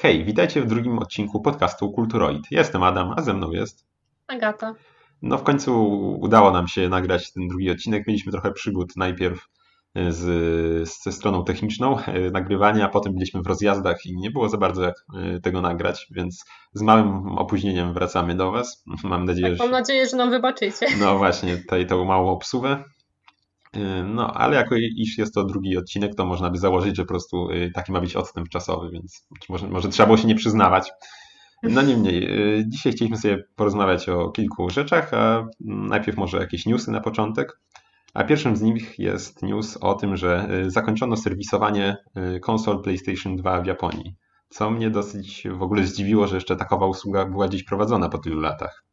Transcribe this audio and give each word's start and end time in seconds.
Hej, 0.00 0.24
witajcie 0.24 0.62
w 0.62 0.66
drugim 0.66 0.98
odcinku 0.98 1.40
podcastu 1.40 1.92
Kulturoid. 1.92 2.42
Jestem 2.50 2.82
Adam, 2.82 3.14
a 3.16 3.22
ze 3.22 3.34
mną 3.34 3.50
jest 3.50 3.86
Agata. 4.26 4.74
No 5.22 5.38
w 5.38 5.42
końcu 5.42 5.88
udało 6.20 6.50
nam 6.50 6.68
się 6.68 6.88
nagrać 6.88 7.32
ten 7.32 7.48
drugi 7.48 7.70
odcinek. 7.70 8.06
Mieliśmy 8.06 8.32
trochę 8.32 8.52
przygód 8.52 8.96
najpierw 8.96 9.48
e, 9.94 10.12
z, 10.12 10.22
ze 11.02 11.12
stroną 11.12 11.44
techniczną 11.44 11.98
e, 11.98 12.30
nagrywania, 12.30 12.84
a 12.84 12.88
potem 12.88 13.14
byliśmy 13.14 13.42
w 13.42 13.46
rozjazdach 13.46 14.06
i 14.06 14.16
nie 14.16 14.30
było 14.30 14.48
za 14.48 14.56
bardzo 14.56 14.82
jak 14.82 14.94
e, 15.14 15.40
tego 15.40 15.60
nagrać, 15.60 16.06
więc 16.10 16.44
z 16.72 16.82
małym 16.82 17.38
opóźnieniem 17.38 17.94
wracamy 17.94 18.34
do 18.34 18.50
Was. 18.50 18.84
Mam 19.04 19.24
nadzieję, 19.24 19.50
tak, 19.50 19.58
Mam 19.58 19.70
nadzieję, 19.70 20.06
że 20.06 20.16
nam 20.16 20.30
wybaczycie. 20.30 20.86
No 21.00 21.18
właśnie, 21.18 21.56
tutaj 21.56 21.86
tą 21.86 22.04
małą 22.04 22.30
obsługę. 22.30 22.84
No, 24.04 24.34
ale 24.34 24.56
jako 24.56 24.74
iż 24.76 25.18
jest 25.18 25.34
to 25.34 25.44
drugi 25.44 25.76
odcinek, 25.76 26.14
to 26.14 26.26
można 26.26 26.50
by 26.50 26.58
założyć, 26.58 26.96
że 26.96 27.02
po 27.02 27.08
prostu 27.08 27.48
taki 27.74 27.92
ma 27.92 28.00
być 28.00 28.16
odstęp 28.16 28.48
czasowy, 28.48 28.90
więc 28.90 29.26
może, 29.48 29.68
może 29.68 29.88
trzeba 29.88 30.06
było 30.06 30.16
się 30.16 30.28
nie 30.28 30.34
przyznawać. 30.34 30.90
No 31.62 31.82
niemniej, 31.82 32.28
dzisiaj 32.68 32.92
chcieliśmy 32.92 33.18
sobie 33.18 33.44
porozmawiać 33.56 34.08
o 34.08 34.30
kilku 34.30 34.70
rzeczach, 34.70 35.14
a 35.14 35.46
najpierw 35.60 36.18
może 36.18 36.38
jakieś 36.38 36.66
newsy 36.66 36.90
na 36.90 37.00
początek. 37.00 37.60
A 38.14 38.24
pierwszym 38.24 38.56
z 38.56 38.62
nich 38.62 38.98
jest 38.98 39.42
news 39.42 39.76
o 39.76 39.94
tym, 39.94 40.16
że 40.16 40.48
zakończono 40.66 41.16
serwisowanie 41.16 41.96
konsol 42.42 42.82
PlayStation 42.82 43.36
2 43.36 43.60
w 43.60 43.66
Japonii. 43.66 44.14
Co 44.48 44.70
mnie 44.70 44.90
dosyć 44.90 45.48
w 45.50 45.62
ogóle 45.62 45.84
zdziwiło, 45.84 46.26
że 46.26 46.34
jeszcze 46.34 46.56
takowa 46.56 46.86
usługa 46.86 47.26
była 47.26 47.48
dziś 47.48 47.64
prowadzona 47.64 48.08
po 48.08 48.18
tylu 48.18 48.40
latach. 48.40 48.84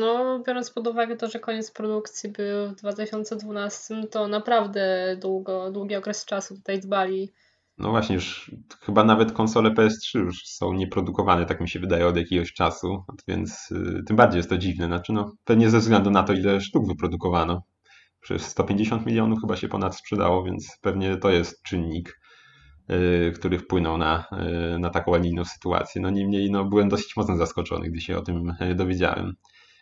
No, 0.00 0.42
biorąc 0.46 0.70
pod 0.70 0.86
uwagę 0.86 1.16
to, 1.16 1.28
że 1.28 1.38
koniec 1.38 1.70
produkcji 1.70 2.30
był 2.30 2.68
w 2.68 2.74
2012, 2.74 4.06
to 4.10 4.28
naprawdę 4.28 5.16
długo, 5.20 5.70
długi 5.70 5.96
okres 5.96 6.24
czasu 6.24 6.54
tutaj 6.54 6.80
dbali. 6.80 7.32
No 7.78 7.90
właśnie, 7.90 8.14
już 8.14 8.50
chyba 8.80 9.04
nawet 9.04 9.32
konsole 9.32 9.70
PS3 9.70 10.18
już 10.18 10.46
są 10.46 10.72
nieprodukowane, 10.72 11.46
tak 11.46 11.60
mi 11.60 11.68
się 11.68 11.80
wydaje, 11.80 12.06
od 12.06 12.16
jakiegoś 12.16 12.52
czasu, 12.52 13.04
więc 13.28 13.70
y, 13.70 14.02
tym 14.06 14.16
bardziej 14.16 14.36
jest 14.36 14.48
to 14.48 14.58
dziwne. 14.58 14.86
Znaczy, 14.86 15.12
no, 15.12 15.32
pewnie 15.44 15.70
ze 15.70 15.78
względu 15.78 16.10
na 16.10 16.22
to, 16.22 16.32
ile 16.32 16.60
sztuk 16.60 16.86
wyprodukowano. 16.86 17.62
Przez 18.20 18.46
150 18.46 19.06
milionów 19.06 19.40
chyba 19.40 19.56
się 19.56 19.68
ponad 19.68 19.96
sprzedało, 19.96 20.44
więc 20.44 20.78
pewnie 20.80 21.16
to 21.16 21.30
jest 21.30 21.62
czynnik, 21.62 22.20
y, 22.90 23.32
który 23.34 23.58
wpłynął 23.58 23.98
na, 23.98 24.24
y, 24.74 24.78
na 24.78 24.90
taką, 24.90 25.14
a 25.14 25.18
nie 25.18 25.30
inną 25.30 25.44
sytuację. 25.44 26.02
No 26.02 26.10
niemniej 26.10 26.50
no, 26.50 26.64
byłem 26.64 26.88
dosyć 26.88 27.16
mocno 27.16 27.36
zaskoczony, 27.36 27.90
gdy 27.90 28.00
się 28.00 28.18
o 28.18 28.22
tym 28.22 28.54
dowiedziałem. 28.74 29.34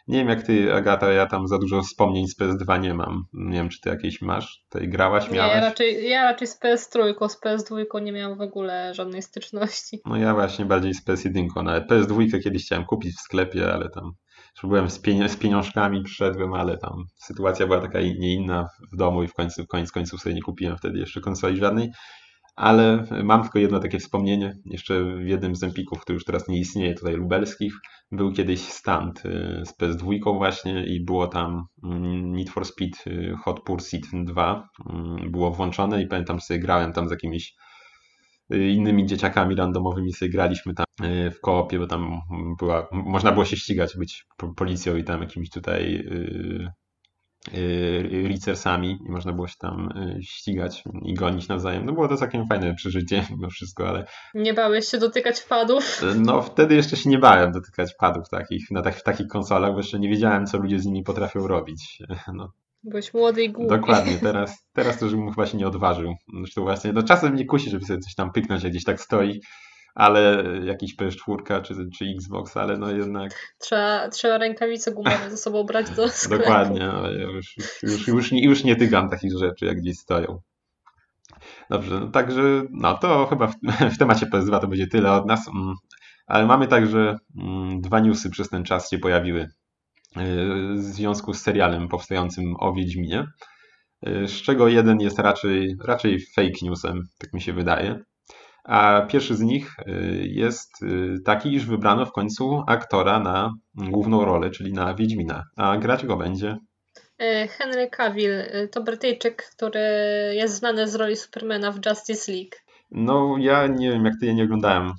Nie 0.09 0.19
wiem 0.19 0.29
jak 0.29 0.43
ty, 0.43 0.75
Agata, 0.75 1.13
ja 1.13 1.27
tam 1.27 1.49
za 1.49 1.59
dużo 1.59 1.83
wspomnień 1.83 2.29
z 2.29 2.39
PS2 2.39 2.81
nie 2.81 2.95
mam. 2.95 3.25
Nie 3.33 3.59
wiem, 3.59 3.69
czy 3.69 3.81
ty 3.81 3.89
jakieś 3.89 4.23
masz? 4.23 4.65
Tutaj 4.71 4.89
grałaś, 4.89 5.31
miałaś? 5.31 5.51
Nie, 5.51 5.61
ja 5.61 5.61
raczej, 5.61 6.09
ja 6.09 6.23
raczej 6.23 6.49
z 6.49 6.61
PS3, 6.61 7.29
z 7.29 7.41
PS2 7.41 8.03
nie 8.03 8.13
miałam 8.13 8.39
w 8.39 8.41
ogóle 8.41 8.95
żadnej 8.95 9.23
styczności. 9.23 10.01
No 10.07 10.17
ja 10.17 10.35
właśnie 10.35 10.65
bardziej 10.65 10.95
z 10.95 11.07
PS1. 11.07 11.63
Nawet 11.65 11.91
PS2 11.91 12.43
kiedyś 12.43 12.65
chciałem 12.65 12.85
kupić 12.85 13.17
w 13.17 13.21
sklepie, 13.21 13.73
ale 13.73 13.91
tam 13.91 14.13
byłem 14.63 14.91
z, 14.91 14.99
pieni 14.99 15.29
z 15.29 15.37
pieniążkami, 15.37 16.03
przyszedłem, 16.03 16.55
ale 16.55 16.79
tam 16.79 17.05
sytuacja 17.17 17.67
była 17.67 17.81
taka 17.81 18.01
nie 18.01 18.35
inna 18.35 18.69
w 18.93 18.97
domu 18.97 19.23
i 19.23 19.29
w 19.29 19.35
końcu, 19.35 19.65
w 19.65 19.67
końcu, 19.67 19.93
końców 19.93 20.21
sobie 20.21 20.35
nie 20.35 20.43
kupiłem 20.43 20.79
wtedy 20.79 20.99
jeszcze 20.99 21.21
konsoli 21.21 21.57
żadnej. 21.57 21.91
Ale 22.59 23.05
mam 23.25 23.43
tylko 23.43 23.59
jedno 23.59 23.81
takie 23.81 23.99
wspomnienie. 23.99 24.57
Jeszcze 24.65 25.05
w 25.05 25.27
jednym 25.27 25.57
z 25.57 25.63
Empików, 25.63 26.01
który 26.01 26.15
już 26.15 26.25
teraz 26.25 26.49
nie 26.49 26.59
istnieje, 26.59 26.95
tutaj 26.95 27.15
lubelskich, 27.15 27.75
był 28.13 28.33
kiedyś 28.33 28.61
stand 28.61 29.27
y, 29.27 29.63
z 29.65 29.79
PS2 29.79 30.37
właśnie 30.39 30.87
i 30.87 31.05
było 31.05 31.27
tam 31.27 31.67
mm, 31.85 32.33
Need 32.33 32.51
for 32.51 32.65
Speed 32.65 33.07
y, 33.07 33.35
Hot 33.45 33.61
Pursuit 33.61 34.07
2. 34.25 34.69
Mm, 34.91 35.31
było 35.31 35.51
włączone 35.51 36.03
i 36.03 36.07
pamiętam 36.07 36.41
sobie 36.41 36.61
grałem 36.61 36.93
tam 36.93 37.09
z 37.09 37.11
jakimiś 37.11 37.55
y, 38.55 38.69
innymi 38.69 39.07
dzieciakami 39.07 39.55
randomowymi 39.55 40.13
sobie 40.13 40.31
graliśmy 40.31 40.75
tam 40.75 40.87
w 41.33 41.41
koopie, 41.41 41.79
bo 41.79 41.87
tam 41.87 42.21
była, 42.59 42.89
można 42.93 43.33
było 43.33 43.45
się 43.45 43.57
ścigać, 43.57 43.97
być 43.97 44.27
policją 44.57 44.97
i 44.97 45.05
tam 45.05 45.21
jakimiś 45.21 45.51
tutaj 45.51 46.09
Ricersami 48.29 48.99
i 49.07 49.11
można 49.11 49.33
było 49.33 49.49
się 49.49 49.57
tam 49.59 49.89
y, 50.19 50.23
ścigać 50.23 50.85
i 51.03 51.15
gonić 51.15 51.49
nawzajem. 51.49 51.87
No 51.87 51.93
było 51.93 52.09
to 52.09 52.17
całkiem 52.17 52.47
fajne 52.47 52.75
przeżycie 52.75 53.25
mimo 53.31 53.51
wszystko, 53.51 53.89
ale... 53.89 54.07
Nie 54.35 54.55
bałeś 54.55 54.89
się 54.89 54.99
dotykać 54.99 55.43
padów? 55.43 56.03
No 56.17 56.43
wtedy 56.43 56.75
jeszcze 56.75 56.97
się 56.97 57.11
nie 57.11 57.19
bałem 57.19 57.53
dotykać 57.53 57.95
padów 57.99 58.29
takich, 58.29 58.71
na 58.71 58.83
tak, 58.83 58.97
w 58.97 59.03
takich 59.03 59.27
konsolach, 59.27 59.73
bo 59.73 59.79
jeszcze 59.79 59.99
nie 59.99 60.09
wiedziałem, 60.09 60.47
co 60.47 60.59
ludzie 60.59 60.79
z 60.79 60.87
nimi 60.87 61.03
potrafią 61.03 61.47
robić. 61.47 61.99
No. 62.35 62.53
Byłeś 62.83 63.15
młody 63.15 63.45
i 63.45 63.51
głupi. 63.51 63.69
Dokładnie, 63.69 64.19
teraz, 64.23 64.67
teraz 64.73 64.99
to 64.99 65.05
już 65.05 65.15
bym 65.15 65.31
chyba 65.31 65.47
się 65.47 65.59
nie 65.59 65.67
odważył. 65.67 66.15
Zresztą 66.39 66.63
właśnie, 66.63 66.93
no 66.93 67.03
czasem 67.03 67.33
mnie 67.33 67.47
kusi, 67.47 67.71
żeby 67.71 67.85
sobie 67.85 68.01
coś 68.01 68.15
tam 68.15 68.33
pyknąć, 68.33 68.63
jak 68.63 68.73
gdzieś 68.73 68.85
tak 68.85 69.01
stoi, 69.01 69.41
ale 69.99 70.45
jakiś 70.65 70.97
PS4 70.97 71.63
czy, 71.63 71.75
czy 71.99 72.05
Xbox, 72.05 72.57
ale 72.57 72.77
no 72.77 72.91
jednak... 72.91 73.55
Trzeba, 73.59 74.09
trzeba 74.09 74.39
rękawice 74.39 74.93
gumowe 74.93 75.31
ze 75.31 75.37
sobą 75.37 75.65
brać 75.65 75.91
do 75.91 76.09
sklepu. 76.19 76.43
Dokładnie, 76.43 76.87
no, 76.87 77.11
już, 77.11 77.57
już, 77.83 78.09
już, 78.09 78.33
nie, 78.33 78.45
już 78.45 78.65
nie 78.65 78.77
tygam 78.77 79.11
takich 79.11 79.39
rzeczy, 79.39 79.67
jak 79.67 79.77
gdzieś 79.77 79.99
stoją. 79.99 80.41
Dobrze, 81.71 82.01
no 82.01 82.07
także 82.09 82.43
no 82.71 82.99
to 82.99 83.27
chyba 83.27 83.47
w, 83.47 83.55
w 83.95 83.99
temacie 83.99 84.27
PS2 84.27 84.61
to 84.61 84.69
będzie 84.69 84.87
tyle 84.87 85.13
od 85.13 85.27
nas, 85.27 85.49
mm, 85.49 85.75
ale 86.27 86.47
mamy 86.47 86.67
także 86.67 87.19
mm, 87.37 87.81
dwa 87.81 88.01
newsy 88.01 88.31
przez 88.31 88.49
ten 88.49 88.65
czas 88.65 88.91
się 88.91 88.99
pojawiły 88.99 89.41
y, 89.41 89.49
w 90.75 90.79
związku 90.79 91.35
z 91.35 91.43
serialem 91.43 91.89
powstającym 91.89 92.55
o 92.59 92.73
Wiedźminie, 92.73 93.27
y, 94.09 94.29
z 94.29 94.43
czego 94.43 94.69
jeden 94.69 95.01
jest 95.01 95.19
raczej, 95.19 95.77
raczej 95.85 96.21
fake 96.37 96.59
newsem, 96.63 97.03
tak 97.19 97.33
mi 97.33 97.41
się 97.41 97.53
wydaje. 97.53 98.05
A 98.69 99.07
pierwszy 99.09 99.37
z 99.37 99.41
nich 99.41 99.77
y, 99.79 100.27
jest 100.27 100.83
y, 100.83 101.21
taki, 101.25 101.55
iż 101.55 101.67
wybrano 101.67 102.07
w 102.07 102.13
końcu 102.13 102.63
aktora 102.67 103.21
na 103.21 103.55
główną 103.75 104.25
rolę, 104.25 104.51
czyli 104.51 104.73
na 104.73 104.95
Wiedźmina. 104.95 105.45
A 105.57 105.77
grać 105.77 106.07
go 106.07 106.17
będzie 106.17 106.57
e, 107.19 107.49
Henry 107.49 107.91
Cavill 107.91 108.33
to 108.73 108.83
Brytyjczyk, 108.83 109.51
który 109.57 109.81
jest 110.35 110.55
znany 110.55 110.89
z 110.89 110.95
roli 110.95 111.17
Supermana 111.17 111.73
w 111.73 111.87
Justice 111.87 112.33
League. 112.33 112.57
No, 112.91 113.37
ja 113.39 113.67
nie 113.67 113.91
wiem, 113.91 114.05
jak 114.05 114.15
ty, 114.21 114.27
ja 114.27 114.33
nie 114.33 114.45
oglądałem 114.45 114.89
y, 114.89 114.93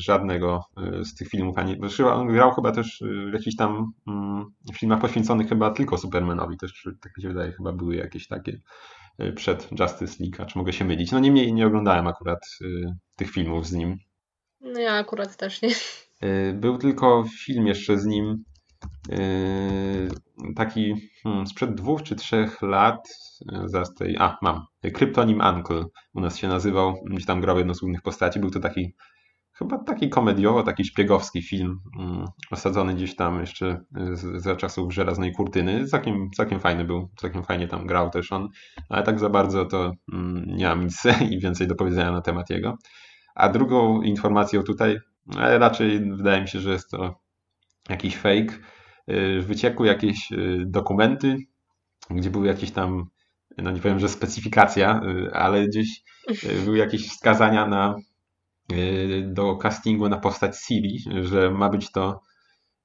żadnego 0.00 0.64
z 1.02 1.14
tych 1.14 1.28
filmów. 1.28 1.58
Ani, 1.58 1.76
on 2.04 2.28
grał 2.28 2.52
chyba 2.52 2.72
też 2.72 3.02
w 3.30 3.32
jakichś 3.32 3.56
tam 3.56 3.92
y, 4.70 4.72
filmach 4.78 5.00
poświęconych 5.00 5.48
chyba 5.48 5.70
tylko 5.70 5.98
Supermanowi. 5.98 6.56
Też, 6.56 6.88
tak 7.02 7.16
mi 7.16 7.22
się 7.22 7.28
wydaje, 7.28 7.52
chyba 7.52 7.72
były 7.72 7.96
jakieś 7.96 8.28
takie. 8.28 8.58
Y, 9.20 9.32
przed 9.32 9.68
Justice 9.80 10.16
League, 10.20 10.50
czy 10.50 10.58
mogę 10.58 10.72
się 10.72 10.84
mylić. 10.84 11.12
No 11.12 11.18
niemniej 11.18 11.52
nie 11.52 11.66
oglądałem 11.66 12.06
akurat 12.06 12.38
y, 12.60 12.84
tych 13.16 13.30
filmów 13.30 13.66
z 13.66 13.72
nim. 13.72 13.98
No 14.60 14.80
ja 14.80 14.92
akurat 14.92 15.36
też 15.36 15.62
nie. 15.62 15.70
Y, 16.24 16.52
był 16.54 16.78
tylko 16.78 17.24
film 17.44 17.66
jeszcze 17.66 17.98
z 17.98 18.06
nim 18.06 18.44
taki 20.56 20.94
hmm, 21.22 21.46
sprzed 21.46 21.74
dwóch 21.74 22.02
czy 22.02 22.16
trzech 22.16 22.62
lat, 22.62 23.08
zaraz 23.64 23.94
tej, 23.94 24.16
a 24.18 24.38
mam, 24.42 24.66
Kryptonim 24.94 25.40
Uncle 25.40 25.84
u 26.14 26.20
nas 26.20 26.36
się 26.36 26.48
nazywał, 26.48 26.94
gdzie 27.04 27.26
tam 27.26 27.40
grał 27.40 27.58
jedną 27.58 27.74
z 27.74 27.80
głównych 27.80 28.02
postaci, 28.02 28.40
był 28.40 28.50
to 28.50 28.60
taki 28.60 28.94
chyba 29.52 29.78
taki 29.78 30.08
komediowo, 30.08 30.62
taki 30.62 30.84
szpiegowski 30.84 31.42
film, 31.42 31.80
mm, 31.98 32.24
osadzony 32.50 32.94
gdzieś 32.94 33.16
tam 33.16 33.40
jeszcze 33.40 33.84
za 34.36 34.56
czasów 34.56 34.94
żelaznej 34.94 35.32
kurtyny. 35.32 35.86
Całkiem, 35.86 36.30
całkiem 36.30 36.60
fajny 36.60 36.84
był, 36.84 37.08
całkiem 37.16 37.42
fajnie 37.42 37.68
tam 37.68 37.86
grał 37.86 38.10
też 38.10 38.32
on, 38.32 38.48
ale 38.88 39.02
tak 39.02 39.18
za 39.18 39.30
bardzo 39.30 39.64
to 39.64 39.92
mm, 40.12 40.44
nie 40.46 40.66
mam 40.66 40.84
nic 40.84 41.02
i 41.30 41.38
więcej 41.38 41.66
do 41.66 41.74
powiedzenia 41.74 42.12
na 42.12 42.20
temat 42.20 42.50
jego. 42.50 42.78
A 43.34 43.48
drugą 43.48 44.02
informacją 44.02 44.62
tutaj, 44.62 44.98
raczej 45.36 46.00
wydaje 46.16 46.42
mi 46.42 46.48
się, 46.48 46.60
że 46.60 46.72
jest 46.72 46.90
to 46.90 47.20
jakiś 47.88 48.16
fake. 48.16 48.58
Y, 49.10 49.42
wyciekły 49.42 49.86
jakieś 49.86 50.32
y, 50.32 50.64
dokumenty, 50.66 51.36
gdzie 52.10 52.30
były 52.30 52.46
jakieś 52.46 52.70
tam, 52.70 53.04
no 53.58 53.70
nie 53.70 53.80
powiem, 53.80 53.98
że 53.98 54.08
specyfikacja, 54.08 55.00
y, 55.04 55.32
ale 55.32 55.66
gdzieś 55.66 56.02
były 56.64 56.78
jakieś 56.78 57.08
wskazania 57.08 57.66
na 57.66 57.96
do 59.24 59.56
castingu 59.56 60.08
na 60.08 60.18
postać 60.18 60.58
Siri, 60.58 60.98
że 61.22 61.50
ma 61.50 61.68
być 61.68 61.92
to 61.92 62.20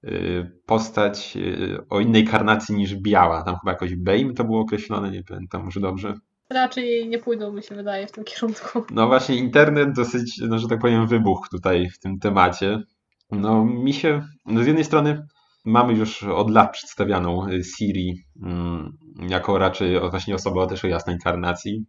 y, 0.04 0.62
postać 0.66 1.38
y, 1.38 1.78
o 1.90 2.00
innej 2.00 2.26
karnacji 2.26 2.76
niż 2.76 2.96
biała. 2.96 3.44
Tam 3.44 3.56
chyba 3.56 3.72
jakoś 3.72 3.96
Bane 3.96 4.34
to 4.34 4.44
było 4.44 4.62
określone, 4.62 5.12
nie 5.12 5.24
pamiętam 5.24 5.64
może 5.66 5.80
dobrze. 5.80 6.14
Raczej 6.50 7.10
nie 7.10 7.20
pójdą, 7.20 7.54
mi 7.54 7.64
się 7.64 7.76
wydaje, 7.76 8.08
w 8.08 8.12
tym 8.12 8.24
kierunku. 8.24 8.84
No 8.92 9.08
właśnie, 9.08 9.36
internet 9.36 9.92
dosyć, 9.96 10.42
no, 10.48 10.60
że 10.60 10.68
tak 10.68 10.80
powiem, 10.80 11.08
wybuch 11.08 11.48
tutaj 11.52 11.90
w 11.90 12.00
tym 12.00 12.20
temacie. 12.20 12.84
No 13.32 13.66
mi 13.66 13.94
się, 13.94 14.28
no 14.46 14.64
z 14.64 14.68
jednej 14.68 14.86
strony 14.86 15.28
mamy 15.66 15.94
już 15.94 16.24
od 16.24 16.50
lat 16.50 16.72
przedstawianą 16.72 17.48
Siri 17.64 18.24
mm, 18.44 18.98
jako 19.30 19.58
raczej 19.58 20.00
właśnie 20.10 20.36
osobę 20.36 20.68
też 20.68 20.86
o 20.86 20.88
jasnej 20.88 21.18
karnacji. 21.24 21.86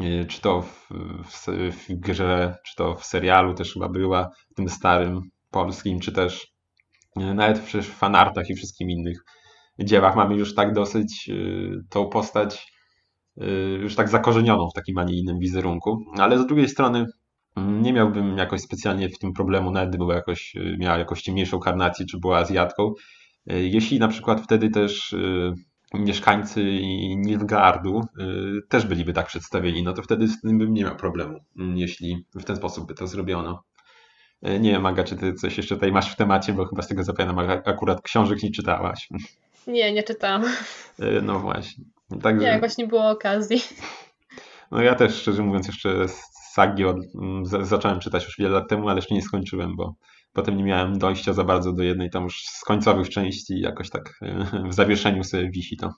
Y, 0.00 0.26
czy 0.28 0.40
to 0.40 0.62
w, 0.62 0.88
w, 1.24 1.46
w, 1.72 2.00
grze, 2.00 2.56
czy 2.64 2.76
to 2.76 2.94
w 2.94 3.04
serialu 3.04 3.54
też 3.54 3.72
chyba 3.72 3.88
była, 3.88 4.30
tym 4.56 4.68
starym 4.68 5.20
polskim, 5.50 6.00
czy 6.00 6.12
też 6.12 6.46
y, 7.20 7.34
nawet 7.34 7.58
w 7.58 7.82
fanartach 7.82 8.50
i 8.50 8.54
wszystkim 8.54 8.90
innych 8.90 9.24
dziełach 9.78 10.16
mamy 10.16 10.36
już 10.36 10.54
tak 10.54 10.72
dosyć 10.72 11.28
y, 11.28 11.70
tą 11.90 12.08
postać 12.08 12.74
już 13.80 13.94
tak 13.94 14.08
zakorzenioną 14.08 14.68
w 14.70 14.74
takim, 14.74 14.98
a 14.98 15.04
nie 15.04 15.18
innym 15.18 15.38
wizerunku. 15.38 15.98
Ale 16.18 16.38
z 16.38 16.46
drugiej 16.46 16.68
strony 16.68 17.06
Nie 17.56 17.92
miałbym 17.92 18.38
jakoś 18.38 18.60
specjalnie 18.60 19.08
w 19.08 19.18
tym 19.18 19.32
problemu, 19.32 19.70
nawet 19.70 19.88
gdyby 19.88 20.14
jakoś, 20.14 20.54
miała 20.78 20.98
jakoś 20.98 21.22
ciemniejszą 21.22 21.58
karnację, 21.58 22.06
czy 22.06 22.18
była 22.18 22.38
Azjatką. 22.38 22.92
Jeśli 23.46 23.98
na 23.98 24.08
przykład 24.08 24.40
wtedy 24.40 24.70
też 24.70 25.14
mieszkańcy 25.94 26.64
Nilfgaardu 27.16 28.00
też 28.68 28.86
byliby 28.86 29.12
tak 29.12 29.26
przedstawieni, 29.26 29.82
no 29.82 29.92
to 29.92 30.02
wtedy 30.02 30.28
z 30.28 30.40
tym 30.40 30.58
bym 30.58 30.74
nie 30.74 30.84
miał 30.84 30.96
problemu, 30.96 31.40
jeśli 31.56 32.26
w 32.34 32.44
ten 32.44 32.56
sposób 32.56 32.88
by 32.88 32.94
to 32.94 33.06
zrobiono. 33.06 33.64
Nie 34.42 34.70
wiem, 34.70 34.82
Maga, 34.82 35.04
czy 35.04 35.16
ty 35.16 35.34
coś 35.34 35.56
jeszcze 35.56 35.74
tutaj 35.74 35.92
masz 35.92 36.12
w 36.12 36.16
temacie, 36.16 36.52
bo 36.52 36.66
chyba 36.66 36.82
z 36.82 36.88
tego 36.88 37.04
zapewne 37.04 37.62
akurat 37.64 38.02
książek 38.02 38.42
nie 38.42 38.50
czytałaś. 38.50 39.08
Nie, 39.66 39.92
nie 39.92 40.02
czytałam. 40.02 40.44
No 41.22 41.40
właśnie. 41.40 41.84
Także... 42.22 42.46
Nie, 42.46 42.52
jakoś 42.52 42.76
nie 42.76 42.86
było 42.86 43.10
okazji. 43.10 43.62
No 44.70 44.82
ja 44.82 44.94
też, 44.94 45.14
szczerze 45.14 45.42
mówiąc, 45.42 45.66
jeszcze 45.66 46.08
Sagi 46.52 46.84
od, 46.84 46.96
zacząłem 47.62 48.00
czytać 48.00 48.24
już 48.24 48.38
wiele 48.38 48.50
lat 48.50 48.68
temu, 48.68 48.88
ale 48.88 48.98
jeszcze 48.98 49.14
nie 49.14 49.22
skończyłem, 49.22 49.76
bo 49.76 49.94
potem 50.34 50.56
nie 50.56 50.64
miałem 50.64 50.98
dojścia 50.98 51.32
za 51.32 51.44
bardzo 51.44 51.72
do 51.72 51.82
jednej 51.82 52.10
tam 52.10 52.24
już 52.24 52.42
z 52.44 52.64
końcowych 52.64 53.08
części 53.08 53.60
jakoś 53.60 53.90
tak 53.90 54.14
w 54.68 54.74
zawieszeniu 54.74 55.24
sobie 55.24 55.50
wisi 55.50 55.76
to 55.76 55.92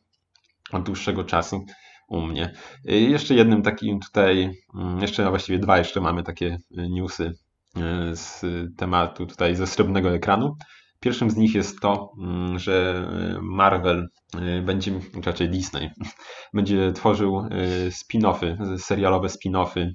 od 0.72 0.82
dłuższego 0.82 1.24
czasu 1.24 1.64
u 2.08 2.20
mnie. 2.20 2.52
Jeszcze 2.84 3.34
jednym 3.34 3.62
takim 3.62 4.00
tutaj, 4.00 4.50
jeszcze 5.00 5.30
właściwie 5.30 5.58
dwa 5.58 5.78
jeszcze 5.78 6.00
mamy 6.00 6.22
takie 6.22 6.58
newsy 6.70 7.32
z 8.12 8.44
tematu 8.76 9.26
tutaj 9.26 9.56
ze 9.56 9.66
srebrnego 9.66 10.14
ekranu. 10.14 10.56
Pierwszym 11.00 11.30
z 11.30 11.36
nich 11.36 11.54
jest 11.54 11.80
to, 11.80 12.12
mm, 12.22 12.58
że 12.58 13.08
Marvel 13.42 14.08
będzie, 14.62 14.92
raczej 15.24 15.50
Disney, 15.50 15.90
będzie 16.54 16.92
tworzył 16.92 17.48
spin-offy, 17.90 18.78
serialowe 18.78 19.28
spin-offy 19.28 19.90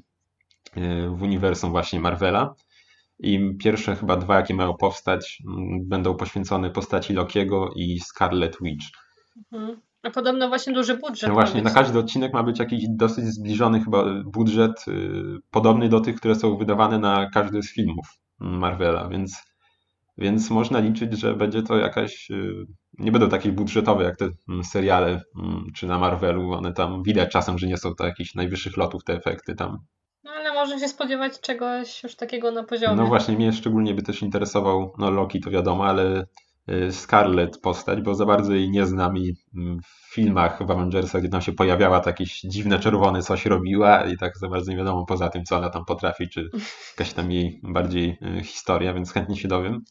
w 1.15 1.21
uniwersum 1.21 1.71
właśnie 1.71 1.99
Marvela. 1.99 2.55
I 3.21 3.57
pierwsze 3.57 3.95
chyba 3.95 4.17
dwa, 4.17 4.35
jakie 4.35 4.53
mają 4.53 4.73
powstać, 4.73 5.43
mm, 5.47 5.87
będą 5.87 6.15
poświęcone 6.15 6.69
postaci 6.69 7.13
Lokiego 7.13 7.69
i 7.75 7.99
Scarlet 7.99 8.57
Witch. 8.61 8.85
Mhm. 9.51 9.81
A 10.03 10.09
podobno 10.09 10.49
właśnie 10.49 10.73
duży 10.73 10.97
budżet. 10.97 11.29
No 11.29 11.33
właśnie, 11.33 11.61
na 11.61 11.69
każdy 11.69 11.99
odcinek 11.99 12.33
ma 12.33 12.43
być 12.43 12.59
jakiś 12.59 12.83
dosyć 12.89 13.25
zbliżony 13.25 13.83
chyba 13.83 14.05
budżet, 14.25 14.85
podobny 15.51 15.89
do 15.89 15.99
tych, 15.99 16.15
które 16.15 16.35
są 16.35 16.57
wydawane 16.57 16.99
na 16.99 17.29
każdy 17.29 17.63
z 17.63 17.73
filmów 17.73 18.07
Marvela, 18.39 19.09
więc 19.09 19.51
więc 20.17 20.49
można 20.49 20.79
liczyć, 20.79 21.19
że 21.19 21.35
będzie 21.35 21.63
to 21.63 21.77
jakaś. 21.77 22.31
Y, 22.31 22.65
nie 22.99 23.11
będą 23.11 23.29
takie 23.29 23.51
budżetowe 23.51 24.03
jak 24.03 24.17
te 24.17 24.29
mm, 24.49 24.63
seriale 24.63 25.21
mm, 25.39 25.65
czy 25.75 25.87
na 25.87 25.99
Marvelu. 25.99 26.51
One 26.51 26.73
tam 26.73 27.03
widać 27.03 27.31
czasem, 27.31 27.57
że 27.57 27.67
nie 27.67 27.77
są 27.77 27.95
to 27.95 28.05
jakichś 28.05 28.35
najwyższych 28.35 28.77
lotów 28.77 29.03
te 29.03 29.13
efekty 29.13 29.55
tam. 29.55 29.77
Można 30.61 30.79
się 30.79 30.87
spodziewać 30.87 31.39
czegoś 31.39 32.03
już 32.03 32.15
takiego 32.15 32.51
na 32.51 32.63
poziomie. 32.63 32.95
No 32.95 33.05
właśnie, 33.05 33.35
mnie 33.35 33.53
szczególnie 33.53 33.93
by 33.93 34.03
też 34.03 34.21
interesował, 34.21 34.93
no 34.97 35.11
Loki 35.11 35.39
to 35.39 35.51
wiadomo, 35.51 35.85
ale 35.85 36.25
y, 36.69 36.91
Scarlet 36.91 37.61
postać, 37.61 38.01
bo 38.01 38.15
za 38.15 38.25
bardzo 38.25 38.53
jej 38.53 38.69
nie 38.69 38.85
znam 38.85 39.17
i 39.17 39.33
mm, 39.55 39.79
w 39.79 40.13
filmach 40.13 40.67
w 40.67 40.71
Avengersach, 40.71 41.21
gdzie 41.21 41.29
tam 41.29 41.41
się 41.41 41.51
pojawiała, 41.51 41.99
to 41.99 42.09
jakieś 42.09 42.41
dziwne 42.41 42.79
czerwone 42.79 43.21
coś 43.21 43.45
robiła 43.45 44.05
i 44.05 44.17
tak 44.17 44.37
za 44.37 44.49
bardzo 44.49 44.71
nie 44.71 44.77
wiadomo 44.77 45.05
poza 45.05 45.29
tym, 45.29 45.43
co 45.43 45.57
ona 45.57 45.69
tam 45.69 45.85
potrafi, 45.85 46.29
czy 46.29 46.49
jakaś 46.97 47.13
tam 47.13 47.31
jej 47.31 47.59
bardziej 47.63 48.17
y, 48.39 48.43
historia, 48.43 48.93
więc 48.93 49.11
chętnie 49.11 49.37
się 49.37 49.47
dowiem. 49.47 49.81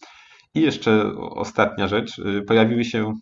I 0.54 0.60
jeszcze 0.60 1.12
ostatnia 1.18 1.88
rzecz. 1.88 2.18
Y, 2.18 2.42
pojawiły 2.42 2.84
się 2.84 3.12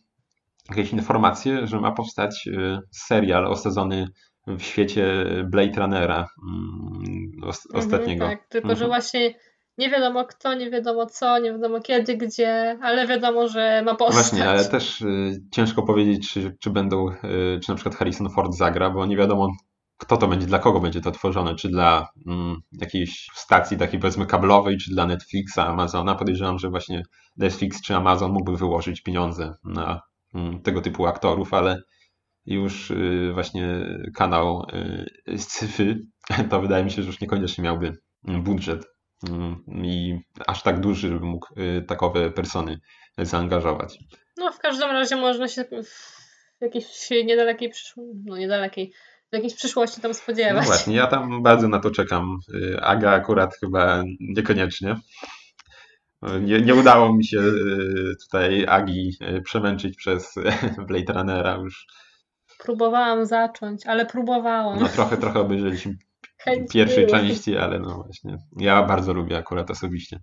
jakieś 0.70 0.92
informacje, 0.92 1.66
że 1.66 1.80
ma 1.80 1.92
powstać 1.92 2.48
serial 2.90 3.46
osadzony 3.46 4.08
w 4.56 4.62
świecie 4.62 5.24
Blade 5.44 5.80
Runnera 5.80 6.28
mm, 6.42 7.02
mhm, 7.36 7.50
ostatniego. 7.74 8.26
Tak, 8.26 8.46
tylko 8.48 8.68
że 8.68 8.84
mhm. 8.84 8.88
właśnie 8.88 9.34
nie 9.78 9.90
wiadomo 9.90 10.24
kto, 10.24 10.54
nie 10.54 10.70
wiadomo 10.70 11.06
co, 11.06 11.38
nie 11.38 11.52
wiadomo 11.52 11.80
kiedy, 11.80 12.16
gdzie, 12.16 12.78
ale 12.82 13.06
wiadomo, 13.06 13.48
że 13.48 13.82
ma 13.82 13.94
powstać. 13.94 14.24
Właśnie, 14.24 14.48
ale 14.48 14.64
też 14.64 15.00
y, 15.00 15.42
ciężko 15.52 15.82
powiedzieć, 15.82 16.32
czy, 16.32 16.56
czy 16.60 16.70
będą, 16.70 17.08
y, 17.08 17.60
czy 17.64 17.68
na 17.68 17.74
przykład 17.74 17.94
Harrison 17.94 18.30
Ford 18.30 18.54
zagra, 18.54 18.90
bo 18.90 19.06
nie 19.06 19.16
wiadomo 19.16 19.48
kto 19.98 20.16
to 20.16 20.28
będzie, 20.28 20.46
dla 20.46 20.58
kogo 20.58 20.80
będzie 20.80 21.00
to 21.00 21.10
tworzone, 21.10 21.54
czy 21.54 21.68
dla 21.68 22.08
mm, 22.26 22.60
jakiejś 22.72 23.26
stacji 23.34 23.76
takiej 23.76 24.00
powiedzmy 24.00 24.26
kablowej, 24.26 24.78
czy 24.78 24.90
dla 24.90 25.06
Netflixa, 25.06 25.58
Amazona. 25.58 26.14
Podejrzewam, 26.14 26.58
że 26.58 26.70
właśnie 26.70 27.02
Netflix 27.36 27.82
czy 27.82 27.96
Amazon 27.96 28.32
mógłby 28.32 28.56
wyłożyć 28.56 29.02
pieniądze 29.02 29.54
na 29.64 30.00
mm, 30.34 30.62
tego 30.62 30.80
typu 30.80 31.06
aktorów, 31.06 31.54
ale 31.54 31.82
już 32.48 32.90
y, 32.90 33.30
właśnie 33.34 33.68
kanał 34.14 34.66
y, 35.28 35.38
sci-fi, 35.38 35.96
to 36.50 36.60
wydaje 36.60 36.84
mi 36.84 36.90
się, 36.90 37.02
że 37.02 37.06
już 37.06 37.20
niekoniecznie 37.20 37.64
miałby 37.64 37.98
budżet 38.22 38.84
y, 38.84 39.30
i 39.82 40.18
aż 40.46 40.62
tak 40.62 40.80
duży, 40.80 41.08
żeby 41.08 41.26
mógł 41.26 41.60
y, 41.60 41.82
takowe 41.82 42.30
persony 42.30 42.80
zaangażować. 43.18 43.98
No 44.36 44.52
w 44.52 44.58
każdym 44.58 44.90
razie 44.90 45.16
można 45.16 45.48
się 45.48 45.64
w 45.64 46.60
jakiejś 46.60 47.10
niedalekiej 47.10 47.70
przyszłości, 47.70 48.12
no 48.24 48.36
niedalekiej, 48.36 48.92
w 49.32 49.34
jakiejś 49.34 49.54
przyszłości 49.54 50.00
tam 50.00 50.14
spodziewać. 50.14 50.56
No 50.56 50.62
właśnie, 50.62 50.96
ja 50.96 51.06
tam 51.06 51.42
bardzo 51.42 51.68
na 51.68 51.80
to 51.80 51.90
czekam. 51.90 52.38
Aga 52.80 53.10
akurat 53.10 53.54
chyba 53.54 54.02
niekoniecznie. 54.20 54.96
Nie, 56.40 56.60
nie 56.60 56.74
udało 56.74 57.14
mi 57.14 57.24
się 57.26 57.42
tutaj 58.24 58.66
Agi 58.68 59.16
przemęczyć 59.44 59.96
przez 59.96 60.34
Blade 60.88 61.12
Runnera 61.12 61.56
już. 61.56 61.86
Próbowałam 62.58 63.26
zacząć, 63.26 63.86
ale 63.86 64.06
próbowałam. 64.06 64.80
No 64.80 64.88
trochę, 64.88 65.16
trochę 65.16 65.40
obejrzeliśmy 65.40 65.94
pierwszej 66.72 67.06
części, 67.06 67.56
ale 67.56 67.78
no 67.78 68.02
właśnie. 68.04 68.36
Ja 68.56 68.82
bardzo 68.82 69.12
lubię 69.12 69.36
akurat 69.36 69.70
osobiście. 69.70 70.18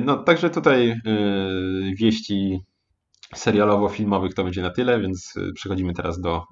No 0.00 0.16
także 0.16 0.50
tutaj 0.50 1.00
wieści 1.98 2.60
serialowo-filmowych 3.36 4.34
to 4.34 4.44
będzie 4.44 4.62
na 4.62 4.70
tyle, 4.70 5.00
więc 5.00 5.34
przechodzimy 5.54 5.94
teraz 5.94 6.20
do 6.20 6.42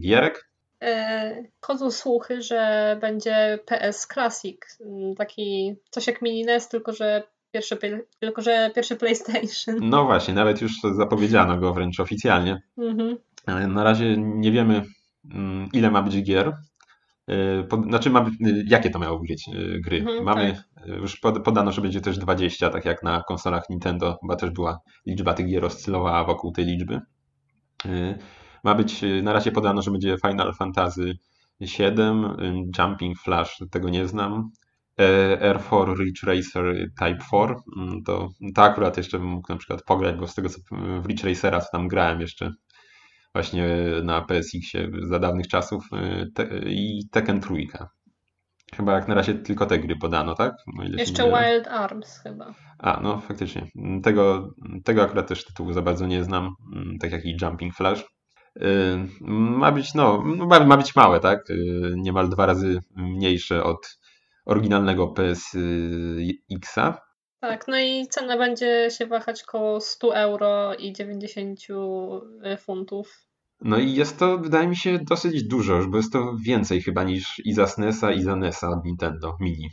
gierek. 0.00 0.52
E, 0.82 1.42
chodzą 1.60 1.90
słuchy, 1.90 2.42
że 2.42 2.96
będzie 3.00 3.58
PS 3.66 4.06
Classic, 4.12 4.58
mm, 4.80 5.14
taki 5.14 5.74
coś 5.90 6.06
jak 6.06 6.22
mini 6.22 6.44
NES, 6.44 6.68
tylko 6.68 6.92
że 6.92 7.22
pierwszy, 7.52 7.78
tylko 8.18 8.42
że 8.42 8.70
pierwszy 8.74 8.96
PlayStation. 8.96 9.76
No 9.80 10.04
właśnie, 10.04 10.34
nawet 10.34 10.62
już 10.62 10.72
zapowiedziano 10.96 11.58
go 11.58 11.72
wręcz 11.74 12.00
oficjalnie. 12.00 12.62
Mhm. 12.78 13.16
Na 13.46 13.84
razie 13.84 14.16
nie 14.18 14.52
wiemy 14.52 14.82
mm, 15.30 15.68
ile 15.72 15.90
ma 15.90 16.02
być 16.02 16.22
gier. 16.22 16.56
E, 17.28 17.66
znaczy, 17.88 18.10
ma 18.10 18.20
być, 18.20 18.34
jakie 18.66 18.90
to 18.90 18.98
miały 18.98 19.20
być 19.28 19.48
e, 19.48 19.80
gry. 19.80 19.98
Mhm, 19.98 20.24
Mamy, 20.24 20.62
tak. 20.74 20.86
już 20.86 21.20
podano, 21.44 21.72
że 21.72 21.82
będzie 21.82 22.00
też 22.00 22.18
20, 22.18 22.70
tak 22.70 22.84
jak 22.84 23.02
na 23.02 23.22
konsolach 23.22 23.70
Nintendo, 23.70 24.18
chyba 24.20 24.36
też 24.36 24.50
była 24.50 24.78
liczba 25.06 25.34
tych 25.34 25.46
gier 25.46 25.64
oscylowała 25.64 26.24
wokół 26.24 26.52
tej 26.52 26.64
liczby. 26.64 27.00
Ma 28.64 28.74
być, 28.74 29.04
na 29.22 29.32
razie 29.32 29.52
podano, 29.52 29.82
że 29.82 29.90
będzie 29.90 30.16
Final 30.26 30.54
Fantasy 30.54 31.18
VII, 31.60 31.80
y, 31.80 32.70
Jumping 32.78 33.18
Flash, 33.18 33.62
tego 33.70 33.88
nie 33.88 34.08
znam. 34.08 34.50
E, 34.98 35.54
R4 35.54 35.96
Ridge 35.96 36.22
Racer 36.22 36.90
Type 36.98 37.18
4, 37.28 37.54
mm, 37.76 38.02
to, 38.02 38.28
to 38.54 38.62
akurat 38.62 38.96
jeszcze 38.96 39.18
bym 39.18 39.28
mógł 39.28 39.52
na 39.52 39.58
przykład 39.58 39.82
pograć, 39.82 40.16
bo 40.16 40.28
z 40.28 40.34
tego 40.34 40.48
co 40.48 40.58
w 41.02 41.06
Ridge 41.06 41.24
Racera 41.24 41.60
co 41.60 41.68
tam 41.72 41.88
grałem 41.88 42.20
jeszcze 42.20 42.52
właśnie 43.34 43.68
na 44.02 44.20
PSX-ie 44.20 44.90
za 45.02 45.18
dawnych 45.18 45.48
czasów 45.48 45.84
y, 45.92 46.32
te, 46.34 46.48
i 46.66 47.08
Tekken 47.10 47.40
Trójka. 47.40 47.90
Chyba 48.76 48.92
jak 48.92 49.08
na 49.08 49.14
razie 49.14 49.34
tylko 49.34 49.66
te 49.66 49.78
gry 49.78 49.96
podano, 49.96 50.34
tak? 50.34 50.54
Jeszcze 50.98 51.24
Wild 51.24 51.68
Arms 51.68 52.18
chyba. 52.18 52.54
A, 52.78 53.00
no 53.02 53.20
faktycznie. 53.20 53.66
Tego, 54.02 54.54
tego 54.84 55.02
akurat 55.02 55.28
też 55.28 55.44
tytułu 55.44 55.72
za 55.72 55.82
bardzo 55.82 56.06
nie 56.06 56.24
znam, 56.24 56.54
mm, 56.74 56.98
tak 56.98 57.12
jak 57.12 57.24
i 57.24 57.36
Jumping 57.42 57.74
Flash. 57.74 58.04
Y, 58.62 59.08
ma 59.30 59.72
być, 59.72 59.94
no, 59.94 60.22
ma, 60.24 60.64
ma 60.64 60.76
być 60.76 60.96
małe, 60.96 61.20
tak? 61.20 61.50
Y, 61.50 61.94
niemal 61.96 62.28
dwa 62.28 62.46
razy 62.46 62.80
mniejsze 62.96 63.64
od 63.64 63.98
oryginalnego 64.44 65.08
PSX-a. 65.08 66.98
Tak, 67.42 67.68
no 67.68 67.80
i 67.80 68.06
cena 68.10 68.38
będzie 68.38 68.88
się 68.90 69.06
wahać 69.06 69.42
koło 69.42 69.80
100 69.80 70.16
euro 70.16 70.74
i 70.74 70.92
90 70.92 71.60
y, 71.60 72.56
funtów. 72.56 73.26
No 73.60 73.78
i 73.78 73.94
jest 73.94 74.18
to, 74.18 74.38
wydaje 74.38 74.68
mi 74.68 74.76
się, 74.76 74.98
dosyć 74.98 75.44
dużo, 75.44 75.86
bo 75.88 75.96
jest 75.96 76.12
to 76.12 76.36
więcej 76.44 76.82
chyba 76.82 77.02
niż 77.02 77.42
i 77.44 77.52
za 77.52 77.66
SNES-a, 77.66 78.12
i 78.12 78.22
za 78.22 78.36
NES-a 78.36 78.68
od 78.68 78.84
Nintendo 78.84 79.36
Mini. 79.40 79.70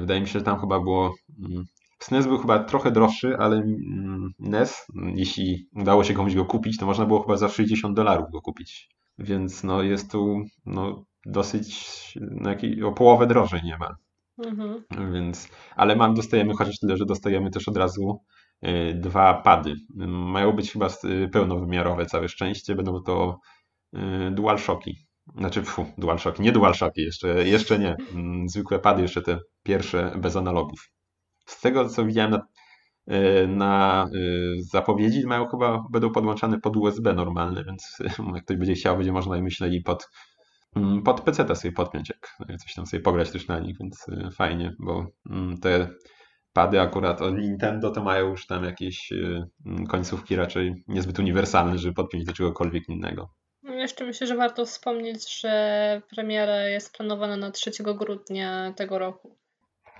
Wydaje 0.00 0.20
mi 0.20 0.26
się, 0.26 0.38
że 0.38 0.44
tam 0.44 0.60
chyba 0.60 0.80
było 0.80 1.14
mm, 1.44 1.64
SNES 1.98 2.26
był 2.26 2.38
chyba 2.38 2.64
trochę 2.64 2.90
droższy, 2.90 3.36
ale 3.38 3.56
mm, 3.56 4.32
NES, 4.38 4.86
jeśli 5.14 5.68
udało 5.76 6.04
się 6.04 6.14
komuś 6.14 6.34
go 6.34 6.44
kupić, 6.44 6.78
to 6.78 6.86
można 6.86 7.06
było 7.06 7.22
chyba 7.22 7.36
za 7.36 7.48
60 7.48 7.96
dolarów 7.96 8.30
go 8.30 8.40
kupić. 8.40 8.88
Więc 9.18 9.64
no 9.64 9.82
jest 9.82 10.10
tu 10.10 10.42
no, 10.66 11.04
dosyć 11.26 12.18
no, 12.20 12.50
o 12.88 12.92
połowę 12.92 13.26
drożej 13.26 13.60
niemal. 13.64 13.94
Mhm. 14.38 14.84
Więc, 15.12 15.48
ale 15.76 15.96
mam, 15.96 16.14
dostajemy 16.14 16.54
chociaż 16.58 16.78
tyle, 16.78 16.96
że 16.96 17.06
dostajemy 17.06 17.50
też 17.50 17.68
od 17.68 17.76
razu 17.76 18.20
y, 18.66 18.94
dwa 18.94 19.34
pady. 19.34 19.74
Mają 20.06 20.52
być 20.52 20.72
chyba 20.72 20.88
y, 21.04 21.28
pełnowymiarowe, 21.28 22.06
całe 22.06 22.28
szczęście. 22.28 22.74
Będą 22.74 23.02
to 23.02 23.40
y, 23.94 23.98
DualShocki. 24.30 25.06
Znaczy, 25.36 25.62
fu, 25.62 25.86
DualShock, 25.98 26.38
nie 26.38 26.52
DualShocki, 26.52 27.02
jeszcze, 27.02 27.28
jeszcze 27.48 27.78
nie. 27.78 27.96
Mm, 28.14 28.48
zwykłe 28.48 28.78
pady, 28.78 29.02
jeszcze 29.02 29.22
te 29.22 29.38
pierwsze 29.62 30.12
bez 30.16 30.36
analogów. 30.36 30.90
Z 31.46 31.60
tego, 31.60 31.88
co 31.88 32.04
widziałem 32.04 32.30
na, 32.30 32.46
na 33.48 34.08
zapowiedzi, 34.58 35.26
mają 35.26 35.46
chyba, 35.46 35.84
będą 35.90 36.10
podłączane 36.10 36.60
pod 36.60 36.76
USB 36.76 37.12
normalne, 37.12 37.64
więc 37.64 37.98
jak 38.34 38.44
ktoś 38.44 38.56
będzie 38.56 38.74
chciał, 38.74 38.96
będzie 38.96 39.12
można, 39.12 39.40
myślę, 39.40 39.68
i 39.68 39.82
pod, 39.82 40.08
pod 41.04 41.20
PC 41.20 41.56
sobie 41.56 41.72
podpiąć, 41.72 42.08
jak 42.08 42.36
coś 42.60 42.74
tam 42.74 42.86
sobie 42.86 43.02
pograć 43.02 43.30
też 43.30 43.48
na 43.48 43.58
nich, 43.58 43.78
więc 43.80 44.06
e, 44.08 44.30
fajnie, 44.30 44.74
bo 44.78 45.06
mm, 45.30 45.58
te 45.58 45.88
pady 46.52 46.80
akurat 46.80 47.22
od 47.22 47.38
Nintendo 47.38 47.90
to 47.90 48.02
mają 48.02 48.28
już 48.28 48.46
tam 48.46 48.64
jakieś 48.64 49.12
końcówki 49.88 50.36
raczej 50.36 50.84
niezbyt 50.88 51.18
uniwersalne, 51.18 51.78
żeby 51.78 51.94
podpiąć 51.94 52.24
do 52.24 52.32
czegokolwiek 52.32 52.88
innego. 52.88 53.30
No, 53.62 53.74
jeszcze 53.74 54.04
myślę, 54.04 54.26
że 54.26 54.36
warto 54.36 54.66
wspomnieć, 54.66 55.40
że 55.40 56.02
premiera 56.14 56.62
jest 56.62 56.96
planowana 56.96 57.36
na 57.36 57.50
3 57.50 57.70
grudnia 57.82 58.72
tego 58.76 58.98
roku. 58.98 59.38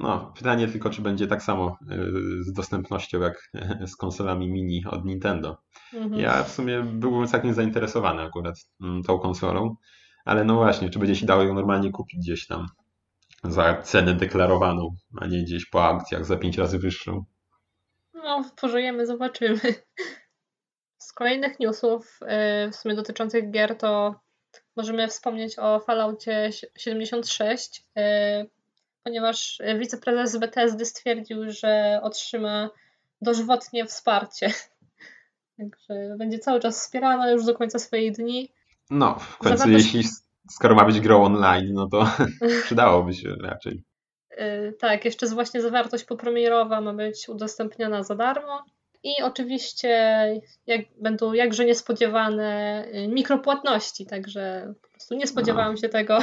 No, 0.01 0.33
pytanie 0.37 0.69
tylko, 0.69 0.91
czy 0.91 1.03
będzie 1.03 1.27
tak 1.27 1.43
samo 1.43 1.77
y, 1.93 2.45
z 2.45 2.53
dostępnością 2.53 3.21
jak 3.21 3.51
z 3.93 3.97
konsolami 3.97 4.53
mini 4.53 4.85
od 4.91 5.05
Nintendo. 5.05 5.59
Mhm. 5.95 6.21
Ja 6.21 6.43
w 6.43 6.53
sumie 6.53 6.83
byłbym 6.83 7.27
całkiem 7.27 7.55
zainteresowany 7.55 8.23
akurat 8.23 8.55
mm, 8.83 9.03
tą 9.03 9.19
konsolą, 9.19 9.77
ale 10.25 10.45
no 10.45 10.55
właśnie, 10.55 10.91
czy 10.91 10.99
będzie 10.99 11.17
się 11.17 11.27
dało 11.27 11.43
ją 11.43 11.55
normalnie 11.55 11.91
kupić 11.91 12.21
gdzieś 12.21 12.47
tam 12.47 12.67
za 13.45 13.83
cenę 13.83 14.15
deklarowaną, 14.15 14.97
a 15.21 15.27
nie 15.27 15.43
gdzieś 15.43 15.67
po 15.67 15.85
aukcjach 15.85 16.25
za 16.25 16.37
5 16.37 16.59
razy 16.59 16.79
wyższą. 16.79 17.25
No, 18.15 18.45
pożyjemy, 18.61 19.07
zobaczymy. 19.07 19.61
Z 20.99 21.13
kolejnych 21.13 21.61
newsów, 21.61 22.19
y, 22.67 22.71
w 22.71 22.77
sumie 22.77 22.95
dotyczących 22.95 23.51
gier, 23.51 23.79
to 23.79 24.21
możemy 24.77 25.09
wspomnieć 25.09 25.59
o 25.59 25.81
Falloutie 25.81 26.51
76, 26.79 27.85
y, 27.99 28.03
ponieważ 29.03 29.59
wiceprezes 29.79 30.37
Bethesdy 30.37 30.85
stwierdził, 30.85 31.51
że 31.51 32.01
otrzyma 32.03 32.71
dożywotnie 33.21 33.87
wsparcie. 33.87 34.53
Także 35.59 36.17
będzie 36.19 36.39
cały 36.39 36.61
czas 36.61 36.81
wspierana 36.81 37.31
już 37.31 37.45
do 37.45 37.55
końca 37.55 37.79
swojej 37.79 38.13
dni. 38.13 38.54
No, 38.91 39.15
w 39.19 39.39
końcu 39.39 39.71
jeśli 39.71 40.05
skoro 40.51 40.75
ma 40.75 40.85
być 40.85 41.01
grą 41.01 41.25
online, 41.25 41.75
no 41.75 41.89
to 41.89 42.07
przydałoby 42.65 43.15
się 43.15 43.35
raczej. 43.41 43.85
Y, 44.33 44.77
tak, 44.79 45.05
jeszcze 45.05 45.27
właśnie 45.27 45.63
zawartość 45.63 46.05
popremierowa 46.05 46.81
ma 46.81 46.93
być 46.93 47.29
udostępniana 47.29 48.03
za 48.03 48.15
darmo. 48.15 48.65
I 49.03 49.23
oczywiście 49.23 49.89
jak, 50.67 50.81
będą 51.01 51.33
jakże 51.33 51.65
niespodziewane 51.65 52.85
y, 52.95 53.09
mikropłatności, 53.09 54.07
także 54.07 54.75
po 54.83 54.89
prostu 54.89 55.15
nie 55.15 55.27
spodziewałam 55.27 55.73
no. 55.73 55.77
się 55.77 55.89
tego. 55.89 56.19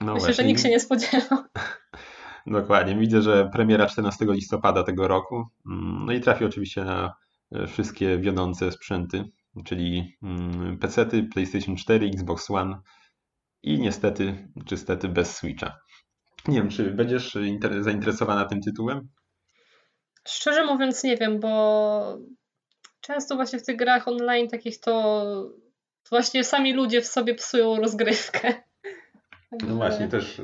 No 0.00 0.14
Myślę, 0.14 0.26
właśnie. 0.26 0.34
że 0.34 0.44
nikt 0.44 0.62
się 0.62 0.68
nie 0.68 0.80
spodziewał. 0.80 1.38
Dokładnie. 2.46 2.96
Widzę, 2.96 3.22
że 3.22 3.50
premiera 3.52 3.86
14 3.86 4.24
listopada 4.28 4.82
tego 4.82 5.08
roku. 5.08 5.46
Mm, 5.66 6.06
no 6.06 6.12
i 6.12 6.20
trafi 6.20 6.44
oczywiście 6.44 6.84
na 6.84 7.14
e, 7.52 7.66
wszystkie 7.66 8.18
wiodące 8.18 8.72
sprzęty, 8.72 9.24
czyli 9.64 10.16
mm, 10.22 10.78
PC, 10.78 11.06
PlayStation 11.06 11.76
4, 11.76 12.06
Xbox 12.06 12.50
One 12.50 12.80
i 13.62 13.78
niestety, 13.78 14.48
czy 14.66 14.76
stety 14.76 15.08
bez 15.08 15.36
Switcha. 15.36 15.78
Nie 16.48 16.58
wiem, 16.58 16.68
czy 16.68 16.90
będziesz 16.90 17.38
zainteresowana 17.80 18.44
tym 18.44 18.60
tytułem? 18.60 19.08
Szczerze 20.28 20.66
mówiąc 20.66 21.04
nie 21.04 21.16
wiem, 21.16 21.40
bo 21.40 22.18
często 23.00 23.36
właśnie 23.36 23.58
w 23.58 23.66
tych 23.66 23.76
grach 23.76 24.08
online 24.08 24.48
takich 24.48 24.80
to 24.80 25.24
właśnie 26.10 26.44
sami 26.44 26.72
ludzie 26.72 27.02
w 27.02 27.06
sobie 27.06 27.34
psują 27.34 27.76
rozgrywkę. 27.76 28.54
No 29.66 29.74
właśnie, 29.74 30.08
też 30.08 30.40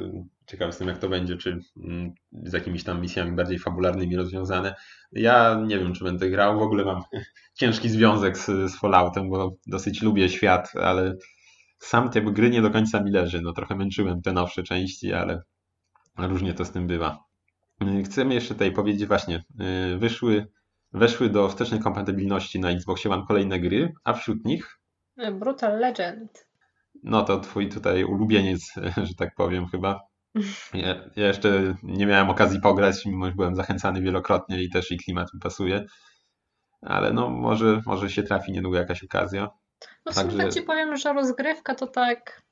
ciekaw 0.52 0.66
jestem 0.66 0.88
jak 0.88 0.98
to 0.98 1.08
będzie, 1.08 1.36
czy 1.36 1.58
mm, 1.76 2.14
z 2.32 2.52
jakimiś 2.52 2.84
tam 2.84 3.00
misjami 3.00 3.32
bardziej 3.32 3.58
fabularnymi 3.58 4.16
rozwiązane. 4.16 4.74
Ja 5.12 5.60
nie 5.66 5.78
wiem, 5.78 5.94
czy 5.94 6.04
będę 6.04 6.30
grał, 6.30 6.58
w 6.58 6.62
ogóle 6.62 6.84
mam 6.84 7.02
ciężki 7.58 7.88
związek 7.88 8.38
z, 8.38 8.46
z 8.46 8.76
Falloutem, 8.76 9.30
bo 9.30 9.56
dosyć 9.66 10.02
lubię 10.02 10.28
świat, 10.28 10.72
ale 10.76 11.16
sam 11.78 12.10
te 12.10 12.20
gry 12.22 12.50
nie 12.50 12.62
do 12.62 12.70
końca 12.70 13.02
mi 13.02 13.10
leży. 13.10 13.40
No 13.40 13.52
trochę 13.52 13.76
męczyłem 13.76 14.22
te 14.22 14.32
nowsze 14.32 14.62
części, 14.62 15.12
ale 15.12 15.42
różnie 16.18 16.54
to 16.54 16.64
z 16.64 16.70
tym 16.70 16.86
bywa. 16.86 17.24
Y, 17.82 18.02
chcemy 18.02 18.34
jeszcze 18.34 18.54
tutaj 18.54 18.72
powiedzieć 18.72 19.06
właśnie, 19.06 19.44
y, 19.94 19.98
wyszły, 19.98 20.46
weszły 20.92 21.30
do 21.30 21.48
wstecznej 21.48 21.80
kompatybilności 21.80 22.60
na 22.60 22.70
Xbox 22.70 23.06
One 23.06 23.24
kolejne 23.28 23.60
gry, 23.60 23.92
a 24.04 24.12
wśród 24.12 24.44
nich 24.44 24.78
Brutal 25.32 25.78
Legend. 25.78 26.46
No 27.02 27.22
to 27.22 27.40
twój 27.40 27.68
tutaj 27.68 28.04
ulubieniec, 28.04 28.74
że 29.08 29.14
tak 29.14 29.34
powiem 29.34 29.66
chyba. 29.66 30.11
Ja, 30.74 30.94
ja 31.16 31.26
jeszcze 31.26 31.76
nie 31.82 32.06
miałem 32.06 32.30
okazji 32.30 32.60
pograć, 32.60 33.06
mimo 33.06 33.26
że 33.26 33.32
byłem 33.32 33.56
zachęcany 33.56 34.02
wielokrotnie 34.02 34.62
i 34.62 34.70
też 34.70 34.90
i 34.90 34.98
klimat 34.98 35.34
mi 35.34 35.40
pasuje. 35.40 35.84
Ale 36.82 37.12
no 37.12 37.30
może, 37.30 37.80
może 37.86 38.10
się 38.10 38.22
trafi 38.22 38.52
niedługo 38.52 38.78
jakaś 38.78 39.04
okazja. 39.04 39.48
No 40.06 40.12
w 40.12 40.14
sumie 40.14 40.36
tak 40.36 40.52
ci 40.52 40.62
powiem, 40.62 40.96
że 40.96 41.12
rozgrywka 41.12 41.74
to 41.74 41.86
tak 41.86 42.42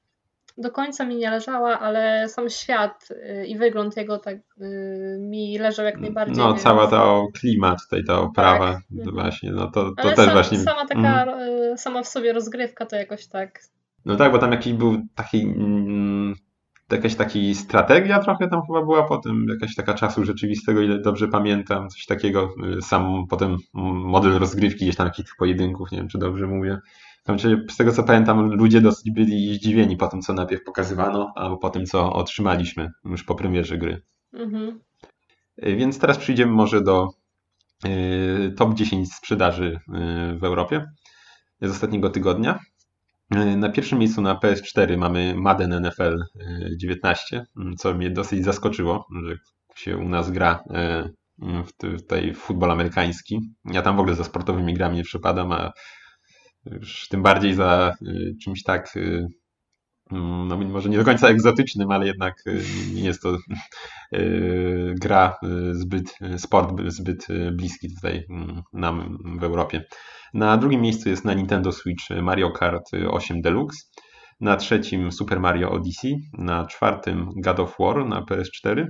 do 0.58 0.70
końca 0.70 1.04
mi 1.04 1.16
nie 1.16 1.30
leżała, 1.30 1.80
ale 1.80 2.28
sam 2.28 2.50
świat 2.50 3.08
y, 3.10 3.46
i 3.46 3.58
wygląd 3.58 3.96
jego 3.96 4.18
tak 4.18 4.37
y, 4.37 5.18
mi 5.20 5.58
leżał 5.58 5.87
jak 5.87 6.00
najbardziej. 6.00 6.37
No, 6.37 6.49
więc... 6.49 6.62
cała 6.62 6.87
ta 6.87 7.04
klimat, 7.40 7.78
tutaj 7.82 8.04
ta 8.04 8.20
oprawa, 8.20 8.72
tak. 8.72 8.82
Mhm. 8.92 9.14
właśnie, 9.14 9.52
no 9.52 9.70
to, 9.70 9.82
to 9.82 10.02
ale 10.02 10.14
też 10.14 10.25
sam, 10.25 10.34
właśnie. 10.34 10.58
Sama 10.58 10.87
taka, 10.87 11.22
mm. 11.22 11.78
sama 11.78 12.02
w 12.02 12.08
sobie 12.08 12.32
rozgrywka 12.32 12.87
to 12.87 12.96
jakoś 12.96 13.26
tak. 13.26 13.60
No 14.04 14.16
tak, 14.16 14.32
bo 14.32 14.38
tam 14.38 14.52
jakiś 14.52 14.72
był 14.72 14.96
taki. 15.14 15.42
Mm, 15.42 16.34
jakaś 16.92 17.14
taki 17.14 17.54
strategia 17.54 18.18
trochę 18.18 18.49
tam 18.49 18.62
chyba 18.66 18.82
była 18.82 19.02
potem, 19.02 19.47
jakaś 19.49 19.75
taka 19.75 19.94
czasu 19.94 20.25
rzeczywistego, 20.25 20.80
ile 20.80 20.99
dobrze 20.99 21.28
pamiętam, 21.28 21.88
coś 21.88 22.06
takiego, 22.06 22.54
sam 22.82 23.26
potem 23.30 23.56
model 23.75 24.38
rozgrywki 24.38 24.85
gdzieś 24.85 24.97
tam 24.97 25.06
jakichś 25.06 25.30
pojedynków, 25.38 25.92
nie 25.92 25.99
wiem 25.99 26.09
czy 26.09 26.18
dobrze 26.18 26.47
mówię. 26.47 26.78
Z 27.70 27.76
tego 27.76 27.92
co 27.92 28.02
pamiętam, 28.02 28.52
ludzie 28.52 28.80
dosyć 28.80 29.11
byli 29.11 29.54
zdziwieni 29.54 29.97
po 29.97 30.09
tym, 30.09 30.20
co 30.20 30.32
najpierw 30.32 30.64
pokazywano, 30.64 31.32
albo 31.37 31.56
po 31.56 31.70
tym, 31.70 31.87
co 31.87 32.12
otrzymaliśmy 32.12 32.90
już 33.04 33.25
po 33.25 33.35
premierze 33.35 33.78
gry. 33.78 34.02
Mhm. 34.32 34.80
Y, 35.66 35.76
więc 35.76 35.99
teraz 35.99 36.18
przyjdziemy 36.18 36.52
może 36.52 36.82
do 36.82 37.09
y, 37.87 38.52
top 38.56 38.75
10 38.75 39.14
sprzedaży 39.14 39.80
y, 39.88 40.38
w 40.38 40.44
Europie 40.44 40.87
z 41.62 41.70
ostatniego 41.70 42.11
tygodnia. 42.11 42.59
Na 43.56 43.68
pierwszym 43.68 43.99
miejscu 43.99 44.22
na 44.22 44.34
PS4 44.34 44.96
mamy 44.99 45.34
Madden 45.34 45.87
NFL 45.87 46.18
19, 46.76 47.44
co 47.78 47.94
mnie 47.94 48.10
dosyć 48.10 48.44
zaskoczyło, 48.44 49.06
że 49.26 49.37
się 49.76 49.96
u 49.96 50.08
nas 50.08 50.30
gra 50.30 50.64
w 51.38 51.72
tutaj 51.78 52.34
futbol 52.34 52.70
amerykański. 52.70 53.40
Ja 53.64 53.82
tam 53.82 53.96
w 53.96 54.00
ogóle 54.00 54.14
za 54.14 54.25
sportowymi 54.25 54.75
grami 54.75 54.96
nie 54.96 55.02
przepadam, 55.02 55.52
a 55.52 55.72
już 56.64 57.08
tym 57.08 57.22
bardziej 57.22 57.54
za 57.54 57.94
czymś 58.44 58.62
tak, 58.62 58.96
mm, 58.96 59.28
no 60.12 60.57
może 60.57 60.88
nie 60.88 60.99
do 60.99 61.05
końca 61.05 61.29
egzotycznym, 61.29 61.90
ale 61.90 62.07
jednak 62.07 62.47
y, 62.47 62.62
nie 62.95 63.05
jest 63.05 63.23
to 63.23 63.37
gra 65.00 65.38
zbyt, 65.73 66.19
sport 66.37 66.81
zbyt 66.87 67.26
bliski 67.52 67.95
tutaj 67.95 68.26
mm, 68.31 68.62
nam 68.73 69.19
w 69.38 69.45
Europie. 69.45 69.85
Na 70.35 70.57
drugim 70.57 70.81
miejscu 70.81 71.09
jest 71.09 71.25
na 71.25 71.35
Nintendo 71.35 71.73
Switch 71.73 72.11
Mario 72.23 72.50
Kart 72.50 72.90
8 73.11 73.43
Deluxe. 73.43 73.79
Na 74.40 74.57
trzecim 74.57 75.12
Super 75.12 75.40
Mario 75.40 75.71
Odyssey. 75.71 76.17
Na 76.33 76.67
czwartym 76.67 77.31
God 77.37 77.61
of 77.61 77.76
War 77.79 78.07
na 78.07 78.23
PS4. 78.23 78.87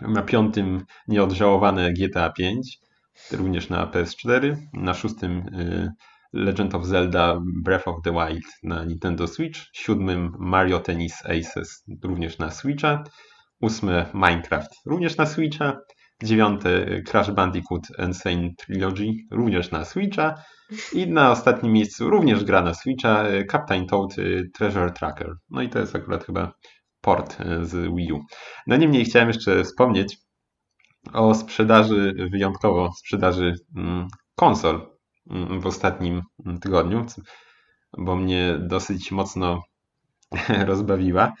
Na 0.00 0.22
piątym 0.22 0.84
nieodżałowane 1.08 1.92
GTA 1.92 2.30
5, 2.30 2.78
również 3.32 3.68
na 3.68 3.86
PS4. 3.86 4.56
Na 4.72 4.94
szóstym 4.94 5.44
Legend 6.36 6.74
of 6.74 6.84
Zelda 6.84 7.40
Breath 7.62 7.88
of 7.88 8.02
the 8.04 8.12
Wild 8.12 8.44
na 8.62 8.84
Nintendo 8.84 9.26
Switch, 9.26 9.70
siódmym 9.72 10.32
Mario 10.38 10.80
Tennis 10.80 11.22
Aces 11.24 11.84
również 12.04 12.38
na 12.38 12.50
Switcha, 12.50 13.04
ósme 13.60 14.06
Minecraft 14.14 14.70
również 14.86 15.16
na 15.16 15.26
Switcha, 15.26 15.78
dziewiąte 16.22 17.02
Crash 17.02 17.30
Bandicoot 17.30 17.82
Insane 17.98 18.50
Trilogy 18.58 19.12
również 19.30 19.70
na 19.70 19.84
Switcha 19.84 20.34
i 20.92 21.06
na 21.06 21.30
ostatnim 21.30 21.72
miejscu 21.72 22.10
również 22.10 22.44
gra 22.44 22.62
na 22.62 22.74
Switcha 22.74 23.24
Captain 23.50 23.86
Toad 23.86 24.16
Treasure 24.54 24.90
Tracker. 24.90 25.34
No 25.50 25.62
i 25.62 25.68
to 25.68 25.78
jest 25.78 25.96
akurat 25.96 26.24
chyba 26.24 26.52
port 27.00 27.38
z 27.62 27.94
Wii 27.96 28.12
U. 28.12 28.20
No 28.66 28.76
niemniej 28.76 29.04
chciałem 29.04 29.28
jeszcze 29.28 29.64
wspomnieć 29.64 30.16
o 31.12 31.34
sprzedaży, 31.34 32.28
wyjątkowo 32.32 32.92
sprzedaży 32.92 33.54
mm, 33.76 34.08
konsol 34.34 34.95
w 35.60 35.66
ostatnim 35.66 36.22
tygodniu, 36.60 37.06
bo 37.98 38.16
mnie 38.16 38.58
dosyć 38.60 39.12
mocno 39.12 39.62
rozbawiła, 40.66 41.32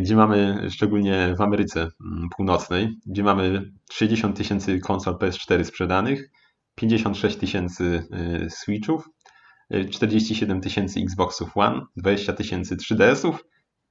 gdzie 0.00 0.16
mamy, 0.16 0.68
szczególnie 0.70 1.34
w 1.38 1.40
Ameryce 1.40 1.80
mm, 1.80 2.28
Północnej, 2.36 2.88
gdzie 3.06 3.22
mamy 3.22 3.72
60 3.92 4.36
tysięcy 4.36 4.78
konsol 4.80 5.14
PS4 5.14 5.64
sprzedanych, 5.64 6.30
56 6.74 7.36
tysięcy 7.36 8.02
y, 8.44 8.50
Switchów, 8.50 9.08
47 9.90 10.60
tysięcy 10.60 11.00
Xboxów 11.00 11.56
One, 11.56 11.80
20 11.96 12.32
tysięcy 12.32 12.76
3DS-ów 12.76 13.44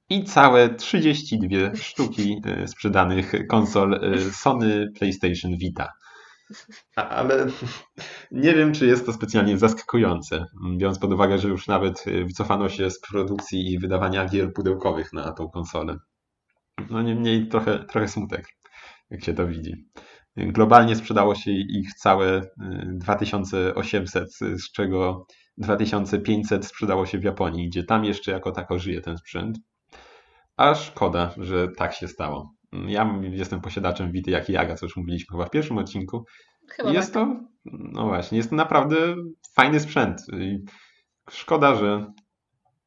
i 0.08 0.24
całe 0.24 0.74
32 0.74 1.74
sztuki 1.74 2.40
sprzedanych 2.66 3.32
konsol 3.48 4.00
Sony 4.32 4.86
PlayStation 4.98 5.56
Vita. 5.56 5.88
Ale 6.96 7.46
nie 8.30 8.54
wiem, 8.54 8.72
czy 8.72 8.86
jest 8.86 9.06
to 9.06 9.12
specjalnie 9.12 9.58
zaskakujące, 9.58 10.46
biorąc 10.76 10.98
pod 10.98 11.12
uwagę, 11.12 11.38
że 11.38 11.48
już 11.48 11.66
nawet 11.66 12.04
wycofano 12.24 12.68
się 12.68 12.90
z 12.90 13.00
produkcji 13.00 13.72
i 13.72 13.78
wydawania 13.78 14.28
gier 14.28 14.52
pudełkowych 14.52 15.12
na 15.12 15.32
tą 15.32 15.48
konsolę. 15.48 15.96
No 16.90 17.02
niemniej 17.02 17.48
trochę, 17.48 17.84
trochę 17.84 18.08
smutek, 18.08 18.46
jak 19.10 19.24
się 19.24 19.34
to 19.34 19.46
widzi. 19.46 19.86
Globalnie 20.36 20.96
sprzedało 20.96 21.34
się 21.34 21.50
ich 21.50 21.94
całe 21.94 22.42
2800, 22.86 24.34
z 24.34 24.72
czego 24.72 25.26
2500 25.58 26.66
sprzedało 26.66 27.06
się 27.06 27.18
w 27.18 27.24
Japonii, 27.24 27.68
gdzie 27.68 27.84
tam 27.84 28.04
jeszcze 28.04 28.32
jako 28.32 28.52
tako 28.52 28.78
żyje 28.78 29.00
ten 29.00 29.18
sprzęt. 29.18 29.58
A 30.56 30.74
szkoda, 30.74 31.34
że 31.36 31.68
tak 31.68 31.94
się 31.94 32.08
stało. 32.08 32.55
Ja 32.86 33.20
jestem 33.22 33.60
posiadaczem 33.60 34.12
Wity 34.12 34.30
jak 34.30 34.48
i 34.48 34.52
Jaga, 34.52 34.74
co 34.74 34.86
już 34.86 34.96
mówiliśmy 34.96 35.32
chyba 35.32 35.46
w 35.46 35.50
pierwszym 35.50 35.78
odcinku. 35.78 36.24
Chyba 36.68 36.90
jest 36.90 37.14
tak. 37.14 37.28
to, 37.28 37.40
no 37.64 38.06
właśnie, 38.06 38.38
jest 38.38 38.50
to 38.50 38.56
naprawdę 38.56 38.96
fajny 39.54 39.80
sprzęt. 39.80 40.20
Szkoda, 41.30 41.74
że 41.74 42.12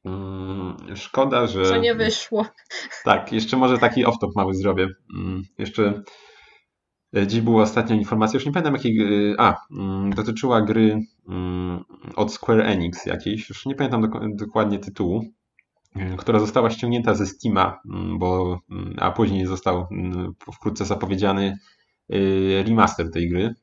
mm, 0.05 0.77
Szkoda, 0.95 1.47
że. 1.47 1.65
Że 1.65 1.79
nie 1.79 1.95
wyszło. 1.95 2.45
Tak, 3.03 3.33
jeszcze 3.33 3.57
może 3.57 3.77
taki 3.77 4.05
off-top 4.05 4.31
mały 4.35 4.53
zrobię. 4.53 4.87
Mm, 5.15 5.43
jeszcze 5.57 6.03
e, 7.17 7.27
dziś 7.27 7.41
była 7.41 7.63
ostatnia 7.63 7.95
informacja, 7.95 8.37
już 8.37 8.45
nie 8.45 8.51
pamiętam 8.51 8.73
jakiej. 8.73 8.99
A, 9.37 9.55
mm, 9.71 10.13
dotyczyła 10.13 10.61
gry 10.61 10.99
od 12.15 12.33
Square 12.33 12.61
Enix 12.61 13.05
jakiejś, 13.05 13.49
już 13.49 13.65
nie 13.65 13.75
pamiętam 13.75 14.09
dokładnie 14.35 14.79
tytułu 14.79 15.23
która 16.17 16.39
została 16.39 16.69
ściągnięta 16.69 17.13
ze 17.13 17.25
Steama, 17.25 17.79
mm, 17.85 18.19
bo, 18.19 18.59
mm, 18.71 18.95
a 18.97 19.11
później 19.11 19.45
został 19.45 19.87
mm, 19.91 20.33
wkrótce 20.53 20.85
zapowiedziany 20.85 21.57
y, 22.13 22.63
remaster 22.67 23.11
tej 23.11 23.29
gry. 23.29 23.53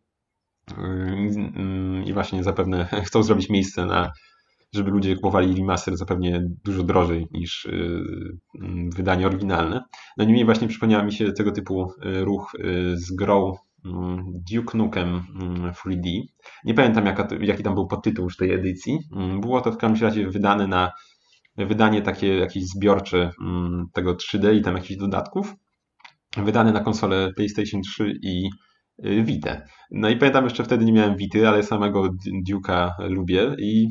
Y, 0.70 2.04
I 2.06 2.12
właśnie 2.12 2.44
zapewne 2.44 2.84
chcą 3.06 3.22
zrobić 3.22 3.50
miejsce 3.50 3.86
na, 3.86 4.12
żeby 4.74 4.90
ludzie 4.90 5.16
kupowali 5.16 5.54
remaster 5.54 5.96
zapewne 5.96 6.46
dużo 6.64 6.82
drożej 6.82 7.26
niż 7.30 7.64
y, 7.64 8.02
wydanie 8.96 9.26
oryginalne. 9.26 9.82
No 10.16 10.24
niemniej 10.24 10.44
właśnie 10.44 10.68
przypomniała 10.68 11.04
mi 11.04 11.12
się 11.12 11.32
tego 11.32 11.52
typu 11.52 11.92
ruch 12.02 12.52
z 12.94 13.12
grą 13.12 13.56
Duke 14.52 14.78
Nukem 14.78 15.22
3D. 15.84 16.20
Nie 16.64 16.74
pamiętam 16.74 17.06
jaka, 17.06 17.28
jaki 17.40 17.62
tam 17.62 17.74
był 17.74 17.86
podtytuł 17.86 18.24
już 18.24 18.36
tej 18.36 18.52
edycji. 18.52 18.98
Było 19.40 19.60
to 19.60 19.72
w 19.72 19.76
każdym 19.76 20.08
razie 20.08 20.30
wydane 20.30 20.66
na 20.66 20.92
wydanie 21.56 22.02
takie 22.02 22.38
jakieś 22.38 22.64
zbiorcze 22.66 23.30
mm, 23.40 23.86
tego 23.92 24.14
3D 24.14 24.54
i 24.54 24.62
tam 24.62 24.76
jakichś 24.76 25.00
dodatków, 25.00 25.54
wydane 26.36 26.72
na 26.72 26.80
konsolę 26.80 27.32
PlayStation 27.36 27.82
3 27.82 28.12
i 28.22 28.50
y, 29.04 29.22
Vita. 29.22 29.60
No 29.90 30.08
i 30.08 30.16
pamiętam 30.16 30.44
jeszcze 30.44 30.64
wtedy 30.64 30.84
nie 30.84 30.92
miałem 30.92 31.16
Vity, 31.16 31.48
ale 31.48 31.62
samego 31.62 32.08
Duke'a 32.50 32.90
lubię 32.98 33.56
i 33.58 33.88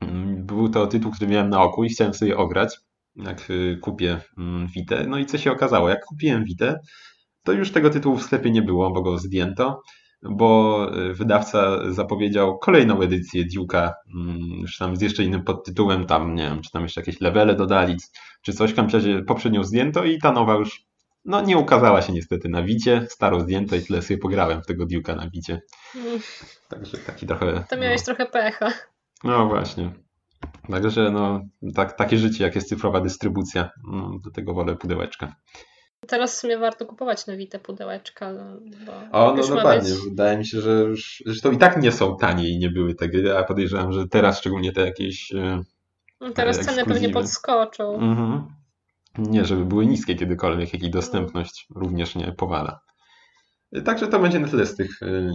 mm, 0.00 0.46
był 0.46 0.68
to 0.68 0.86
tytuł, 0.86 1.12
który 1.12 1.30
miałem 1.30 1.50
na 1.50 1.62
oku 1.62 1.84
i 1.84 1.88
chciałem 1.88 2.14
sobie 2.14 2.36
ograć, 2.36 2.78
jak 3.16 3.50
y, 3.50 3.78
kupię 3.82 4.20
mm, 4.38 4.66
Vita. 4.66 4.96
No 5.08 5.18
i 5.18 5.26
co 5.26 5.38
się 5.38 5.52
okazało? 5.52 5.88
Jak 5.88 6.04
kupiłem 6.04 6.44
Vita, 6.44 6.74
to 7.44 7.52
już 7.52 7.72
tego 7.72 7.90
tytułu 7.90 8.16
w 8.16 8.22
sklepie 8.22 8.50
nie 8.50 8.62
było, 8.62 8.90
bo 8.92 9.02
go 9.02 9.18
zdjęto 9.18 9.82
bo 10.22 10.86
y, 10.98 11.14
wydawca 11.14 11.92
zapowiedział 11.92 12.58
kolejną 12.58 13.00
edycję 13.00 13.44
Duke'a, 13.44 13.92
mm, 14.14 14.38
już 14.60 14.76
tam 14.78 14.96
z 14.96 15.00
jeszcze 15.00 15.24
innym 15.24 15.44
podtytułem, 15.44 16.06
tam 16.06 16.34
nie 16.34 16.42
wiem, 16.42 16.62
czy 16.62 16.70
tam 16.70 16.82
jeszcze 16.82 17.00
jakieś 17.00 17.20
levele 17.20 17.54
dodali, 17.54 17.96
czy 18.42 18.52
coś, 18.52 18.72
w 18.72 18.74
każdym 18.74 19.24
poprzednią 19.24 19.64
zdjęto 19.64 20.04
i 20.04 20.18
ta 20.18 20.32
nowa 20.32 20.54
już 20.54 20.90
no 21.24 21.40
nie 21.40 21.58
ukazała 21.58 22.02
się 22.02 22.12
niestety 22.12 22.48
na 22.48 22.62
Wicie, 22.62 23.06
staro 23.10 23.40
zdjęto 23.40 23.76
i 23.76 23.82
tyle 23.82 24.02
sobie 24.02 24.18
pograłem 24.18 24.62
w 24.62 24.66
tego 24.66 24.86
Duke'a 24.86 25.16
na 25.16 25.30
Wicie. 25.30 25.60
Mm. 25.96 26.20
Także 26.68 26.98
taki 26.98 27.26
trochę... 27.26 27.64
To 27.70 27.76
miałeś 27.76 28.00
no, 28.00 28.04
trochę 28.04 28.26
pecha. 28.26 28.72
No 29.24 29.46
właśnie. 29.46 29.90
Także 30.70 31.10
no, 31.10 31.40
tak, 31.74 31.96
takie 31.96 32.18
życie, 32.18 32.44
jak 32.44 32.54
jest 32.54 32.68
cyfrowa 32.68 33.00
dystrybucja, 33.00 33.70
no, 33.92 34.18
do 34.24 34.30
tego 34.30 34.54
wolę 34.54 34.76
pudełeczka. 34.76 35.34
Teraz 36.06 36.36
w 36.36 36.38
sumie 36.38 36.58
warto 36.58 36.86
kupować 36.86 37.26
nowite 37.26 37.58
pudełeczka. 37.58 38.32
No, 38.32 38.44
bo 38.86 38.92
o, 39.18 39.34
no 39.34 39.48
dokładnie. 39.48 39.90
Być... 39.90 40.00
Wydaje 40.10 40.38
mi 40.38 40.46
się, 40.46 40.60
że 40.60 40.70
już, 40.70 41.22
zresztą 41.26 41.50
i 41.50 41.58
tak 41.58 41.82
nie 41.82 41.92
są 41.92 42.16
tanie 42.16 42.48
i 42.48 42.58
nie 42.58 42.70
były 42.70 42.94
te 42.94 43.08
gry, 43.08 43.36
a 43.36 43.44
podejrzewam, 43.44 43.92
że 43.92 44.08
teraz 44.08 44.38
szczególnie 44.38 44.72
te 44.72 44.80
jakieś 44.80 45.32
e, 45.32 45.62
no 46.20 46.30
teraz 46.30 46.56
ceny 46.56 46.68
ekskluzywy. 46.68 46.94
pewnie 46.94 47.08
podskoczą. 47.08 47.94
Mhm. 47.94 48.46
Nie, 49.18 49.44
żeby 49.44 49.64
były 49.64 49.86
niskie 49.86 50.14
kiedykolwiek, 50.14 50.72
jak 50.72 50.82
i 50.82 50.90
dostępność 50.90 51.66
również 51.74 52.14
nie 52.14 52.32
powala. 52.32 52.80
Także 53.84 54.08
to 54.08 54.18
będzie 54.18 54.40
na 54.40 54.48
tyle 54.48 54.66
z 54.66 54.76
tych 54.76 55.02
y, 55.02 55.30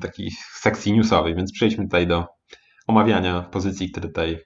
takich 0.00 0.34
sekcji 0.54 0.92
newsowych, 0.92 1.36
więc 1.36 1.52
przejdźmy 1.52 1.84
tutaj 1.84 2.06
do 2.06 2.26
omawiania 2.86 3.42
pozycji, 3.42 3.90
które 3.90 4.08
tutaj 4.08 4.32
y, 4.32 4.40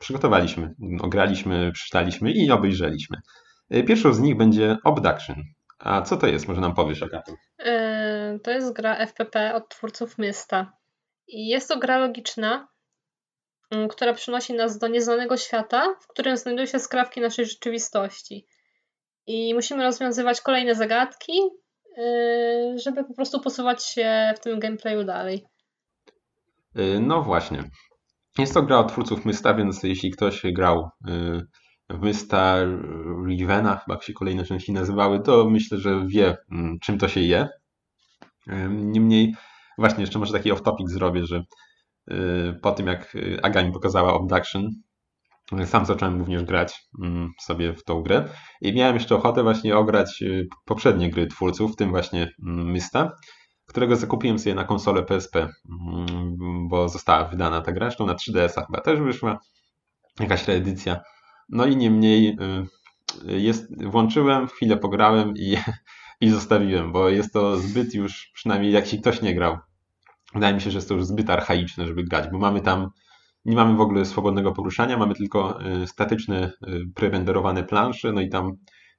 przygotowaliśmy, 0.00 0.74
ograliśmy, 1.00 1.72
przeczytaliśmy 1.72 2.32
i 2.32 2.50
obejrzeliśmy. 2.50 3.20
E, 3.70 3.82
pierwszą 3.82 4.12
z 4.12 4.20
nich 4.20 4.36
będzie 4.36 4.76
Obduction. 4.84 5.36
A 5.78 6.02
co 6.02 6.16
to 6.16 6.26
jest? 6.26 6.48
Może 6.48 6.60
nam 6.60 6.74
powiesz, 6.74 7.02
Agato? 7.02 7.32
Yy, 7.58 8.40
to 8.42 8.50
jest 8.50 8.72
gra 8.72 8.96
FPP 8.96 9.54
od 9.54 9.68
twórców 9.68 10.18
Mysta. 10.18 10.72
I 11.28 11.48
jest 11.48 11.68
to 11.68 11.78
gra 11.78 11.98
logiczna, 11.98 12.68
yy, 13.70 13.88
która 13.88 14.14
przynosi 14.14 14.54
nas 14.54 14.78
do 14.78 14.88
nieznanego 14.88 15.36
świata, 15.36 15.94
w 16.00 16.06
którym 16.06 16.36
znajdują 16.36 16.66
się 16.66 16.78
skrawki 16.78 17.20
naszej 17.20 17.46
rzeczywistości. 17.46 18.46
I 19.26 19.54
musimy 19.54 19.82
rozwiązywać 19.82 20.40
kolejne 20.40 20.74
zagadki, 20.74 21.40
yy, 21.96 22.78
żeby 22.78 23.04
po 23.04 23.14
prostu 23.14 23.40
posuwać 23.40 23.84
się 23.84 24.34
w 24.36 24.40
tym 24.40 24.60
gameplayu 24.60 25.04
dalej. 25.04 25.46
No 27.00 27.22
właśnie. 27.22 27.62
Jest 28.38 28.54
to 28.54 28.62
gra 28.62 28.78
od 28.78 28.88
twórców 28.88 29.24
Mysta, 29.24 29.54
więc 29.54 29.82
jeśli 29.82 30.10
ktoś 30.10 30.42
grał 30.52 30.88
Mysta 31.88 32.56
Rivena, 33.26 33.76
chyba 33.76 34.00
się 34.00 34.12
kolejne 34.12 34.44
części 34.44 34.72
nazywały, 34.72 35.20
to 35.20 35.50
myślę, 35.50 35.78
że 35.78 36.06
wie, 36.06 36.36
mm, 36.52 36.78
czym 36.82 36.98
to 36.98 37.08
się 37.08 37.20
je. 37.20 37.48
Niemniej, 38.70 39.34
właśnie 39.78 40.00
jeszcze 40.00 40.18
może 40.18 40.32
taki 40.32 40.52
off-topic 40.52 40.88
zrobię, 40.88 41.26
że 41.26 41.42
y, 42.10 42.14
po 42.62 42.72
tym 42.72 42.86
jak 42.86 43.14
y, 43.14 43.38
Aga 43.42 43.62
mi 43.62 43.72
pokazała 43.72 44.14
Obduction, 44.14 44.70
sam 45.64 45.86
zacząłem 45.86 46.18
również 46.18 46.44
grać 46.44 46.88
mm, 47.02 47.30
sobie 47.40 47.74
w 47.74 47.84
tą 47.84 48.02
grę 48.02 48.28
i 48.60 48.74
miałem 48.74 48.94
jeszcze 48.94 49.16
ochotę 49.16 49.42
właśnie 49.42 49.76
ograć 49.76 50.22
y, 50.22 50.48
poprzednie 50.64 51.10
gry 51.10 51.26
twórców, 51.26 51.72
w 51.72 51.76
tym 51.76 51.90
właśnie 51.90 52.30
mm, 52.46 52.70
Mysta, 52.70 53.12
którego 53.66 53.96
zakupiłem 53.96 54.38
sobie 54.38 54.54
na 54.54 54.64
konsolę 54.64 55.02
PSP, 55.02 55.48
bo 56.68 56.88
została 56.88 57.24
wydana 57.24 57.60
ta 57.60 57.72
gra, 57.72 57.86
zresztą 57.86 58.06
na 58.06 58.14
3DS-a 58.14 58.66
chyba 58.66 58.80
też 58.80 59.00
wyszła 59.00 59.38
jakaś 60.20 60.48
reedycja 60.48 61.00
no 61.48 61.66
i 61.66 61.76
niemniej 61.76 62.38
y, 63.28 63.40
jest, 63.40 63.84
włączyłem, 63.84 64.46
chwilę 64.46 64.76
pograłem 64.76 65.34
i, 65.36 65.56
i 66.20 66.28
zostawiłem, 66.28 66.92
bo 66.92 67.08
jest 67.08 67.32
to 67.32 67.56
zbyt 67.56 67.94
już, 67.94 68.30
przynajmniej 68.34 68.72
jak 68.72 68.86
się 68.86 68.98
ktoś 68.98 69.22
nie 69.22 69.34
grał, 69.34 69.58
wydaje 70.34 70.54
mi 70.54 70.60
się, 70.60 70.70
że 70.70 70.78
jest 70.78 70.88
to 70.88 70.94
już 70.94 71.04
zbyt 71.04 71.30
archaiczne, 71.30 71.86
żeby 71.86 72.04
grać, 72.04 72.30
bo 72.32 72.38
mamy 72.38 72.60
tam, 72.60 72.90
nie 73.44 73.56
mamy 73.56 73.76
w 73.76 73.80
ogóle 73.80 74.04
swobodnego 74.04 74.52
poruszania, 74.52 74.98
mamy 74.98 75.14
tylko 75.14 75.66
y, 75.82 75.86
statyczne, 75.86 76.52
y, 76.68 76.80
prerenderowane 76.94 77.64
plansze, 77.64 78.12
no 78.12 78.20
i 78.20 78.28
tam 78.28 78.52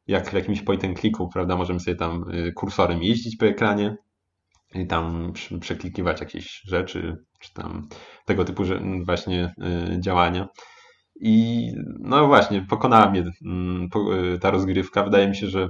jak 0.07 0.29
w 0.29 0.33
jakimś 0.33 0.61
point 0.61 0.99
clicku, 0.99 1.29
prawda, 1.29 1.55
możemy 1.55 1.79
sobie 1.79 1.95
tam 1.95 2.25
kursorem 2.55 3.03
jeździć 3.03 3.37
po 3.37 3.45
ekranie 3.45 3.97
i 4.75 4.87
tam 4.87 5.33
przeklikiwać 5.61 6.19
jakieś 6.21 6.61
rzeczy, 6.65 7.17
czy 7.39 7.53
tam 7.53 7.87
tego 8.25 8.45
typu 8.45 8.63
właśnie 9.05 9.53
działania. 9.99 10.47
I 11.19 11.71
no 11.99 12.27
właśnie, 12.27 12.61
pokonała 12.69 13.09
mnie 13.09 13.23
mm, 13.45 13.89
y, 14.35 14.39
ta 14.39 14.51
rozgrywka. 14.51 15.03
Wydaje 15.03 15.27
mi 15.29 15.35
się, 15.35 15.47
że 15.47 15.67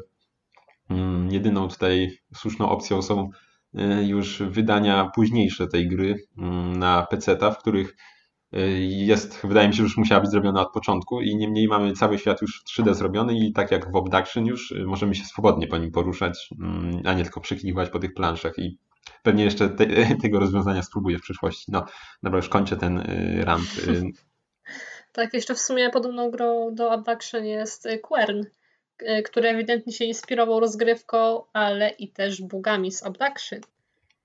mm, 0.89 1.31
jedyną 1.31 1.67
tutaj 1.67 2.11
słuszną 2.35 2.69
opcją 2.69 3.01
są 3.01 3.29
y, 3.75 4.05
już 4.05 4.43
wydania 4.43 5.11
późniejsze 5.15 5.67
tej 5.67 5.87
gry 5.87 6.15
mm, 6.37 6.79
na 6.79 7.07
PC-ta, 7.09 7.51
w 7.51 7.59
których 7.59 7.97
y, 8.55 8.79
jest, 8.81 9.41
wydaje 9.43 9.67
mi 9.67 9.73
się, 9.73 9.77
że 9.77 9.83
już 9.83 9.97
musiała 9.97 10.21
być 10.21 10.31
zrobiona 10.31 10.61
od 10.61 10.73
początku 10.73 11.21
i 11.21 11.35
niemniej 11.35 11.67
mamy 11.67 11.93
cały 11.93 12.19
świat 12.19 12.41
już 12.41 12.63
3D 12.63 12.93
zrobiony 12.93 13.37
i 13.39 13.53
tak 13.53 13.71
jak 13.71 13.91
w 13.91 13.95
Obduction 13.95 14.45
już 14.45 14.73
możemy 14.85 15.15
się 15.15 15.23
swobodnie 15.23 15.67
po 15.67 15.77
nim 15.77 15.91
poruszać, 15.91 16.49
a 17.05 17.13
nie 17.13 17.23
tylko 17.23 17.41
przeklikiwać 17.41 17.89
po 17.89 17.99
tych 17.99 18.13
planszach 18.13 18.59
i 18.59 18.77
pewnie 19.23 19.43
jeszcze 19.43 19.69
te, 19.69 19.85
tego 20.21 20.39
rozwiązania 20.39 20.83
spróbuję 20.83 21.17
w 21.17 21.21
przyszłości. 21.21 21.71
No, 21.71 21.85
dobra, 22.23 22.37
już 22.37 22.49
kończę 22.49 22.77
ten 22.77 23.03
rant. 23.43 23.67
Tak, 25.11 25.33
jeszcze 25.33 25.55
w 25.55 25.59
sumie 25.59 25.89
podobną 25.89 26.31
grą 26.31 26.75
do 26.75 26.91
Abduction 26.91 27.45
jest 27.45 27.85
y, 27.85 27.99
Quern, 27.99 28.43
y, 29.01 29.23
który 29.23 29.49
ewidentnie 29.49 29.93
się 29.93 30.05
inspirował 30.05 30.59
rozgrywką, 30.59 31.43
ale 31.53 31.89
i 31.89 32.11
też 32.11 32.41
bugami 32.41 32.91
z 32.91 33.03
Abduction. 33.03 33.59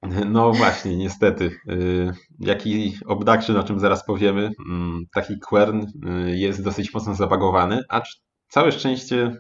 No 0.27 0.53
właśnie, 0.53 0.97
niestety. 0.97 1.51
Y, 1.71 2.11
jaki 2.41 2.99
obduction, 3.07 3.57
o 3.57 3.63
czym 3.63 3.81
zaraz 3.81 4.07
powiemy, 4.07 4.51
mm, 4.69 5.05
taki 5.15 5.39
quern 5.39 5.87
jest 6.27 6.65
dosyć 6.65 6.95
mocno 6.95 7.15
zabagowany, 7.15 7.83
acz 7.89 8.21
całe 8.49 8.73
szczęście 8.73 9.37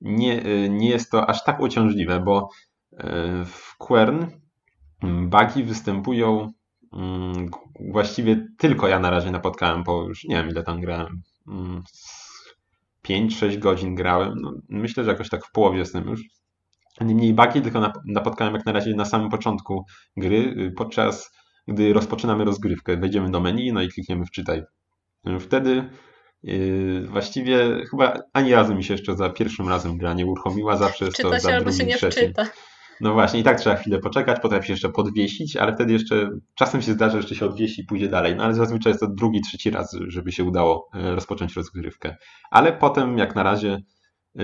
nie, 0.00 0.42
nie 0.68 0.90
jest 0.90 1.10
to 1.10 1.30
aż 1.30 1.44
tak 1.44 1.60
uciążliwe, 1.60 2.20
bo 2.20 2.48
w 3.44 3.76
quern 3.78 4.26
mm, 5.02 5.30
bugi 5.30 5.64
występują 5.64 6.52
mm, 6.92 7.48
właściwie 7.80 8.46
tylko 8.58 8.88
ja 8.88 8.98
na 8.98 9.10
razie 9.10 9.30
napotkałem, 9.30 9.82
bo 9.84 10.02
już 10.02 10.24
nie 10.24 10.36
wiem 10.36 10.48
ile 10.48 10.62
tam 10.62 10.80
grałem. 10.80 11.22
5-6 13.08 13.58
godzin 13.58 13.94
grałem. 13.94 14.34
No, 14.40 14.52
myślę, 14.68 15.04
że 15.04 15.10
jakoś 15.10 15.28
tak 15.28 15.46
w 15.46 15.52
połowie 15.52 15.78
jestem 15.78 16.08
już. 16.08 16.20
Niemniej 17.00 17.34
bugi 17.34 17.62
tylko 17.62 17.92
napotkałem 18.06 18.54
jak 18.54 18.66
na 18.66 18.72
razie 18.72 18.94
na 18.94 19.04
samym 19.04 19.28
początku 19.30 19.84
gry, 20.16 20.54
y, 20.58 20.72
podczas 20.76 21.30
gdy 21.68 21.92
rozpoczynamy 21.92 22.44
rozgrywkę. 22.44 22.96
Wejdziemy 22.96 23.30
do 23.30 23.40
menu, 23.40 23.72
no 23.72 23.82
i 23.82 23.88
klikniemy 23.88 24.26
w 24.26 24.30
czytaj. 24.30 24.62
Wtedy 25.40 25.90
yy, 26.42 27.06
właściwie 27.08 27.84
chyba 27.90 28.18
ani 28.32 28.54
razu 28.54 28.74
mi 28.74 28.84
się 28.84 28.94
jeszcze 28.94 29.16
za 29.16 29.30
pierwszym 29.30 29.68
razem 29.68 29.98
gra 29.98 30.14
nie 30.14 30.26
uruchomiła, 30.26 30.76
zawsze 30.76 31.04
jest 31.04 31.16
Czyta 31.16 31.28
to 31.28 31.34
się, 31.34 31.40
za 31.40 31.48
albo 31.52 31.64
drugim, 31.64 31.80
się 31.80 31.86
nie 31.86 31.96
trzecim. 31.96 32.22
wczyta. 32.22 32.46
No 33.00 33.12
właśnie, 33.12 33.40
i 33.40 33.42
tak 33.42 33.60
trzeba 33.60 33.76
chwilę 33.76 33.98
poczekać, 33.98 34.40
potem 34.42 34.62
się 34.62 34.72
jeszcze 34.72 34.88
podwiesić, 34.88 35.56
ale 35.56 35.74
wtedy 35.74 35.92
jeszcze 35.92 36.30
czasem 36.54 36.82
się 36.82 36.92
zdarza, 36.92 37.12
że 37.12 37.18
jeszcze 37.18 37.34
się 37.34 37.46
odwiesi 37.46 37.82
i 37.82 37.84
pójdzie 37.84 38.08
dalej. 38.08 38.36
No 38.36 38.44
ale 38.44 38.54
zazwyczaj 38.54 38.90
jest 38.90 39.00
to 39.00 39.06
drugi, 39.06 39.40
trzeci 39.40 39.70
raz, 39.70 39.96
żeby 40.06 40.32
się 40.32 40.44
udało 40.44 40.90
y, 40.94 41.14
rozpocząć 41.14 41.56
rozgrywkę. 41.56 42.16
Ale 42.50 42.72
potem, 42.72 43.18
jak 43.18 43.34
na 43.34 43.42
razie, 43.42 43.82
Y, 44.38 44.42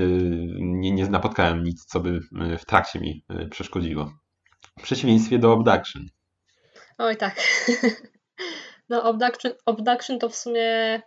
nie, 0.59 0.93
nie 0.93 1.07
napotkałem 1.07 1.65
nic, 1.65 1.85
co 1.85 2.01
by 2.01 2.21
y, 2.55 2.59
w 2.59 2.65
trakcie 2.65 3.01
mi 3.01 3.25
przeszkodziło. 3.51 4.13
W 4.79 4.83
przeciwieństwie 4.83 5.39
do 5.39 5.53
Abduction. 5.53 6.07
Oj 6.99 7.17
tak. 7.17 7.35
No 8.89 9.03
Abduction, 9.03 9.53
abduction 9.67 10.19
to 10.19 10.29
w 10.29 10.37
sumie 10.37 11.03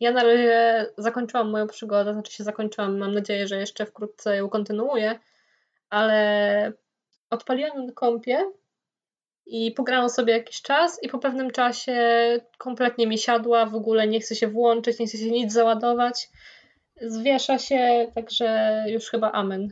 ja 0.00 0.12
na 0.12 0.22
razie 0.22 0.86
zakończyłam 0.98 1.50
moją 1.50 1.66
przygodę, 1.66 2.12
znaczy 2.12 2.32
się 2.32 2.44
zakończyłam, 2.44 2.98
mam 2.98 3.14
nadzieję, 3.14 3.48
że 3.48 3.56
jeszcze 3.56 3.86
wkrótce 3.86 4.36
ją 4.36 4.48
kontynuuję, 4.48 5.18
ale 5.90 6.72
odpaliłam 7.30 7.86
na 7.86 7.92
kompie 7.92 8.44
i 9.46 9.72
pograłam 9.72 10.08
sobie 10.08 10.32
jakiś 10.32 10.62
czas 10.62 11.02
i 11.02 11.08
po 11.08 11.18
pewnym 11.18 11.50
czasie 11.50 11.96
kompletnie 12.58 13.06
mi 13.06 13.18
siadła, 13.18 13.66
w 13.66 13.74
ogóle 13.74 14.06
nie 14.06 14.20
chce 14.20 14.34
się 14.34 14.48
włączyć, 14.48 14.98
nie 14.98 15.06
chce 15.06 15.18
się 15.18 15.30
nic 15.30 15.52
załadować 15.52 16.28
zwiesza 17.00 17.58
się, 17.58 18.12
także 18.14 18.84
już 18.88 19.04
chyba 19.10 19.32
amen. 19.32 19.68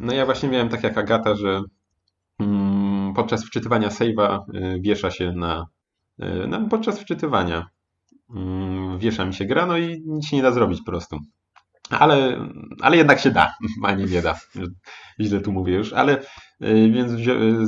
No 0.00 0.12
ja 0.12 0.24
właśnie 0.24 0.48
miałem 0.48 0.68
tak 0.68 0.82
jak 0.82 0.98
Agata, 0.98 1.34
że 1.34 1.62
mm, 2.40 3.14
podczas 3.14 3.44
wczytywania 3.44 3.88
save'a 3.88 4.40
y, 4.54 4.80
wiesza 4.80 5.10
się 5.10 5.32
na, 5.32 5.66
y, 6.22 6.68
podczas 6.70 7.00
wczytywania 7.00 7.66
mm, 8.34 8.98
wiesza 8.98 9.24
mi 9.24 9.34
się 9.34 9.44
gra, 9.44 9.66
no 9.66 9.78
i 9.78 10.02
nic 10.06 10.32
nie 10.32 10.42
da 10.42 10.52
zrobić 10.52 10.78
po 10.78 10.90
prostu. 10.90 11.18
Ale, 11.90 12.46
ale 12.80 12.96
jednak 12.96 13.20
się 13.20 13.30
da, 13.30 13.54
a 13.84 13.92
nie 13.92 14.04
nie 14.04 14.22
da. 14.22 14.38
Źle 15.20 15.40
tu 15.40 15.52
mówię 15.52 15.74
już, 15.74 15.92
ale 15.92 16.20
y, 16.20 16.90
więc 16.90 17.12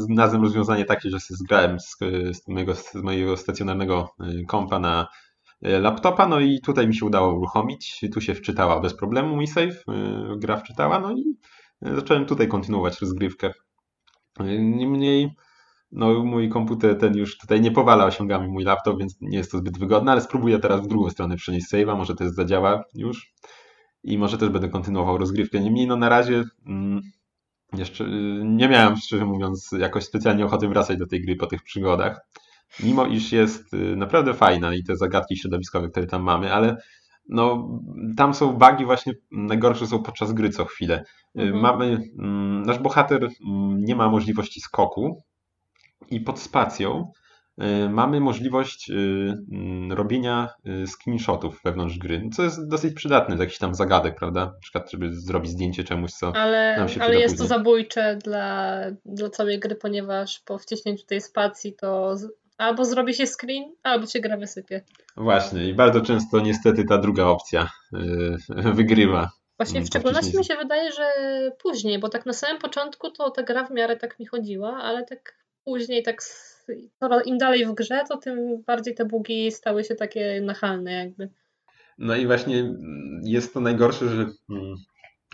znalazłem 0.00 0.42
rozwiązanie 0.42 0.84
takie, 0.84 1.10
że 1.10 1.18
zgrałem 1.20 1.80
z, 1.80 1.96
z, 2.32 2.48
mojego, 2.48 2.74
z 2.74 2.94
mojego 2.94 3.36
stacjonarnego 3.36 4.14
kompa 4.46 4.78
na 4.78 5.08
E, 5.62 5.80
laptopa, 5.80 6.28
no 6.28 6.40
i 6.40 6.60
tutaj 6.60 6.88
mi 6.88 6.94
się 6.94 7.06
udało 7.06 7.34
uruchomić, 7.34 8.00
tu 8.14 8.20
się 8.20 8.34
wczytała 8.34 8.80
bez 8.80 8.94
problemu 8.94 9.36
mi 9.36 9.46
save, 9.46 9.84
gra 10.36 10.56
wczytała, 10.56 11.00
no 11.00 11.12
i 11.12 11.24
zacząłem 11.82 12.26
tutaj 12.26 12.48
kontynuować 12.48 13.00
rozgrywkę. 13.00 13.52
Niemniej, 14.58 15.30
no 15.92 16.24
mój 16.24 16.48
komputer 16.48 16.98
ten 16.98 17.16
już 17.16 17.38
tutaj 17.38 17.60
nie 17.60 17.70
powala 17.70 18.04
osiągami 18.04 18.48
mój 18.48 18.64
laptop, 18.64 18.98
więc 18.98 19.16
nie 19.20 19.38
jest 19.38 19.52
to 19.52 19.58
zbyt 19.58 19.78
wygodne, 19.78 20.12
ale 20.12 20.20
spróbuję 20.20 20.58
teraz 20.58 20.80
w 20.80 20.86
drugą 20.86 21.10
stronę 21.10 21.36
przenieść 21.36 21.66
save'a, 21.72 21.96
może 21.96 22.14
to 22.14 22.30
zadziała 22.30 22.84
już 22.94 23.32
i 24.04 24.18
może 24.18 24.38
też 24.38 24.48
będę 24.48 24.68
kontynuował 24.68 25.18
rozgrywkę. 25.18 25.60
Niemniej, 25.60 25.86
no 25.86 25.96
na 25.96 26.08
razie 26.08 26.44
mm, 26.66 27.00
jeszcze 27.72 28.06
nie 28.44 28.68
miałem, 28.68 28.96
szczerze 28.96 29.24
mówiąc, 29.24 29.70
jakoś 29.78 30.04
specjalnie 30.04 30.44
ochoty 30.44 30.68
wracać 30.68 30.98
do 30.98 31.06
tej 31.06 31.22
gry 31.22 31.36
po 31.36 31.46
tych 31.46 31.62
przygodach 31.62 32.20
mimo 32.80 33.06
iż 33.06 33.32
jest 33.32 33.74
y, 33.74 33.96
naprawdę 33.96 34.34
fajna 34.34 34.74
i 34.74 34.84
te 34.84 34.96
zagadki 34.96 35.36
środowiskowe, 35.36 35.88
które 35.88 36.06
tam 36.06 36.22
mamy, 36.22 36.52
ale 36.52 36.76
no, 37.28 37.68
tam 38.16 38.34
są 38.34 38.52
bugi 38.52 38.84
właśnie 38.84 39.12
najgorsze 39.30 39.86
są 39.86 40.02
podczas 40.02 40.32
gry 40.32 40.50
co 40.50 40.64
chwilę. 40.64 41.04
Y, 41.38 41.42
mhm. 41.42 41.62
Mamy, 41.62 41.98
mm, 42.18 42.62
nasz 42.62 42.78
bohater 42.78 43.22
mm, 43.24 43.84
nie 43.84 43.96
ma 43.96 44.08
możliwości 44.08 44.60
skoku 44.60 45.22
i 46.10 46.20
pod 46.20 46.40
spacją 46.40 47.12
y, 47.16 47.21
mamy 47.90 48.20
możliwość 48.20 48.90
mm, 48.90 49.92
robienia 49.92 50.48
screenshotów 50.86 51.60
wewnątrz 51.64 51.98
gry, 51.98 52.28
co 52.36 52.42
jest 52.42 52.68
dosyć 52.68 52.94
przydatne 52.94 53.36
z 53.36 53.40
jakichś 53.40 53.58
tam 53.58 53.74
zagadek, 53.74 54.14
prawda? 54.14 54.40
Na 54.44 54.60
przykład, 54.60 54.90
żeby 54.90 55.14
zrobić 55.14 55.50
zdjęcie 55.50 55.84
czemuś, 55.84 56.12
co 56.12 56.36
ale, 56.36 56.76
nam 56.76 56.88
się 56.88 57.02
Ale 57.02 57.14
jest 57.14 57.34
później. 57.34 57.48
to 57.48 57.54
zabójcze 57.54 58.18
dla, 58.24 58.76
dla 59.04 59.30
całej 59.30 59.58
gry, 59.58 59.74
ponieważ 59.74 60.40
po 60.44 60.58
wciśnięciu 60.58 61.06
tej 61.06 61.20
spacji 61.20 61.74
to 61.74 62.16
Albo 62.58 62.84
zrobi 62.84 63.14
się 63.14 63.26
screen, 63.26 63.74
albo 63.82 64.06
cię 64.06 64.20
gra 64.20 64.36
wysypie. 64.36 64.84
Właśnie 65.16 65.68
i 65.68 65.74
bardzo 65.74 66.00
często 66.00 66.40
niestety 66.40 66.84
ta 66.84 66.98
druga 66.98 67.24
opcja 67.24 67.68
wygrywa. 68.74 69.30
Właśnie 69.58 69.80
w 69.82 69.86
szczególności 69.86 70.38
mi 70.38 70.44
się 70.44 70.56
wydaje, 70.56 70.92
że 70.92 71.12
później, 71.62 71.98
bo 71.98 72.08
tak 72.08 72.26
na 72.26 72.32
samym 72.32 72.58
początku 72.58 73.10
to 73.10 73.30
ta 73.30 73.42
gra 73.42 73.64
w 73.64 73.70
miarę 73.70 73.96
tak 73.96 74.18
mi 74.18 74.26
chodziła, 74.26 74.76
ale 74.82 75.04
tak 75.04 75.36
później 75.64 76.02
tak 76.02 76.22
im 77.24 77.38
dalej 77.38 77.66
w 77.66 77.74
grze, 77.74 78.04
to 78.08 78.16
tym 78.16 78.62
bardziej 78.66 78.94
te 78.94 79.04
bugi 79.04 79.52
stały 79.52 79.84
się 79.84 79.94
takie 79.94 80.40
nachalne 80.44 80.92
jakby. 80.92 81.30
No 81.98 82.16
i 82.16 82.26
właśnie 82.26 82.74
jest 83.24 83.54
to 83.54 83.60
najgorsze, 83.60 84.08
że 84.08 84.26
hmm, 84.48 84.74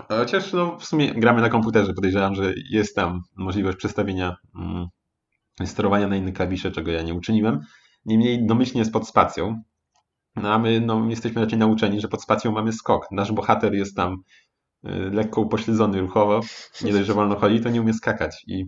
chociaż 0.08 0.52
no 0.52 0.78
w 0.78 0.84
sumie 0.84 1.14
gramy 1.14 1.40
na 1.40 1.48
komputerze, 1.48 1.94
podejrzewam, 1.94 2.34
że 2.34 2.52
jest 2.70 2.96
tam 2.96 3.22
możliwość 3.36 3.78
przestawienia 3.78 4.36
hmm, 4.56 4.86
sterowania 5.64 6.08
na 6.08 6.16
inne 6.16 6.32
klawisze, 6.32 6.70
czego 6.70 6.90
ja 6.90 7.02
nie 7.02 7.14
uczyniłem. 7.14 7.60
Niemniej 8.04 8.46
domyślnie 8.46 8.78
jest 8.78 8.92
pod 8.92 9.08
spacją. 9.08 9.62
No 10.36 10.52
a 10.52 10.58
my 10.58 10.80
no, 10.80 11.06
jesteśmy 11.10 11.40
raczej 11.40 11.58
nauczeni, 11.58 12.00
że 12.00 12.08
pod 12.08 12.22
spacją 12.22 12.52
mamy 12.52 12.72
skok. 12.72 13.06
Nasz 13.10 13.32
bohater 13.32 13.74
jest 13.74 13.96
tam 13.96 14.16
y, 14.86 14.90
lekko 14.90 15.40
upośledzony 15.40 16.00
ruchowo. 16.00 16.40
Nie 16.84 16.92
dość, 16.92 17.06
że 17.06 17.14
wolno 17.14 17.36
chodzi, 17.36 17.60
to 17.60 17.70
nie 17.70 17.80
umie 17.80 17.94
skakać. 17.94 18.44
I 18.46 18.64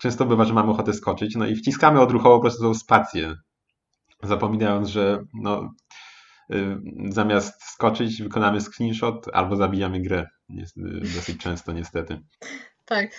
często 0.00 0.26
bywa, 0.26 0.44
że 0.44 0.54
mamy 0.54 0.70
ochotę 0.70 0.92
skoczyć, 0.92 1.36
no 1.36 1.46
i 1.46 1.56
wciskamy 1.56 2.00
odruchowo 2.00 2.36
po 2.36 2.40
prostu 2.40 2.62
tą 2.62 2.74
spację. 2.74 3.34
Zapominając, 4.22 4.88
że 4.88 5.24
no, 5.34 5.74
y, 6.52 6.80
zamiast 7.08 7.64
skoczyć, 7.64 8.22
wykonamy 8.22 8.60
screenshot 8.60 9.26
albo 9.32 9.56
zabijamy 9.56 10.00
grę. 10.00 10.26
Dosyć 11.16 11.38
często 11.38 11.72
niestety. 11.72 12.20
Tak, 12.84 13.10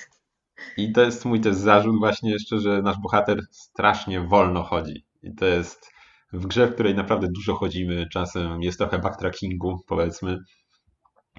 i 0.78 0.92
to 0.92 1.02
jest 1.02 1.26
mój 1.26 1.42
też 1.42 1.56
zarzut 1.56 2.00
właśnie 2.00 2.32
jeszcze, 2.32 2.60
że 2.60 2.82
nasz 2.82 2.98
bohater 2.98 3.42
strasznie 3.52 4.22
wolno 4.22 4.64
chodzi. 4.64 5.06
I 5.24 5.36
to 5.36 5.46
jest 5.46 5.92
w 6.34 6.48
grze, 6.48 6.68
w 6.68 6.74
której 6.74 6.96
naprawdę 6.96 7.28
dużo 7.28 7.56
chodzimy, 7.56 8.08
czasem 8.10 8.62
jest 8.62 8.78
trochę 8.78 9.00
backtrackingu, 9.00 9.80
powiedzmy, 9.88 10.40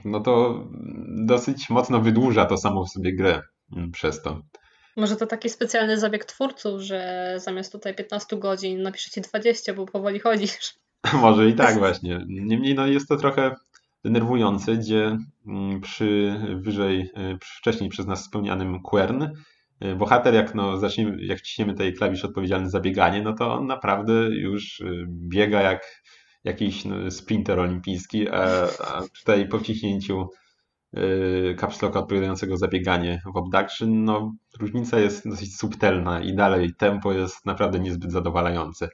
no 0.04 0.20
to 0.20 0.64
dosyć 1.26 1.70
mocno 1.70 2.00
wydłuża 2.00 2.46
to 2.46 2.56
samo 2.56 2.84
w 2.84 2.90
sobie 2.90 3.16
grę 3.16 3.42
mm, 3.76 3.90
przez 3.90 4.22
to. 4.22 4.40
Może 4.96 5.16
to 5.16 5.26
taki 5.26 5.48
specjalny 5.48 5.98
zabieg 5.98 6.24
twórców, 6.24 6.80
że 6.80 7.32
zamiast 7.36 7.72
tutaj 7.72 7.94
15 7.94 8.36
godzin 8.36 8.82
napiszecie 8.82 9.20
20, 9.20 9.74
bo 9.74 9.86
powoli 9.86 10.20
chodzisz. 10.20 10.74
Może 11.22 11.48
i 11.48 11.54
tak 11.54 11.78
właśnie. 11.78 12.24
Niemniej 12.28 12.74
no 12.74 12.86
jest 12.86 13.08
to 13.08 13.16
trochę 13.16 13.54
denerwujące, 14.04 14.76
gdzie 14.76 15.18
mm, 15.46 15.80
przy 15.80 16.40
wyżej, 16.56 17.10
przy 17.40 17.58
wcześniej 17.58 17.90
przez 17.90 18.06
nas 18.06 18.22
wspomnianym 18.22 18.82
Quern, 18.82 19.22
e, 19.80 19.94
bohater 19.94 20.34
jak, 20.34 20.54
no, 20.54 20.78
zaczniemy, 20.78 21.24
jak 21.24 21.40
ciśniemy 21.40 21.74
tej 21.74 21.94
klawisz 21.94 22.24
odpowiedzialny 22.24 22.70
za 22.70 22.80
bieganie, 22.80 23.22
no 23.22 23.32
to 23.32 23.54
on 23.54 23.66
naprawdę 23.66 24.12
już 24.30 24.80
e, 24.80 24.84
biega 25.08 25.62
jak 25.62 26.02
jakiś 26.44 26.84
no, 26.84 27.10
sprinter 27.10 27.60
olimpijski, 27.60 28.28
a, 28.28 28.44
a 28.62 29.02
tutaj 29.18 29.48
po 29.48 29.58
wciśnięciu 29.58 30.28
kapsloka 31.56 32.00
odpowiadającego 32.00 32.56
za 32.56 32.68
bieganie 32.68 33.22
w 33.34 33.36
Abduction, 33.36 34.04
no 34.04 34.34
różnica 34.60 34.98
jest 34.98 35.28
dosyć 35.28 35.56
subtelna 35.56 36.20
i 36.20 36.34
dalej 36.34 36.74
tempo 36.74 37.12
jest 37.12 37.46
naprawdę 37.46 37.80
niezbyt 37.80 38.12
zadowalające. 38.12 38.88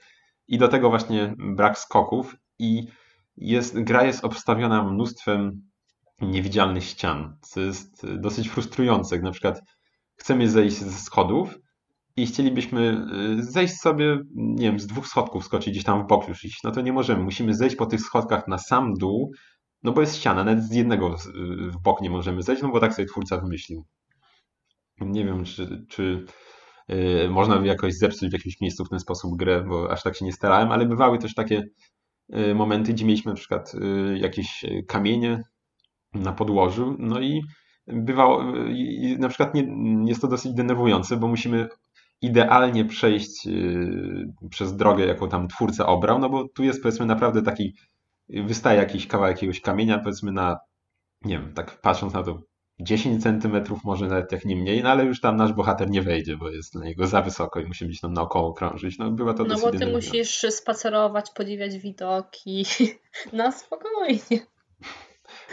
I 0.48 0.58
do 0.58 0.68
tego 0.68 0.90
właśnie 0.90 1.34
brak 1.38 1.78
skoków 1.78 2.36
i 2.58 2.86
jest, 3.36 3.82
gra 3.82 4.04
jest 4.04 4.24
obstawiona 4.24 4.84
mnóstwem 4.84 5.62
niewidzialnych 6.20 6.84
ścian, 6.84 7.36
co 7.40 7.60
jest 7.60 8.06
dosyć 8.06 8.48
frustrujące. 8.48 9.18
Na 9.18 9.30
przykład 9.30 9.60
chcemy 10.16 10.48
zejść 10.48 10.76
ze 10.76 10.98
schodów 10.98 11.58
i 12.16 12.26
chcielibyśmy 12.26 13.06
y, 13.38 13.42
zejść 13.42 13.74
sobie, 13.74 14.18
nie 14.34 14.66
wiem, 14.66 14.80
z 14.80 14.86
dwóch 14.86 15.06
schodków 15.06 15.44
skoczyć 15.44 15.72
gdzieś 15.72 15.84
tam 15.84 16.04
w 16.04 16.06
bok 16.06 16.28
już 16.28 16.44
iść, 16.44 16.60
no 16.64 16.70
to 16.70 16.80
nie 16.80 16.92
możemy. 16.92 17.22
Musimy 17.22 17.54
zejść 17.54 17.76
po 17.76 17.86
tych 17.86 18.00
schodkach 18.00 18.48
na 18.48 18.58
sam 18.58 18.94
dół, 18.94 19.32
no 19.82 19.92
bo 19.92 20.00
jest 20.00 20.16
ściana, 20.16 20.44
nawet 20.44 20.64
z 20.64 20.74
jednego 20.74 21.16
w 21.70 21.82
bok 21.82 22.00
nie 22.00 22.10
możemy 22.10 22.42
zejść, 22.42 22.62
no 22.62 22.68
bo 22.68 22.80
tak 22.80 22.94
sobie 22.94 23.08
twórca 23.08 23.38
wymyślił. 23.38 23.84
Nie 25.00 25.24
wiem, 25.24 25.44
czy, 25.44 25.84
czy 25.88 26.24
y, 26.90 27.28
można 27.30 27.66
jakoś 27.66 27.94
zepsuć 27.94 28.30
w 28.30 28.32
jakimś 28.32 28.60
miejscu 28.60 28.84
w 28.84 28.88
ten 28.88 29.00
sposób 29.00 29.36
grę, 29.36 29.64
bo 29.68 29.90
aż 29.90 30.02
tak 30.02 30.16
się 30.16 30.24
nie 30.24 30.32
starałem, 30.32 30.72
ale 30.72 30.86
bywały 30.86 31.18
też 31.18 31.34
takie 31.34 31.62
y, 32.36 32.54
momenty, 32.54 32.92
gdzie 32.92 33.04
mieliśmy 33.04 33.32
na 33.32 33.36
przykład 33.36 33.74
y, 33.74 34.18
jakieś 34.18 34.64
kamienie 34.88 35.42
na 36.14 36.32
podłożu, 36.32 36.96
no 36.98 37.20
i 37.20 37.42
bywało, 37.86 38.44
na 39.18 39.28
przykład 39.28 39.54
nie, 39.54 39.66
jest 40.06 40.20
to 40.20 40.28
dosyć 40.28 40.52
denerwujące, 40.52 41.16
bo 41.16 41.28
musimy 41.28 41.68
idealnie 42.22 42.84
przejść 42.84 43.48
przez 44.50 44.76
drogę, 44.76 45.06
jaką 45.06 45.28
tam 45.28 45.48
twórca 45.48 45.86
obrał, 45.86 46.18
no 46.18 46.30
bo 46.30 46.48
tu 46.48 46.64
jest 46.64 46.82
powiedzmy 46.82 47.06
naprawdę 47.06 47.42
taki, 47.42 47.74
wystaje 48.28 48.78
jakiś 48.78 49.06
kawałek 49.06 49.36
jakiegoś 49.36 49.60
kamienia, 49.60 49.98
powiedzmy 49.98 50.32
na, 50.32 50.58
nie 51.24 51.38
wiem, 51.38 51.54
tak 51.54 51.80
patrząc 51.80 52.14
na 52.14 52.22
to 52.22 52.42
10 52.80 53.22
centymetrów, 53.22 53.84
może 53.84 54.06
nawet 54.06 54.32
jak 54.32 54.44
nie 54.44 54.56
mniej, 54.56 54.82
no 54.82 54.88
ale 54.88 55.04
już 55.04 55.20
tam 55.20 55.36
nasz 55.36 55.52
bohater 55.52 55.90
nie 55.90 56.02
wejdzie, 56.02 56.36
bo 56.36 56.50
jest 56.50 56.72
dla 56.72 56.84
niego 56.84 57.06
za 57.06 57.22
wysoko 57.22 57.60
i 57.60 57.66
musi 57.66 57.86
być 57.86 58.00
tam 58.00 58.12
naokoło 58.12 58.52
krążyć. 58.52 58.98
No 58.98 59.10
bywa 59.10 59.34
to 59.34 59.44
No 59.44 59.60
bo 59.60 59.70
ty 59.70 59.86
musisz 59.86 60.46
spacerować, 60.50 61.30
podziwiać 61.30 61.78
widoki. 61.78 62.64
No 63.32 63.52
spokojnie. 63.52 64.46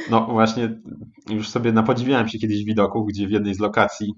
No 0.10 0.26
właśnie, 0.26 0.82
już 1.30 1.50
sobie 1.50 1.72
napodziwiałem 1.72 2.28
się 2.28 2.40
kiedyś 2.40 2.64
widoków, 2.64 3.08
gdzie 3.08 3.28
w 3.28 3.32
jednej 3.32 3.54
z 3.54 3.60
lokacji 3.60 4.14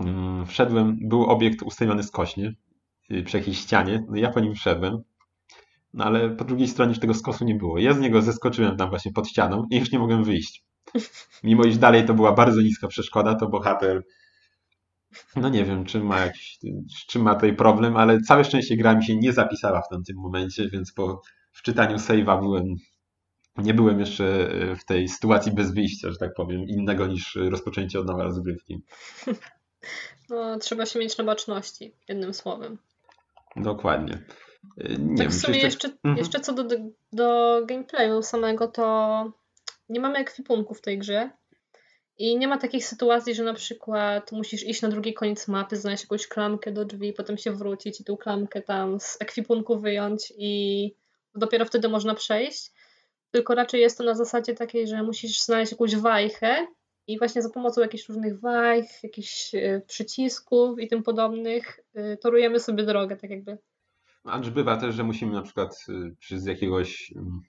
mm, 0.00 0.46
wszedłem, 0.46 0.98
był 1.02 1.22
obiekt 1.22 1.62
ustawiony 1.62 2.02
skośnie 2.02 2.54
y, 3.10 3.22
przy 3.22 3.36
jakiejś 3.36 3.58
ścianie, 3.58 4.04
no 4.08 4.16
ja 4.16 4.30
po 4.30 4.40
nim 4.40 4.54
wszedłem, 4.54 5.02
no 5.94 6.04
ale 6.04 6.30
po 6.30 6.44
drugiej 6.44 6.68
stronie 6.68 6.90
już 6.90 7.00
tego 7.00 7.14
skosu 7.14 7.44
nie 7.44 7.54
było. 7.54 7.78
Ja 7.78 7.94
z 7.94 8.00
niego 8.00 8.22
zeskoczyłem 8.22 8.76
tam 8.76 8.90
właśnie 8.90 9.12
pod 9.12 9.28
ścianą 9.28 9.66
i 9.70 9.78
już 9.78 9.92
nie 9.92 9.98
mogłem 9.98 10.24
wyjść. 10.24 10.64
Mimo 11.44 11.64
iż 11.64 11.78
dalej 11.78 12.06
to 12.06 12.14
była 12.14 12.32
bardzo 12.32 12.62
niska 12.62 12.88
przeszkoda, 12.88 13.34
to 13.34 13.48
bohater 13.48 14.02
no 15.36 15.48
nie 15.48 15.64
wiem, 15.64 15.84
czy 15.84 16.00
ma, 16.00 16.20
jakiś, 16.20 16.58
czy 17.06 17.18
ma 17.18 17.34
tutaj 17.34 17.56
problem, 17.56 17.96
ale 17.96 18.20
całe 18.20 18.44
szczęście 18.44 18.76
gra 18.76 18.94
mi 18.94 19.04
się 19.04 19.16
nie 19.16 19.32
zapisała 19.32 19.82
w 19.82 19.88
tamtym 19.88 20.16
momencie, 20.16 20.68
więc 20.68 20.92
po 20.92 21.22
wczytaniu 21.52 21.96
save'a 21.96 22.40
byłem, 22.40 22.64
nie 23.56 23.74
byłem 23.74 24.00
jeszcze 24.00 24.48
w 24.80 24.84
tej 24.84 25.08
sytuacji 25.08 25.52
bez 25.52 25.74
wyjścia, 25.74 26.10
że 26.10 26.18
tak 26.18 26.34
powiem, 26.34 26.64
innego 26.68 27.06
niż 27.06 27.38
rozpoczęcie 27.50 28.00
od 28.00 28.06
nowa 28.06 28.22
rozgrywki. 28.22 28.82
No, 30.30 30.58
trzeba 30.58 30.86
się 30.86 30.98
mieć 30.98 31.18
na 31.18 31.24
baczności, 31.24 31.94
jednym 32.08 32.34
słowem. 32.34 32.78
Dokładnie. 33.56 34.22
Nie 34.98 35.16
tak 35.16 35.18
wiem, 35.18 35.30
w 35.30 35.40
sumie 35.40 35.58
jeszcze, 35.58 35.88
mhm. 35.88 36.16
jeszcze 36.16 36.40
co 36.40 36.52
do, 36.52 36.64
do 37.12 37.60
gameplayu 37.66 38.22
samego, 38.22 38.68
to 38.68 39.32
nie 39.88 40.00
mamy 40.00 40.18
ekwipunku 40.18 40.74
w 40.74 40.80
tej 40.80 40.98
grze. 40.98 41.30
I 42.18 42.38
nie 42.38 42.48
ma 42.48 42.58
takich 42.58 42.86
sytuacji, 42.86 43.34
że 43.34 43.44
na 43.44 43.54
przykład 43.54 44.32
musisz 44.32 44.64
iść 44.64 44.82
na 44.82 44.88
drugi 44.88 45.14
koniec 45.14 45.48
mapy, 45.48 45.76
znaleźć 45.76 46.02
jakąś 46.02 46.26
klamkę 46.26 46.72
do 46.72 46.84
drzwi, 46.84 47.12
potem 47.12 47.38
się 47.38 47.52
wrócić 47.52 48.00
i 48.00 48.04
tą 48.04 48.16
klamkę 48.16 48.62
tam 48.62 49.00
z 49.00 49.16
ekwipunku 49.20 49.80
wyjąć 49.80 50.32
i 50.36 50.94
dopiero 51.34 51.64
wtedy 51.64 51.88
można 51.88 52.14
przejść. 52.14 52.72
Tylko 53.30 53.54
raczej 53.54 53.80
jest 53.80 53.98
to 53.98 54.04
na 54.04 54.14
zasadzie 54.14 54.54
takiej, 54.54 54.88
że 54.88 55.02
musisz 55.02 55.40
znaleźć 55.40 55.72
jakąś 55.72 55.96
wajchę 55.96 56.66
i 57.06 57.18
właśnie 57.18 57.42
za 57.42 57.50
pomocą 57.50 57.80
jakichś 57.80 58.08
różnych 58.08 58.40
wajch, 58.40 59.02
jakichś 59.02 59.54
e, 59.54 59.80
przycisków 59.86 60.80
i 60.80 60.88
tym 60.88 61.02
podobnych 61.02 61.80
e, 61.94 62.16
torujemy 62.16 62.60
sobie 62.60 62.84
drogę, 62.84 63.16
tak 63.16 63.30
jakby. 63.30 63.58
Acz 64.24 64.48
bywa 64.48 64.76
też, 64.76 64.94
że 64.94 65.04
musimy 65.04 65.32
na 65.32 65.42
przykład 65.42 65.86
czy 66.20 66.40
z 66.40 66.44
jakiegoś 66.44 67.12
mm, 67.16 67.40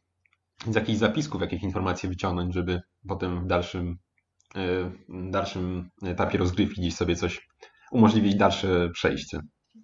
z 0.67 0.75
jakichś 0.75 0.99
zapisków 0.99 1.41
jakieś 1.41 1.63
informacje 1.63 2.09
wyciągnąć, 2.09 2.53
żeby 2.53 2.81
potem 3.07 3.43
w 3.43 3.47
dalszym, 3.47 3.97
e, 4.55 4.91
w 5.09 5.31
dalszym 5.31 5.89
etapie 6.03 6.37
rozgrywki 6.37 6.81
gdzieś 6.81 6.95
sobie 6.95 7.15
coś 7.15 7.47
umożliwić 7.91 8.35
dalsze 8.35 8.89
przejście. 8.93 9.39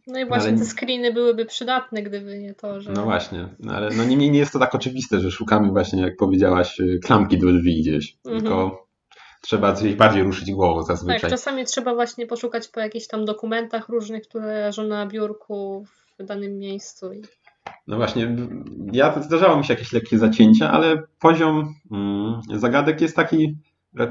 No 0.08 0.20
i 0.20 0.26
właśnie 0.26 0.50
ale... 0.50 0.58
te 0.58 0.66
screeny 0.66 1.14
byłyby 1.14 1.46
przydatne, 1.46 2.04
gdyby 2.04 2.40
nie 2.40 2.54
to, 2.54 2.82
że... 2.82 2.92
No 2.92 3.04
właśnie, 3.04 3.56
no 3.60 3.74
ale 3.74 3.90
no 3.90 4.06
niemniej 4.06 4.32
nie 4.32 4.40
jest 4.40 4.54
to 4.54 4.60
tak 4.60 4.76
oczywiste, 4.76 5.20
że 5.20 5.32
szukamy 5.32 5.72
właśnie, 5.72 6.02
jak 6.02 6.18
powiedziałaś, 6.18 6.82
klamki 7.04 7.38
do 7.38 7.54
drzwi 7.54 7.82
gdzieś, 7.82 8.18
mhm. 8.26 8.42
tylko 8.42 8.88
trzeba 9.42 9.74
coś 9.74 9.96
bardziej 9.96 10.24
ruszyć 10.24 10.52
głową 10.52 10.84
zazwyczaj. 10.84 11.22
Tak, 11.22 11.30
czasami 11.30 11.66
trzeba 11.66 11.94
właśnie 11.96 12.28
poszukać 12.28 12.68
po 12.68 12.80
jakichś 12.80 13.08
tam 13.08 13.26
dokumentach 13.26 13.90
różnych, 13.90 14.24
które 14.28 14.46
leżą 14.46 14.84
na 14.84 15.06
biurku 15.06 15.86
w 16.20 16.26
danym 16.26 16.58
miejscu. 16.58 17.12
No 17.88 17.98
właśnie, 17.98 18.36
ja 18.92 19.22
zdarzało 19.22 19.58
mi 19.58 19.66
się 19.66 19.74
jakieś 19.74 19.94
lekkie 19.94 20.18
zacięcia, 20.18 20.72
ale 20.72 21.04
poziom 21.20 21.76
mm, 21.92 22.42
zagadek 22.60 23.02
jest 23.02 23.16
taki, 23.16 23.58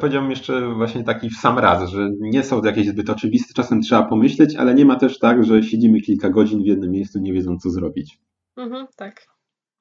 powiedziałbym 0.00 0.30
jeszcze 0.30 0.74
właśnie 0.74 1.04
taki 1.04 1.30
w 1.30 1.36
sam 1.36 1.58
raz, 1.58 1.90
że 1.90 2.10
nie 2.20 2.42
są 2.44 2.62
jakieś 2.64 2.88
zbyt 2.88 3.10
oczywiste, 3.10 3.54
czasem 3.54 3.82
trzeba 3.82 4.02
pomyśleć, 4.02 4.56
ale 4.56 4.74
nie 4.74 4.84
ma 4.84 4.96
też 4.96 5.18
tak, 5.18 5.44
że 5.44 5.62
siedzimy 5.62 6.00
kilka 6.00 6.30
godzin 6.30 6.62
w 6.62 6.66
jednym 6.66 6.90
miejscu, 6.90 7.18
nie 7.18 7.32
wiedząc 7.32 7.62
co 7.62 7.70
zrobić. 7.70 8.18
Mhm, 8.56 8.86
tak. 8.96 9.26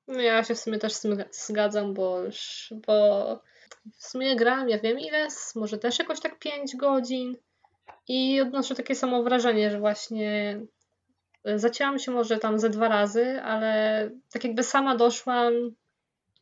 No 0.07 0.21
ja 0.21 0.43
się 0.43 0.55
w 0.55 0.59
sumie 0.59 0.77
też 0.77 0.93
z 0.93 1.01
tym 1.01 1.23
zgadzam, 1.31 1.93
bo 1.93 2.19
bo 2.87 3.39
w 3.97 4.05
sumie 4.05 4.35
gram, 4.35 4.69
ja 4.69 4.79
wiem 4.79 4.99
ile, 4.99 5.27
może 5.55 5.77
też 5.77 5.99
jakoś 5.99 6.19
tak 6.19 6.39
5 6.39 6.75
godzin 6.75 7.35
i 8.07 8.41
odnoszę 8.41 8.75
takie 8.75 8.95
samo 8.95 9.23
wrażenie, 9.23 9.71
że 9.71 9.79
właśnie 9.79 10.59
Zacięłam 11.55 11.99
się 11.99 12.11
może 12.11 12.37
tam 12.37 12.59
ze 12.59 12.69
dwa 12.69 12.87
razy, 12.87 13.41
ale 13.41 14.09
tak 14.31 14.43
jakby 14.43 14.63
sama 14.63 14.95
doszłam, 14.95 15.53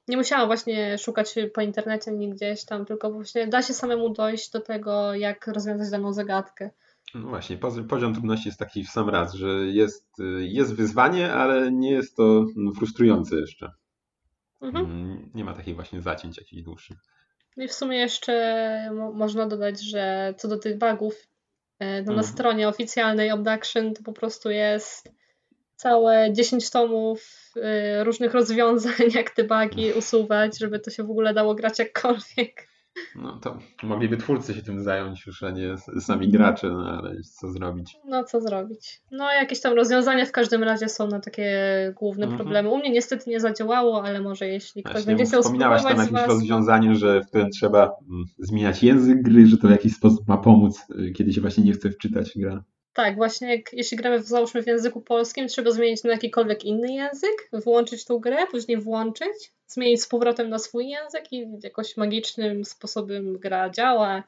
nie 0.07 0.17
musiałam 0.17 0.47
właśnie 0.47 0.97
szukać 0.97 1.35
po 1.53 1.61
internecie 1.61 2.11
ani 2.11 2.29
gdzieś 2.29 2.65
tam, 2.65 2.85
tylko 2.85 3.11
właśnie 3.11 3.47
da 3.47 3.61
się 3.61 3.73
samemu 3.73 4.09
dojść 4.09 4.51
do 4.51 4.61
tego, 4.61 5.13
jak 5.13 5.47
rozwiązać 5.47 5.89
daną 5.89 6.13
zagadkę. 6.13 6.69
No 7.15 7.29
właśnie, 7.29 7.57
poziom 7.89 8.13
trudności 8.13 8.49
jest 8.49 8.59
taki 8.59 8.83
w 8.83 8.89
sam 8.89 9.09
raz, 9.09 9.33
że 9.33 9.47
jest, 9.67 10.07
jest 10.39 10.75
wyzwanie, 10.75 11.33
ale 11.33 11.71
nie 11.71 11.91
jest 11.91 12.15
to 12.15 12.45
frustrujące 12.77 13.35
jeszcze. 13.35 13.71
Mhm. 14.61 14.85
Mm, 14.85 15.31
nie 15.33 15.43
ma 15.43 15.53
takich 15.53 15.75
właśnie 15.75 16.01
zacięć 16.01 16.37
jakichś 16.37 16.63
dłuższych. 16.63 16.97
No 17.57 17.63
I 17.63 17.67
w 17.67 17.73
sumie 17.73 17.97
jeszcze 17.97 18.91
można 19.13 19.47
dodać, 19.47 19.81
że 19.81 20.33
co 20.37 20.47
do 20.47 20.57
tych 20.57 20.77
bugów, 20.77 21.27
no, 21.79 22.13
na 22.13 22.21
mhm. 22.21 22.23
stronie 22.23 22.67
oficjalnej 22.67 23.29
Abduction 23.29 23.93
to 23.93 24.03
po 24.03 24.13
prostu 24.13 24.49
jest 24.49 25.09
całe 25.75 26.33
10 26.33 26.69
tomów 26.69 27.51
y, 27.57 28.03
różnych 28.03 28.33
rozwiązań, 28.33 29.11
jak 29.15 29.29
te 29.29 29.43
bugi 29.43 29.93
usuwać, 29.93 30.59
żeby 30.59 30.79
to 30.79 30.91
się 30.91 31.03
w 31.03 31.11
ogóle 31.11 31.33
dało 31.33 31.55
grać 31.55 31.79
jakkolwiek. 31.79 32.67
No 33.15 33.39
to 33.41 33.57
mogliby 33.83 34.17
twórcy 34.17 34.53
się 34.53 34.61
tym 34.61 34.83
zająć 34.83 35.25
już, 35.25 35.43
a 35.43 35.51
nie 35.51 35.75
sami 35.99 36.29
gracze, 36.29 36.69
no 36.69 36.99
ale 36.99 37.21
co 37.21 37.51
zrobić? 37.51 37.97
No 38.05 38.23
co 38.23 38.41
zrobić? 38.41 39.01
No 39.11 39.33
jakieś 39.33 39.61
tam 39.61 39.73
rozwiązania 39.73 40.25
w 40.25 40.31
każdym 40.31 40.63
razie 40.63 40.89
są 40.89 41.07
na 41.07 41.19
takie 41.19 41.49
główne 41.99 42.23
mhm. 42.23 42.39
problemy. 42.39 42.69
U 42.69 42.77
mnie 42.77 42.89
niestety 42.89 43.29
nie 43.29 43.39
zadziałało, 43.39 44.03
ale 44.03 44.21
może 44.21 44.47
jeśli 44.47 44.83
ktoś 44.83 44.93
Właśnie, 44.93 45.07
będzie 45.07 45.25
chciał 45.25 45.41
Wspominałaś 45.41 45.83
tam 45.83 45.91
jakimś 45.91 46.11
was... 46.11 46.27
rozwiązaniu, 46.27 46.95
że 46.95 47.21
w 47.21 47.27
którym 47.27 47.49
trzeba 47.49 47.91
mm, 48.09 48.25
zmieniać 48.39 48.83
język 48.83 49.21
gry, 49.21 49.47
że 49.47 49.57
to 49.57 49.67
w 49.67 49.71
jakiś 49.71 49.93
sposób 49.93 50.27
ma 50.27 50.37
pomóc, 50.37 50.79
y, 50.99 51.11
kiedy 51.11 51.33
się 51.33 51.41
właśnie 51.41 51.63
nie 51.63 51.73
chce 51.73 51.89
wczytać 51.89 52.31
gra. 52.35 52.63
Tak, 52.95 53.15
właśnie 53.15 53.55
jak, 53.55 53.73
jeśli 53.73 53.97
gramy 53.97 54.19
w, 54.19 54.27
załóżmy 54.27 54.63
w 54.63 54.67
języku 54.67 55.01
polskim, 55.01 55.47
trzeba 55.47 55.71
zmienić 55.71 56.03
na 56.03 56.11
jakikolwiek 56.11 56.65
inny 56.65 56.93
język, 56.93 57.49
włączyć 57.65 58.05
tą 58.05 58.19
grę, 58.19 58.47
później 58.51 58.77
włączyć, 58.77 59.53
zmienić 59.67 60.01
z 60.01 60.07
powrotem 60.07 60.49
na 60.49 60.59
swój 60.59 60.89
język 60.89 61.33
i 61.33 61.45
jakoś 61.63 61.97
magicznym 61.97 62.65
sposobem 62.65 63.39
gra 63.39 63.69
działa. 63.69 64.23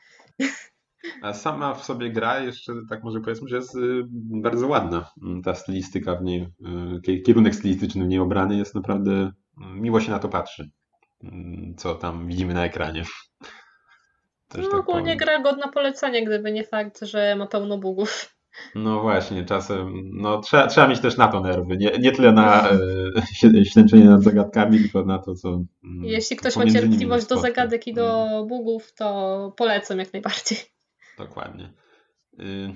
A 1.22 1.34
sama 1.34 1.74
w 1.74 1.86
sobie 1.86 2.10
gra, 2.10 2.40
jeszcze 2.40 2.74
tak 2.90 3.04
może 3.04 3.20
powiedzmy, 3.20 3.48
że 3.48 3.56
jest 3.56 3.76
y, 3.76 4.04
bardzo 4.42 4.68
ładna. 4.68 5.12
Ta 5.44 5.56
stylistyka 5.56 6.16
w 6.16 6.24
niej, 6.24 6.48
y, 7.10 7.22
kierunek 7.22 7.56
stylistyczny 7.56 8.06
w 8.06 8.08
niej 8.08 8.20
obrany 8.20 8.58
jest 8.58 8.76
naprawdę, 8.76 9.12
y, 9.12 9.32
miło 9.58 10.02
się 10.02 10.12
na 10.12 10.20
to 10.20 10.30
patrzy, 10.30 10.70
co 11.78 11.96
tam 11.96 12.28
widzimy 12.28 12.54
na 12.54 12.66
ekranie. 12.66 13.04
Też 14.50 14.66
no 14.66 14.72
tak 14.72 14.80
ogólnie 14.80 15.04
powiem. 15.04 15.18
gra 15.18 15.42
godna 15.42 15.68
polecenia, 15.68 16.26
gdyby 16.26 16.52
nie 16.52 16.64
fakt, 16.64 17.00
że 17.02 17.36
ma 17.36 17.48
pełno 17.48 17.78
bugów. 17.78 18.37
No 18.76 19.02
właśnie, 19.02 19.46
czasem 19.46 20.10
no, 20.14 20.42
trzeba, 20.42 20.68
trzeba 20.68 20.88
mieć 20.88 21.00
też 21.00 21.18
na 21.18 21.28
to 21.28 21.42
nerwy. 21.42 21.78
Nie, 21.78 21.92
nie 22.00 22.12
tyle 22.12 22.32
na 22.32 22.70
e, 22.70 23.66
ślęczenie 23.72 24.06
nad 24.06 24.24
zagadkami, 24.24 24.80
tylko 24.80 25.06
na 25.06 25.20
to, 25.20 25.36
co. 25.36 25.50
Mm, 25.84 26.04
Jeśli 26.04 26.38
ktoś 26.38 26.56
ma 26.56 26.66
cierpliwość 26.66 27.28
do 27.28 27.40
zagadek 27.40 27.88
i 27.88 27.94
do 27.94 28.28
mm. 28.28 28.48
bugów, 28.48 28.94
to 28.94 29.54
polecam 29.58 30.00
jak 30.00 30.14
najbardziej. 30.14 30.58
Dokładnie. 31.18 31.74
Y, 32.40 32.74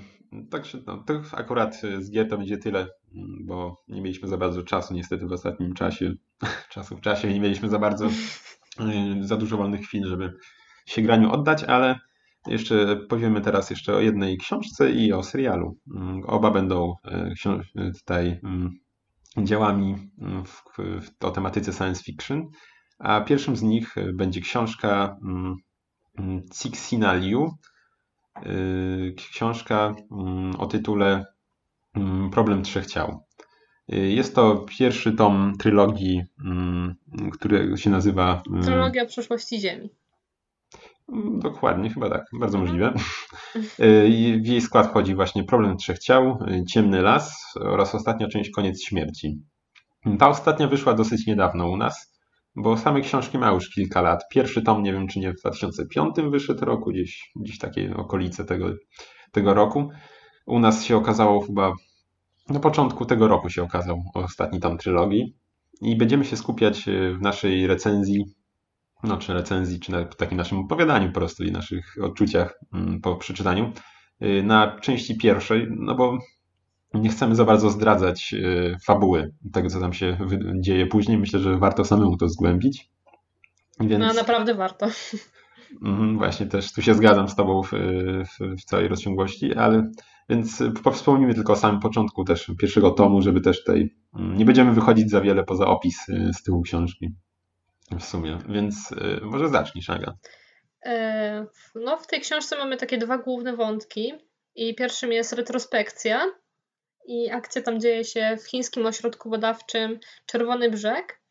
także 0.50 0.78
no, 0.88 1.04
to 1.08 1.22
akurat 1.32 1.82
z 2.00 2.12
gier 2.12 2.30
to 2.30 2.38
będzie 2.38 2.58
tyle, 2.58 2.80
mm, 2.80 3.46
bo 3.46 3.84
nie 3.88 4.02
mieliśmy 4.02 4.28
za 4.28 4.38
bardzo 4.38 4.64
czasu 4.64 4.94
niestety 4.94 5.28
w 5.28 5.32
ostatnim 5.32 5.74
czasie. 5.74 6.14
Czasu 6.74 6.98
w 6.98 7.02
czasie 7.02 7.34
nie 7.34 7.40
mieliśmy 7.40 7.70
za 7.70 7.80
bardzo, 7.80 8.08
y, 8.08 8.12
za 9.22 9.38
dużo 9.38 9.58
wolnych 9.58 9.82
chwil, 9.82 10.08
żeby 10.08 10.34
się 10.86 11.02
graniu 11.02 11.32
oddać, 11.32 11.64
ale 11.64 12.00
jeszcze 12.48 12.96
powiemy 12.96 13.42
teraz 13.42 13.70
jeszcze 13.70 13.96
o 13.96 14.00
jednej 14.00 14.38
książce 14.38 14.92
i 14.92 15.14
o 15.14 15.24
serialu. 15.24 15.78
Mm, 15.96 16.22
oba 16.28 16.52
będą 16.52 16.96
e, 17.06 17.92
tutaj 18.00 18.40
mm, 18.44 18.72
działami 19.38 19.96
mm, 20.22 20.46
w, 20.46 20.64
w, 20.78 21.26
o 21.26 21.32
tematyce 21.32 21.74
science 21.74 22.04
fiction, 22.04 22.48
a 23.00 23.22
pierwszym 23.22 23.56
z 23.56 23.62
nich 23.62 23.98
e, 23.98 24.14
będzie 24.14 24.42
książka 24.42 25.18
Cixina 26.54 27.14
Liu. 27.14 27.52
E, 28.36 28.42
książka 29.32 29.96
o 30.58 30.68
tytule 30.68 31.26
Problem 32.32 32.64
Trzech 32.64 32.86
Ciał. 32.86 33.24
Jest 33.88 34.36
to 34.36 34.66
pierwszy 34.78 35.12
tom 35.12 35.54
trylogii, 35.60 36.24
który 37.34 37.78
się 37.78 37.90
nazywa. 37.90 38.42
Trylogia 38.64 39.06
przeszłości 39.06 39.60
Ziemi. 39.60 39.90
Dokładnie, 41.38 41.90
chyba 41.90 42.10
tak, 42.10 42.26
bardzo 42.40 42.58
mhm. 42.58 42.62
możliwe. 42.62 42.94
W 44.44 44.48
jej 44.48 44.62
skład 44.62 44.88
wchodzi 44.88 45.16
właśnie 45.16 45.44
Problem 45.44 45.78
Trzech 45.78 46.00
Ciał, 46.00 46.40
Ciemny 46.70 47.02
Las 47.02 47.54
oraz 47.62 47.96
ostatnia 47.96 48.28
część 48.28 48.50
Koniec 48.50 48.84
Śmierci. 48.84 49.40
Ta 50.20 50.30
ostatnia 50.30 50.68
wyszła 50.68 50.94
dosyć 50.94 51.28
niedawno 51.28 51.70
u 51.70 51.78
nas, 51.78 52.14
bo 52.56 52.78
same 52.78 53.02
książki 53.02 53.38
ma 53.38 53.52
już 53.52 53.70
kilka 53.70 54.02
lat. 54.02 54.24
Pierwszy 54.30 54.62
tom, 54.62 54.84
nie 54.84 54.94
wiem 54.94 55.08
czy 55.08 55.20
nie 55.20 55.34
w 55.34 55.36
2005 55.36 56.16
wyszedł 56.32 56.66
roku, 56.66 56.92
gdzieś, 56.92 57.32
gdzieś 57.36 57.58
takie 57.58 57.96
okolice 57.96 58.46
tego, 58.46 58.74
tego 59.32 59.54
roku. 59.54 59.90
U 60.46 60.60
nas 60.60 60.84
się 60.84 60.98
okazało 60.98 61.42
chyba 61.42 61.74
na 62.50 62.60
początku 62.60 63.06
tego 63.06 63.28
roku 63.28 63.50
się 63.50 63.64
okazał 63.64 64.04
ostatni 64.14 64.60
tom 64.60 64.78
trylogii 64.78 65.36
i 65.82 65.96
będziemy 65.96 66.26
się 66.26 66.38
skupiać 66.38 66.88
e, 66.88 67.14
w 67.14 67.22
naszej 67.22 67.68
recenzji, 67.68 68.26
no 69.04 69.18
czy 69.18 69.34
recenzji, 69.34 69.80
czy 69.80 69.92
na 69.92 70.06
takim 70.06 70.38
naszym 70.38 70.60
opowiadaniu 70.60 71.08
po 71.08 71.14
prostu 71.14 71.44
i 71.44 71.52
naszych 71.52 71.96
odczuciach 72.02 72.60
mm, 72.74 73.02
po 73.02 73.16
przeczytaniu 73.16 73.74
e, 74.20 74.44
na 74.44 74.80
części 74.80 75.18
pierwszej, 75.18 75.68
no 75.70 75.96
bo 75.96 76.18
nie 76.94 77.10
chcemy 77.10 77.36
za 77.36 77.46
bardzo 77.46 77.70
zdradzać 77.70 78.34
e, 78.34 78.78
fabuły 78.86 79.34
tego, 79.54 79.70
co 79.70 79.80
tam 79.80 79.94
się 79.94 80.18
dzieje 80.60 80.88
później. 80.88 81.18
Myślę, 81.18 81.40
że 81.40 81.58
warto 81.58 81.86
samemu 81.86 82.18
to 82.18 82.30
zgłębić. 82.30 82.90
Więc... 83.80 84.00
No 84.00 84.14
naprawdę 84.14 84.54
warto. 84.54 84.88
Mhm, 85.86 86.18
właśnie 86.18 86.46
też 86.46 86.74
tu 86.74 86.82
się 86.82 86.94
zgadzam 86.94 87.30
z 87.30 87.36
Tobą 87.36 87.64
w, 87.64 87.72
w, 87.72 88.62
w 88.62 88.66
całej 88.66 88.88
rozciągłości, 88.88 89.56
ale 89.56 89.92
więc 90.30 90.64
wspomnimy 90.94 91.34
tylko 91.34 91.54
o 91.54 91.56
samym 91.56 91.80
początku 91.80 92.24
też 92.24 92.52
pierwszego 92.60 92.92
tomu, 92.92 93.22
żeby 93.22 93.42
też 93.42 93.60
tutaj 93.60 93.96
mm, 94.16 94.38
nie 94.38 94.46
będziemy 94.46 94.74
wychodzić 94.74 95.10
za 95.10 95.22
wiele 95.22 95.44
poza 95.44 95.66
opis 95.66 96.10
y, 96.10 96.32
z 96.34 96.44
tyłu 96.44 96.62
książki 96.62 97.14
w 98.00 98.06
sumie. 98.06 98.40
Więc 98.50 98.92
y, 98.92 99.20
może 99.22 99.50
zacznij, 99.50 99.84
Szaga. 99.84 100.14
E, 100.86 101.46
no, 101.76 101.98
w 101.98 102.08
tej 102.08 102.22
książce 102.22 102.58
mamy 102.58 102.78
takie 102.78 102.98
dwa 102.98 103.18
główne 103.18 103.56
wątki. 103.56 104.14
I 104.56 104.76
pierwszym 104.76 105.12
jest 105.12 105.34
retrospekcja. 105.34 106.26
I 107.08 107.30
akcja 107.30 107.62
tam 107.62 107.80
dzieje 107.80 108.04
się 108.04 108.38
w 108.38 108.48
chińskim 108.48 108.86
ośrodku 108.86 109.30
badawczym 109.30 110.00
Czerwony 110.26 110.70
Brzeg. 110.70 111.22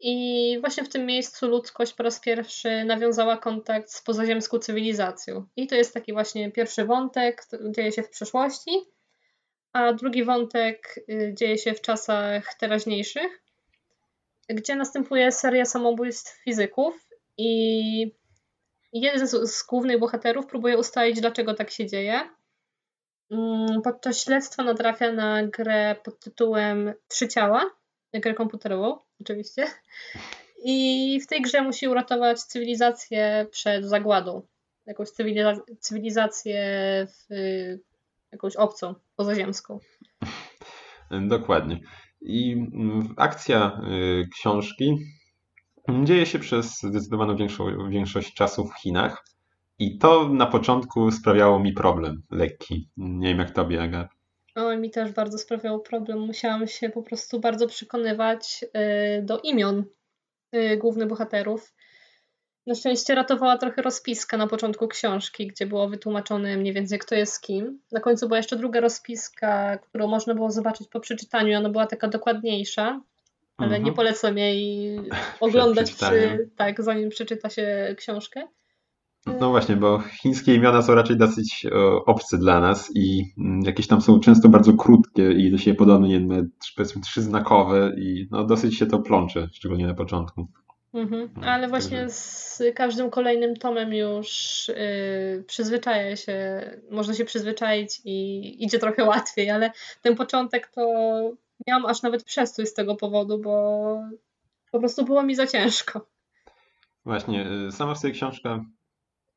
I 0.00 0.56
właśnie 0.60 0.84
w 0.84 0.88
tym 0.88 1.06
miejscu 1.06 1.48
ludzkość 1.48 1.92
po 1.92 2.02
raz 2.02 2.20
pierwszy 2.20 2.84
nawiązała 2.84 3.36
kontakt 3.36 3.90
z 3.90 4.02
pozaziemską 4.02 4.58
cywilizacją. 4.58 5.46
I 5.56 5.66
to 5.66 5.74
jest 5.74 5.94
taki 5.94 6.12
właśnie 6.12 6.52
pierwszy 6.52 6.84
wątek, 6.84 7.42
dzieje 7.70 7.92
się 7.92 8.02
w 8.02 8.10
przeszłości, 8.10 8.70
a 9.72 9.92
drugi 9.92 10.24
wątek 10.24 11.04
y, 11.10 11.34
dzieje 11.38 11.58
się 11.58 11.74
w 11.74 11.80
czasach 11.80 12.54
teraźniejszych, 12.54 13.43
gdzie 14.48 14.76
następuje 14.76 15.32
seria 15.32 15.64
samobójstw 15.64 16.42
fizyków 16.42 17.08
i 17.38 18.14
jeden 18.92 19.26
z, 19.26 19.66
głównych 19.66 19.98
bohaterów 19.98 20.46
próbuje 20.46 20.78
ustalić, 20.78 21.20
dlaczego 21.20 21.54
tak 21.54 21.70
się 21.70 21.86
dzieje. 21.86 22.30
Mm, 23.30 23.82
podczas 23.82 24.24
śledztwa 24.24 24.62
natrafia 24.62 25.12
na 25.12 25.46
grę 25.46 25.96
pod 26.04 26.20
tytułem 26.20 26.94
Trzy 27.08 27.28
ciała, 27.28 27.70
grę 28.14 28.34
komputerową 28.34 28.98
oczywiście. 29.20 29.66
I 30.64 31.20
w 31.20 31.26
tej 31.26 31.42
grze 31.42 31.62
musi 31.62 31.88
uratować 31.88 32.40
cywilizację 32.40 33.46
przed 33.50 33.84
zagładą. 33.84 34.42
Jakąś 34.86 35.10
cywiliza 35.10 35.56
cywilizację 35.80 36.60
w, 37.06 37.34
jakąś 38.32 38.56
obcą, 38.56 38.94
pozaziemską. 39.16 39.78
Dokładnie. 41.10 41.80
I 42.24 42.66
akcja 43.16 43.80
y, 44.22 44.28
książki 44.32 44.98
dzieje 46.04 46.26
się 46.26 46.38
przez 46.38 46.80
zdecydowaną 46.82 47.36
większą, 47.36 47.90
większość 47.90 48.34
czasu 48.34 48.68
w 48.68 48.74
Chinach. 48.74 49.24
I 49.78 49.98
to 49.98 50.28
na 50.28 50.46
początku 50.46 51.10
sprawiało 51.10 51.58
mi 51.58 51.72
problem 51.72 52.22
lekki. 52.30 52.88
Nie 52.96 53.28
wiem 53.28 53.38
jak 53.38 53.50
tobie, 53.50 53.82
Aga. 53.82 54.08
O, 54.54 54.76
mi 54.76 54.90
też 54.90 55.12
bardzo 55.12 55.38
sprawiało 55.38 55.78
problem. 55.78 56.18
Musiałam 56.18 56.66
się 56.66 56.88
po 56.88 57.02
prostu 57.02 57.40
bardzo 57.40 57.66
przekonywać 57.66 58.64
y, 58.64 59.22
do 59.22 59.38
imion 59.38 59.84
y, 60.54 60.76
głównych 60.76 61.08
bohaterów. 61.08 61.73
Na 62.66 62.74
szczęście 62.74 63.14
ratowała 63.14 63.58
trochę 63.58 63.82
rozpiska 63.82 64.36
na 64.36 64.46
początku 64.46 64.88
książki, 64.88 65.46
gdzie 65.46 65.66
było 65.66 65.88
wytłumaczone 65.88 66.56
mniej 66.56 66.74
więcej 66.74 66.98
kto 66.98 67.14
jest 67.14 67.40
kim. 67.40 67.78
Na 67.92 68.00
końcu 68.00 68.26
była 68.26 68.36
jeszcze 68.36 68.56
druga 68.56 68.80
rozpiska, 68.80 69.78
którą 69.78 70.06
można 70.06 70.34
było 70.34 70.50
zobaczyć 70.50 70.88
po 70.88 71.00
przeczytaniu. 71.00 71.58
Ona 71.58 71.70
była 71.70 71.86
taka 71.86 72.08
dokładniejsza, 72.08 73.00
ale 73.56 73.66
mhm. 73.66 73.84
nie 73.84 73.92
polecam 73.92 74.38
jej 74.38 74.98
oglądać 75.40 75.92
przy, 75.92 76.48
tak, 76.56 76.82
zanim 76.82 77.08
przeczyta 77.08 77.50
się 77.50 77.94
książkę. 77.98 78.48
No 79.40 79.50
właśnie, 79.50 79.76
bo 79.76 79.98
chińskie 80.22 80.54
imiona 80.54 80.82
są 80.82 80.94
raczej 80.94 81.16
dosyć 81.16 81.66
obce 82.06 82.38
dla 82.38 82.60
nas 82.60 82.90
i 82.94 83.24
mm, 83.38 83.60
jakieś 83.62 83.86
tam 83.86 84.00
są 84.00 84.20
często 84.20 84.48
bardzo 84.48 84.72
krótkie 84.72 85.32
i 85.32 85.50
do 85.50 85.58
siebie 85.58 85.76
podobne, 85.76 86.46
powiedzmy 86.76 87.02
trzyznakowe 87.02 87.94
i 87.98 88.28
no 88.30 88.44
dosyć 88.44 88.78
się 88.78 88.86
to 88.86 88.98
plącze, 88.98 89.48
szczególnie 89.52 89.86
na 89.86 89.94
początku. 89.94 90.48
Mhm. 90.94 91.30
No, 91.36 91.46
ale 91.46 91.68
właśnie 91.68 92.10
z 92.10 92.62
każdym 92.74 93.10
kolejnym 93.10 93.56
tomem 93.56 93.94
już 93.94 94.28
yy, 94.68 95.44
przyzwyczaja 95.46 96.16
się, 96.16 96.60
można 96.90 97.14
się 97.14 97.24
przyzwyczaić 97.24 98.00
i 98.04 98.64
idzie 98.64 98.78
trochę 98.78 99.04
łatwiej, 99.14 99.50
ale 99.50 99.72
ten 100.02 100.16
początek 100.16 100.66
to 100.66 100.82
miałam 101.66 101.86
aż 101.86 102.02
nawet 102.02 102.24
przestój 102.24 102.66
z 102.66 102.74
tego 102.74 102.96
powodu, 102.96 103.38
bo 103.38 103.96
po 104.72 104.78
prostu 104.78 105.04
było 105.04 105.22
mi 105.22 105.34
za 105.34 105.46
ciężko. 105.46 106.06
Właśnie, 107.04 107.46
y, 107.68 107.72
sama 107.72 107.94
w 107.94 107.98
sobie 107.98 108.12
książka 108.12 108.64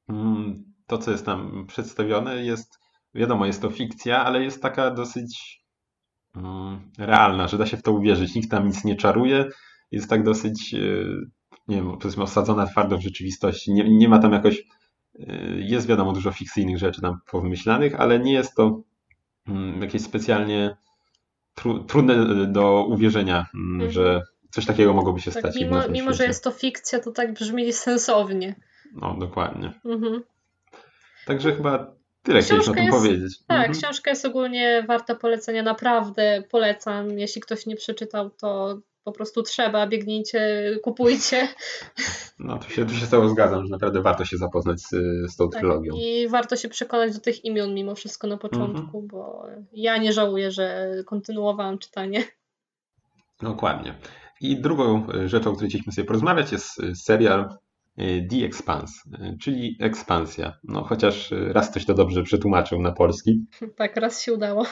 Mm, 0.10 0.74
to, 0.88 0.98
co 0.98 1.12
jest 1.12 1.26
tam 1.26 1.66
przedstawione, 1.68 2.46
jest, 2.46 2.80
wiadomo, 3.14 3.46
jest 3.46 3.62
to 3.62 3.70
fikcja, 3.70 4.26
ale 4.26 4.44
jest 4.44 4.62
taka 4.62 4.92
dosyć 4.92 5.62
mm, 6.36 6.92
realna, 6.98 7.48
że 7.48 7.58
da 7.58 7.66
się 7.66 7.78
w 7.78 7.84
to 7.84 7.92
uwierzyć. 7.92 8.36
Nikt 8.36 8.52
tam 8.52 8.68
nic 8.68 8.84
nie 8.84 8.96
czaruje. 8.96 9.46
Jest 9.92 10.10
tak 10.10 10.24
dosyć, 10.24 10.74
e, 10.74 10.78
nie 11.68 11.76
wiem, 11.76 11.98
powiedzmy, 11.98 12.24
osadzona 12.24 12.66
twardo 12.66 12.98
w 12.98 13.02
rzeczywistości. 13.02 13.74
Nie, 13.74 13.90
nie 13.90 14.10
ma 14.10 14.20
tam 14.20 14.34
jakoś, 14.34 14.64
e, 15.20 15.26
jest 15.56 15.88
wiadomo 15.88 16.12
dużo 16.12 16.32
fikcyjnych 16.32 16.78
rzeczy 16.78 17.02
tam 17.02 17.20
powymyślanych, 17.32 18.00
ale 18.00 18.20
nie 18.20 18.34
jest 18.34 18.56
to 18.56 18.82
mm, 19.48 19.82
jakieś 19.82 20.02
specjalnie 20.02 20.78
tru, 21.56 21.84
trudne 21.84 22.46
do 22.48 22.86
uwierzenia, 22.86 23.46
mhm. 23.56 23.92
że 23.92 24.22
coś 24.50 24.66
takiego 24.66 24.94
mogłoby 24.94 25.22
się 25.22 25.32
tak, 25.32 25.42
stać. 25.42 25.56
Mimo, 25.56 25.88
mimo 25.90 26.14
że 26.14 26.26
jest 26.26 26.44
to 26.44 26.52
fikcja, 26.52 27.00
to 27.00 27.12
tak 27.12 27.34
brzmi 27.34 27.74
sensownie. 27.88 28.56
No, 28.94 29.16
dokładnie. 29.20 29.74
Mhm. 29.86 30.24
Także 31.26 31.56
chyba 31.56 31.96
tyle 32.24 32.42
chcieliśmy 32.42 32.72
o 32.72 32.76
tym 32.76 32.86
jest, 32.86 32.98
powiedzieć. 32.98 33.40
Tak, 33.48 33.58
mhm. 33.58 33.74
książka 33.74 34.10
jest 34.10 34.26
ogólnie 34.26 34.84
warta 34.88 35.16
polecenia, 35.16 35.64
naprawdę 35.64 36.44
polecam. 36.52 37.20
Jeśli 37.20 37.42
ktoś 37.42 37.66
nie 37.66 37.76
przeczytał, 37.76 38.30
to 38.30 38.80
po 39.08 39.12
prostu 39.12 39.44
trzeba, 39.44 39.88
biegnijcie, 39.88 40.62
kupujcie. 40.84 41.48
No, 42.40 42.58
tu 42.58 42.70
się, 42.70 42.86
tu 42.86 42.94
się 42.94 43.06
z 43.06 43.10
Tobą 43.10 43.30
zgadzam, 43.30 43.66
że 43.66 43.72
naprawdę 43.72 44.02
warto 44.02 44.26
się 44.26 44.38
zapoznać 44.38 44.82
z, 44.82 44.90
z 45.32 45.36
tą 45.36 45.50
tak, 45.50 45.60
trylogią. 45.62 45.94
I 45.96 46.28
warto 46.28 46.56
się 46.56 46.70
przekonać 46.70 47.14
do 47.14 47.20
tych 47.20 47.46
imion 47.46 47.74
mimo 47.74 47.96
wszystko 47.96 48.28
na 48.28 48.38
początku, 48.38 49.00
mhm. 49.00 49.08
bo 49.08 49.46
ja 49.74 49.98
nie 49.98 50.14
żałuję, 50.14 50.52
że 50.52 50.90
kontynuowałam 51.06 51.78
czytanie. 51.78 52.24
Dokładnie. 53.42 53.96
I 54.42 54.62
drugą 54.62 55.08
rzeczą, 55.26 55.50
o 55.50 55.54
której 55.54 55.70
chcieliśmy 55.70 55.94
sobie 55.94 56.08
porozmawiać, 56.08 56.52
jest 56.52 56.82
serial 56.96 57.50
The 58.30 58.46
Expanse, 58.46 58.94
czyli 59.42 59.78
ekspansja. 59.80 60.54
No 60.64 60.84
chociaż 60.84 61.34
raz 61.52 61.70
ktoś 61.70 61.86
to 61.86 61.94
dobrze 61.94 62.24
przetłumaczył 62.24 62.82
na 62.82 62.92
polski. 62.92 63.46
Tak, 63.76 63.96
raz 63.96 64.22
się 64.22 64.34
udało. 64.34 64.66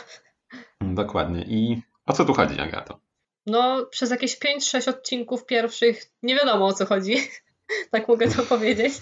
Dokładnie. 0.81 1.45
I 1.47 1.81
o 2.05 2.13
co 2.13 2.25
tu 2.25 2.33
chodzi, 2.33 2.59
Agato? 2.59 3.04
No, 3.45 3.85
przez 3.85 4.11
jakieś 4.11 4.39
5-6 4.39 4.89
odcinków 4.89 5.45
pierwszych 5.45 6.01
nie 6.23 6.35
wiadomo 6.35 6.65
o 6.65 6.73
co 6.73 6.85
chodzi. 6.85 7.15
tak 7.91 8.07
mogę 8.07 8.27
to 8.27 8.43
powiedzieć. 8.43 8.93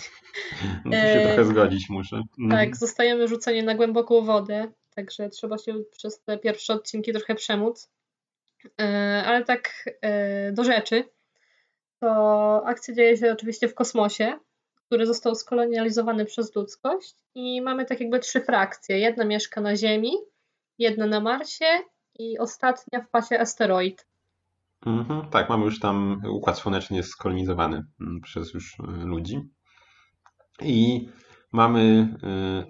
No, 0.86 0.92
tu 0.92 0.98
się 0.98 1.20
e... 1.20 1.28
trochę 1.28 1.46
zgodzić 1.46 1.90
muszę. 1.90 2.22
Mhm. 2.40 2.50
Tak, 2.50 2.78
zostajemy 2.78 3.28
rzuceni 3.28 3.64
na 3.64 3.76
głęboką 3.76 4.22
wodę, 4.22 4.72
także 4.96 5.30
trzeba 5.30 5.58
się 5.58 5.74
przez 5.92 6.22
te 6.22 6.38
pierwsze 6.38 6.74
odcinki 6.74 7.14
trochę 7.14 7.36
przemóc. 7.36 7.90
E... 8.82 9.24
Ale 9.26 9.46
tak 9.46 9.90
e... 10.02 10.52
do 10.52 10.64
rzeczy 10.64 11.04
to 12.00 12.62
akcja 12.66 12.94
dzieje 12.94 13.18
się 13.18 13.32
oczywiście 13.32 13.68
w 13.68 13.76
kosmosie, 13.76 14.40
który 14.76 15.06
został 15.06 15.36
skolonializowany 15.36 16.26
przez 16.26 16.56
ludzkość 16.56 17.16
i 17.36 17.62
mamy 17.62 17.86
tak 17.86 18.00
jakby 18.00 18.20
trzy 18.20 18.42
frakcje. 18.42 19.00
Jedna 19.00 19.26
mieszka 19.26 19.62
na 19.62 19.76
Ziemi, 19.76 20.14
jedna 20.80 21.08
na 21.08 21.20
Marsie 21.20 21.66
i 22.20 22.40
ostatnia 22.40 23.02
w 23.02 23.10
pasie 23.10 23.40
asteroid. 23.40 24.06
Mhm, 24.86 25.30
tak, 25.30 25.50
mamy 25.50 25.66
już 25.66 25.80
tam 25.80 26.22
układ 26.30 26.58
słoneczny 26.58 26.98
jest 26.98 27.10
skolonizowany 27.10 27.84
mm, 28.02 28.22
przez 28.22 28.54
już 28.54 28.80
y, 28.80 29.06
ludzi. 29.06 29.40
I 30.62 31.08
mamy, 31.52 32.16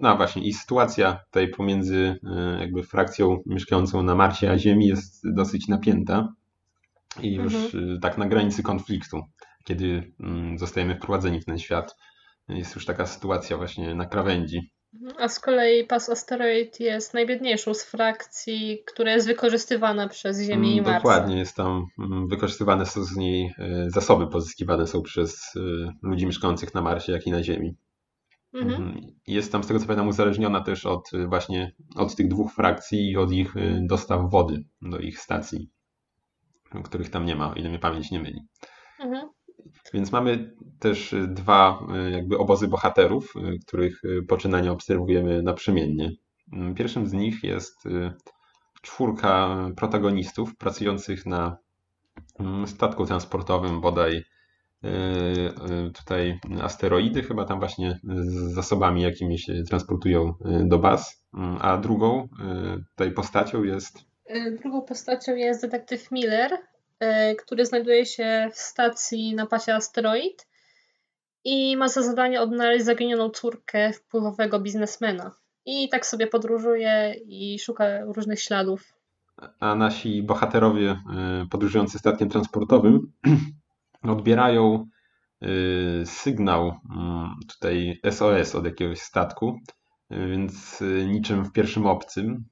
no 0.00 0.16
właśnie, 0.16 0.42
i 0.42 0.52
sytuacja 0.52 1.20
tutaj 1.24 1.48
pomiędzy 1.48 2.20
jakby 2.60 2.82
frakcją 2.82 3.42
mieszkającą 3.46 4.02
na 4.02 4.14
Marsie 4.14 4.50
a 4.50 4.58
Ziemi 4.58 4.86
jest 4.86 5.22
dosyć 5.34 5.68
napięta 5.68 6.28
i 7.22 7.34
już 7.34 7.54
mhm. 7.54 8.00
tak 8.00 8.18
na 8.18 8.26
granicy 8.26 8.62
konfliktu, 8.62 9.20
kiedy 9.64 10.12
mm, 10.20 10.58
zostajemy 10.58 10.96
wprowadzeni 10.96 11.40
w 11.40 11.44
ten 11.44 11.58
świat. 11.58 11.96
Jest 12.48 12.74
już 12.74 12.86
taka 12.86 13.06
sytuacja 13.06 13.56
właśnie 13.56 13.94
na 13.94 14.06
krawędzi. 14.06 14.70
A 15.18 15.28
z 15.28 15.40
kolei 15.40 15.84
pas 15.84 16.08
asteroid 16.08 16.80
jest 16.80 17.14
najbiedniejszą 17.14 17.74
z 17.74 17.84
frakcji, 17.84 18.82
która 18.86 19.12
jest 19.12 19.26
wykorzystywana 19.26 20.08
przez 20.08 20.40
Ziemię 20.40 20.70
i 20.70 20.78
mm, 20.78 20.84
Mars. 20.84 21.02
Dokładnie, 21.02 21.38
jest 21.38 21.56
tam 21.56 21.86
mm, 21.98 22.28
wykorzystywane 22.28 22.86
są 22.86 23.04
z 23.04 23.16
niej 23.16 23.54
e, 23.58 23.90
zasoby 23.90 24.26
pozyskiwane 24.26 24.86
są 24.86 25.02
przez 25.02 25.56
e, 25.56 25.60
ludzi 26.02 26.26
mieszkających 26.26 26.74
na 26.74 26.82
Marsie, 26.82 27.12
jak 27.12 27.26
i 27.26 27.30
na 27.30 27.42
Ziemi. 27.42 27.76
Mhm. 28.54 28.82
Mm, 28.82 29.00
jest 29.26 29.52
tam, 29.52 29.64
z 29.64 29.66
tego 29.66 29.80
co 29.80 29.86
pamiętam, 29.86 30.08
uzależniona 30.08 30.60
też 30.60 30.86
od 30.86 31.14
e, 31.14 31.26
właśnie 31.26 31.72
od 31.96 32.16
tych 32.16 32.28
dwóch 32.28 32.52
frakcji 32.52 33.10
i 33.10 33.16
od 33.16 33.32
ich 33.32 33.54
dostaw 33.80 34.30
wody 34.30 34.64
do 34.82 34.98
ich 34.98 35.20
stacji, 35.20 35.70
których 36.84 37.10
tam 37.10 37.26
nie 37.26 37.36
ma, 37.36 37.50
o 37.50 37.54
ile 37.54 37.68
mnie 37.68 37.78
pamięć 37.78 38.10
nie 38.10 38.20
myli. 38.20 38.40
Mhm. 39.00 39.28
Więc 39.94 40.12
mamy 40.12 40.54
też 40.78 41.14
dwa 41.28 41.86
jakby 42.10 42.38
obozy 42.38 42.68
bohaterów, 42.68 43.34
których 43.66 44.02
poczynania 44.28 44.72
obserwujemy 44.72 45.42
naprzemiennie. 45.42 46.12
Pierwszym 46.76 47.06
z 47.06 47.12
nich 47.12 47.44
jest 47.44 47.84
czwórka 48.82 49.56
protagonistów 49.76 50.56
pracujących 50.56 51.26
na 51.26 51.56
statku 52.66 53.06
transportowym, 53.06 53.80
bodaj 53.80 54.24
tutaj 55.94 56.40
asteroidy, 56.62 57.22
chyba 57.22 57.44
tam 57.44 57.58
właśnie 57.58 58.00
z 58.04 58.54
zasobami 58.54 59.02
jakimiś 59.02 59.50
transportują 59.68 60.34
do 60.64 60.78
baz, 60.78 61.26
a 61.60 61.78
drugą 61.78 62.28
tutaj 62.90 63.12
postacią 63.12 63.62
jest... 63.62 63.98
Drugą 64.62 64.82
postacią 64.82 65.34
jest 65.34 65.62
detektyw 65.62 66.10
Miller, 66.10 66.50
który 67.38 67.66
znajduje 67.66 68.06
się 68.06 68.48
w 68.52 68.58
stacji 68.58 69.34
na 69.34 69.46
pasie 69.46 69.74
asteroid 69.74 70.46
i 71.44 71.76
ma 71.76 71.88
za 71.88 72.02
zadanie 72.02 72.40
odnaleźć 72.40 72.84
zaginioną 72.84 73.30
córkę 73.30 73.92
wpływowego 73.92 74.60
biznesmena. 74.60 75.32
I 75.66 75.88
tak 75.88 76.06
sobie 76.06 76.26
podróżuje 76.26 77.14
i 77.26 77.58
szuka 77.58 78.04
różnych 78.04 78.40
śladów. 78.40 78.94
A 79.60 79.74
nasi 79.74 80.22
bohaterowie 80.22 80.90
e, 80.90 81.46
podróżujący 81.50 81.98
statkiem 81.98 82.28
transportowym 82.28 83.12
odbierają 84.02 84.86
e, 85.42 86.06
sygnał 86.06 86.80
mm, 86.90 87.34
tutaj 87.48 88.00
SOS 88.10 88.54
od 88.54 88.64
jakiegoś 88.64 88.98
statku, 88.98 89.58
więc 90.10 90.82
niczym 91.06 91.44
w 91.44 91.52
pierwszym 91.52 91.86
obcym 91.86 92.44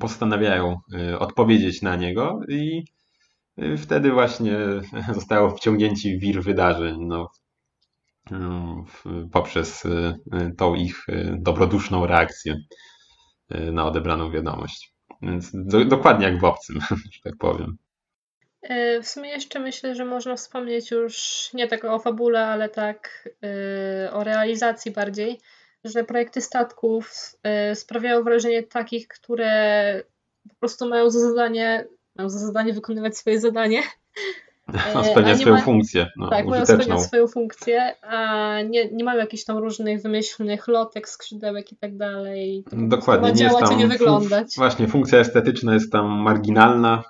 postanawiają 0.00 0.76
odpowiedzieć 1.18 1.82
na 1.82 1.96
niego 1.96 2.40
i 2.48 2.84
wtedy 3.78 4.12
właśnie 4.12 4.58
zostało 5.14 5.50
wciągnięci 5.50 6.18
w 6.18 6.20
wir 6.20 6.42
wydarzeń. 6.42 6.96
No, 7.00 7.30
poprzez 9.32 9.84
y, 9.84 10.18
tą 10.56 10.74
ich 10.74 11.08
y, 11.08 11.36
dobroduszną 11.38 12.06
reakcję 12.06 12.56
y, 13.54 13.72
na 13.72 13.86
odebraną 13.86 14.30
wiadomość. 14.30 14.92
Więc 15.22 15.50
do, 15.54 15.84
dokładnie 15.84 16.26
jak 16.26 16.40
w 16.40 16.44
obcym, 16.44 16.80
że 17.12 17.20
tak 17.24 17.36
powiem. 17.38 17.76
E, 18.62 19.02
w 19.02 19.08
sumie 19.08 19.30
jeszcze 19.30 19.60
myślę, 19.60 19.94
że 19.94 20.04
można 20.04 20.36
wspomnieć 20.36 20.90
już 20.90 21.48
nie 21.54 21.68
tak 21.68 21.84
o 21.84 21.98
fabule, 21.98 22.46
ale 22.46 22.68
tak 22.68 23.28
o 24.12 24.24
realizacji 24.24 24.90
bardziej, 24.90 25.40
że 25.84 26.04
projekty 26.04 26.40
statków 26.40 27.12
sprawiają 27.74 28.22
wrażenie 28.22 28.62
takich, 28.62 29.08
które 29.08 30.02
po 30.48 30.54
prostu 30.54 30.88
mają 30.88 31.10
za 31.10 31.20
zadanie 31.20 31.86
mają 32.18 32.30
za 32.30 32.38
zadanie 32.38 32.72
wykonywać 32.72 33.16
swoje 33.16 33.40
zadanie. 33.40 33.82
No, 34.94 35.04
spełnia 35.04 35.36
swoją 35.36 35.54
ma... 35.54 35.60
funkcję. 35.60 36.06
No, 36.16 36.30
tak, 36.30 36.46
mają 36.46 36.66
spełniać 36.66 37.02
swoją 37.02 37.26
funkcję, 37.26 37.92
a 38.02 38.62
nie, 38.62 38.92
nie 38.92 39.04
mają 39.04 39.18
jakichś 39.20 39.44
tam 39.44 39.58
różnych 39.58 40.02
wymyślnych 40.02 40.68
lotek, 40.68 41.08
skrzydełek 41.08 41.72
i 41.72 41.76
tak 41.76 41.96
dalej. 41.96 42.64
Dokładnie. 42.72 43.32
nie 43.32 43.44
jest 43.44 43.58
tam, 43.58 43.78
nie 43.78 43.86
wyglądać. 43.86 44.46
Właśnie, 44.56 44.88
funkcja 44.88 45.18
estetyczna 45.18 45.74
jest 45.74 45.92
tam 45.92 46.06
marginalna. 46.06 47.02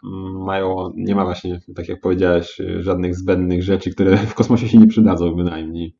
Mają, 0.46 0.92
nie 0.96 1.14
ma 1.14 1.24
właśnie, 1.24 1.60
tak 1.76 1.88
jak 1.88 2.00
powiedziałeś, 2.00 2.60
żadnych 2.80 3.16
zbędnych 3.16 3.62
rzeczy, 3.62 3.90
które 3.90 4.16
w 4.16 4.34
kosmosie 4.34 4.68
się 4.68 4.78
nie 4.78 4.88
przydadzą 4.88 5.34
bynajmniej. 5.34 5.96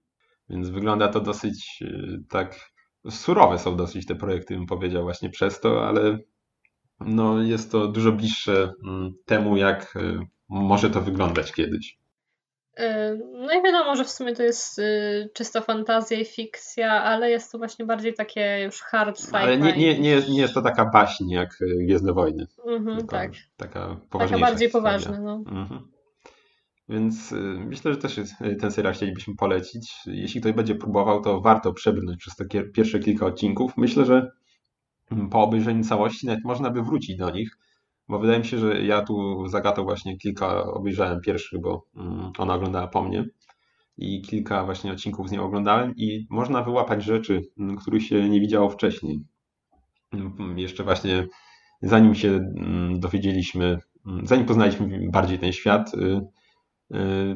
Więc 0.50 0.68
wygląda 0.68 1.08
to 1.08 1.20
dosyć 1.20 1.82
e, 1.82 2.18
tak. 2.28 2.70
Surowe 3.10 3.58
są 3.58 3.76
dosyć 3.76 4.06
te 4.06 4.14
projekty, 4.14 4.54
bym 4.54 4.66
powiedział, 4.66 5.02
właśnie 5.02 5.30
przez 5.30 5.60
to, 5.60 5.88
ale 5.88 6.18
no 7.00 7.42
jest 7.42 7.72
to 7.72 7.88
dużo 7.88 8.12
bliższe 8.12 8.72
mm, 8.84 9.12
temu, 9.24 9.56
jak 9.56 9.96
y, 9.96 10.18
może 10.48 10.90
to 10.90 11.00
wyglądać 11.00 11.52
kiedyś. 11.52 11.98
Y, 12.80 12.82
no 13.32 13.52
i 13.52 13.62
wiadomo, 13.62 13.96
że 13.96 14.04
w 14.04 14.10
sumie 14.10 14.34
to 14.34 14.42
jest 14.42 14.78
y, 14.78 15.30
czysta 15.34 15.60
fantazja 15.60 16.20
i 16.20 16.24
fikcja, 16.24 16.92
ale 17.02 17.30
jest 17.30 17.52
to 17.52 17.58
właśnie 17.58 17.86
bardziej 17.86 18.14
takie 18.14 18.60
już 18.64 18.80
hard 18.80 19.18
sci-fi. 19.18 19.36
Ale 19.36 19.58
nie, 19.58 19.76
nie, 19.76 19.98
nie, 19.98 20.22
nie 20.28 20.40
jest 20.40 20.54
to 20.54 20.62
taka 20.62 20.84
baśń 20.84 21.30
jak 21.30 21.58
Gwiezdne 21.60 22.12
Wojny. 22.12 22.46
Mhm, 22.66 23.06
tak. 23.06 23.32
Taka, 23.56 23.96
taka 24.10 24.38
bardziej 24.38 24.70
poważna. 24.70 25.20
No. 25.20 25.34
Mhm. 25.46 25.88
Więc 26.88 27.34
myślę, 27.66 27.92
że 27.92 27.98
też 27.98 28.20
ten 28.60 28.70
serial 28.70 28.94
chcielibyśmy 28.94 29.34
polecić. 29.36 29.94
Jeśli 30.06 30.40
ktoś 30.40 30.52
będzie 30.52 30.74
próbował, 30.74 31.22
to 31.22 31.40
warto 31.40 31.72
przebrnąć 31.72 32.18
przez 32.20 32.36
takie 32.36 32.62
pierwsze 32.62 32.98
kilka 32.98 33.26
odcinków. 33.26 33.72
Myślę, 33.76 34.04
że 34.04 34.30
po 35.30 35.42
obejrzeniu 35.42 35.84
całości 35.84 36.26
nawet 36.26 36.44
można 36.44 36.70
by 36.70 36.82
wrócić 36.82 37.16
do 37.16 37.30
nich, 37.30 37.58
bo 38.08 38.18
wydaje 38.18 38.38
mi 38.38 38.44
się, 38.44 38.58
że 38.58 38.82
ja 38.82 39.02
tu 39.02 39.48
zagatą 39.48 39.84
właśnie 39.84 40.18
kilka 40.18 40.64
obejrzałem 40.64 41.20
pierwszych, 41.20 41.60
bo 41.60 41.84
mm, 41.96 42.32
ona 42.38 42.54
oglądała 42.54 42.86
po 42.86 43.02
mnie 43.02 43.24
i 43.98 44.22
kilka 44.22 44.64
właśnie 44.64 44.92
odcinków 44.92 45.28
z 45.28 45.32
nią 45.32 45.44
oglądałem 45.44 45.94
i 45.96 46.26
można 46.30 46.62
wyłapać 46.62 47.04
rzeczy, 47.04 47.42
mm, 47.58 47.76
których 47.76 48.02
się 48.02 48.28
nie 48.28 48.40
widziało 48.40 48.70
wcześniej. 48.70 49.20
Mm, 50.12 50.58
jeszcze 50.58 50.84
właśnie 50.84 51.26
zanim 51.82 52.14
się 52.14 52.52
dowiedzieliśmy, 52.98 53.78
zanim 54.22 54.46
poznaliśmy 54.46 55.10
bardziej 55.10 55.38
ten 55.38 55.52
świat, 55.52 55.94
y, 55.94 56.20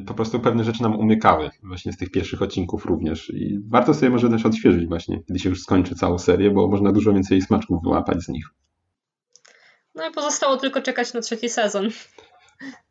po 0.07 0.13
prostu 0.13 0.39
pewne 0.39 0.63
rzeczy 0.63 0.81
nam 0.81 0.95
umykały 0.95 1.49
właśnie 1.63 1.93
z 1.93 1.97
tych 1.97 2.11
pierwszych 2.11 2.41
odcinków 2.41 2.85
również. 2.85 3.29
I 3.29 3.59
warto 3.67 3.93
sobie 3.93 4.09
może 4.09 4.29
też 4.29 4.45
odświeżyć 4.45 4.87
właśnie, 4.87 5.23
kiedy 5.23 5.39
się 5.39 5.49
już 5.49 5.61
skończy 5.61 5.95
całą 5.95 6.19
serię, 6.19 6.51
bo 6.51 6.67
można 6.67 6.91
dużo 6.91 7.13
więcej 7.13 7.41
smaczków 7.41 7.83
wyłapać 7.83 8.23
z 8.23 8.29
nich. 8.29 8.45
No 9.95 10.09
i 10.09 10.11
pozostało 10.11 10.57
tylko 10.57 10.81
czekać 10.81 11.13
na 11.13 11.21
trzeci 11.21 11.49
sezon. 11.49 11.89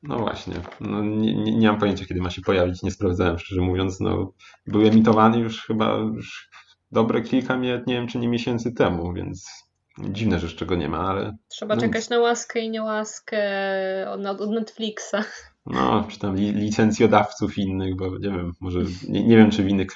No 0.02 0.18
właśnie. 0.18 0.54
No, 0.80 1.02
nie, 1.02 1.34
nie, 1.34 1.56
nie 1.56 1.68
mam 1.68 1.78
pojęcia, 1.78 2.04
kiedy 2.04 2.20
ma 2.20 2.30
się 2.30 2.42
pojawić. 2.42 2.82
Nie 2.82 2.90
sprawdzałem, 2.90 3.38
szczerze 3.38 3.60
mówiąc. 3.60 4.00
No, 4.00 4.32
był 4.66 4.86
emitowany 4.86 5.38
już 5.38 5.66
chyba 5.66 5.96
już 5.96 6.50
dobre 6.92 7.22
kilka, 7.22 7.56
nie 7.56 7.82
wiem 7.86 8.08
czy 8.08 8.18
nie 8.18 8.28
miesięcy 8.28 8.72
temu, 8.72 9.12
więc 9.12 9.48
dziwne, 9.98 10.38
że 10.38 10.46
jeszcze 10.46 10.66
go 10.66 10.74
nie 10.74 10.88
ma, 10.88 11.08
ale... 11.08 11.36
Trzeba 11.48 11.74
no 11.74 11.80
czekać 11.80 12.02
nic. 12.02 12.10
na 12.10 12.18
łaskę 12.18 12.60
i 12.60 12.70
niełaskę 12.70 13.40
od, 14.10 14.40
od 14.40 14.50
Netflixa. 14.50 15.16
No, 15.66 16.06
czy 16.08 16.18
tam 16.18 16.36
licencjodawców 16.36 17.58
innych, 17.58 17.96
bo 17.96 18.10
nie 18.10 18.30
wiem, 18.30 18.52
może 18.60 18.80
nie, 19.08 19.24
nie 19.24 19.36
wiem, 19.36 19.50
czy 19.50 19.62
w 19.62 19.68
innych 19.68 19.88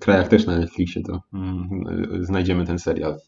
krajach 0.00 0.28
też 0.28 0.46
na 0.46 0.58
Netflixie 0.58 1.02
to 1.02 1.20
mm, 1.34 1.68
znajdziemy 2.20 2.66
ten 2.66 2.78
serial. 2.78 3.18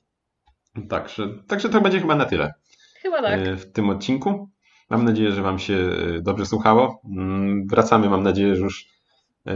Także, 0.89 1.29
także 1.47 1.69
to 1.69 1.81
będzie 1.81 2.01
chyba 2.01 2.17
na 2.17 2.25
tyle. 2.25 2.55
Chyba 3.03 3.23
tak. 3.23 3.41
E, 3.41 3.57
w 3.57 3.73
tym 3.73 3.91
odcinku. 3.91 4.51
Mam 4.91 5.05
nadzieję, 5.05 5.33
że 5.33 5.43
Wam 5.43 5.59
się 5.59 5.75
e, 5.75 6.21
dobrze 6.23 6.47
słuchało. 6.47 7.01
Mm, 7.17 7.67
wracamy, 7.67 8.11
mam 8.11 8.23
nadzieję, 8.23 8.57
że 8.57 8.63
już 8.63 8.85
e, 9.47 9.55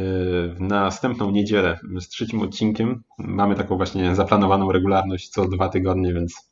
w 0.49 0.57
następną 0.61 1.31
niedzielę 1.31 1.81
z 2.01 2.09
trzecim 2.09 2.43
odcinkiem. 2.43 3.03
Mamy 3.19 3.55
taką 3.55 3.77
właśnie 3.77 4.15
zaplanowaną 4.15 4.73
regularność 4.73 5.29
co 5.29 5.49
dwa 5.49 5.69
tygodnie, 5.69 6.15
więc 6.15 6.51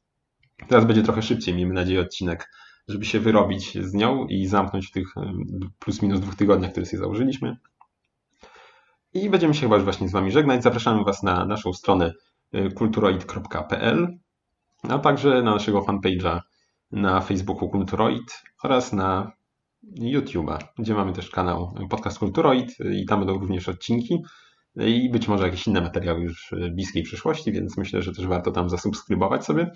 teraz 0.68 0.84
będzie 0.84 1.02
trochę 1.02 1.22
szybciej, 1.22 1.54
miejmy 1.54 1.74
nadzieję, 1.74 2.00
odcinek 2.00 2.50
żeby 2.88 3.04
się 3.04 3.20
wyrobić 3.20 3.78
z 3.78 3.94
nią 3.94 4.26
i 4.26 4.46
zamknąć 4.46 4.86
w 4.86 4.92
tych 4.92 5.14
plus 5.78 6.02
minus 6.02 6.20
dwóch 6.20 6.34
tygodniach, 6.34 6.70
które 6.70 6.86
sobie 6.86 6.98
założyliśmy. 6.98 7.56
I 9.14 9.30
będziemy 9.30 9.54
się 9.54 9.60
chyba 9.60 9.74
już 9.74 9.84
właśnie 9.84 10.08
z 10.08 10.12
Wami 10.12 10.30
żegnać. 10.30 10.62
Zapraszamy 10.62 11.04
Was 11.04 11.22
na 11.22 11.44
naszą 11.44 11.72
stronę 11.72 12.12
y, 12.54 12.70
kulturoid.pl, 12.70 14.18
a 14.82 14.98
także 14.98 15.42
na 15.42 15.50
naszego 15.50 15.80
fanpage'a 15.80 16.40
na 16.90 17.20
Facebooku 17.20 17.68
Kulturoid 17.68 18.42
oraz 18.62 18.92
na 18.92 19.32
YouTube'a, 20.00 20.58
gdzie 20.78 20.94
mamy 20.94 21.12
też 21.12 21.30
kanał 21.30 21.74
Podcast 21.90 22.18
Kulturoid 22.18 22.76
i 22.92 23.06
tam 23.06 23.18
będą 23.20 23.38
również 23.38 23.68
odcinki 23.68 24.22
i 24.76 25.10
być 25.10 25.28
może 25.28 25.44
jakieś 25.44 25.66
inne 25.66 25.80
materiały 25.80 26.20
już 26.20 26.50
w 26.52 26.70
bliskiej 26.70 27.02
przyszłości, 27.02 27.52
więc 27.52 27.76
myślę, 27.76 28.02
że 28.02 28.12
też 28.12 28.26
warto 28.26 28.50
tam 28.50 28.70
zasubskrybować 28.70 29.44
sobie 29.44 29.70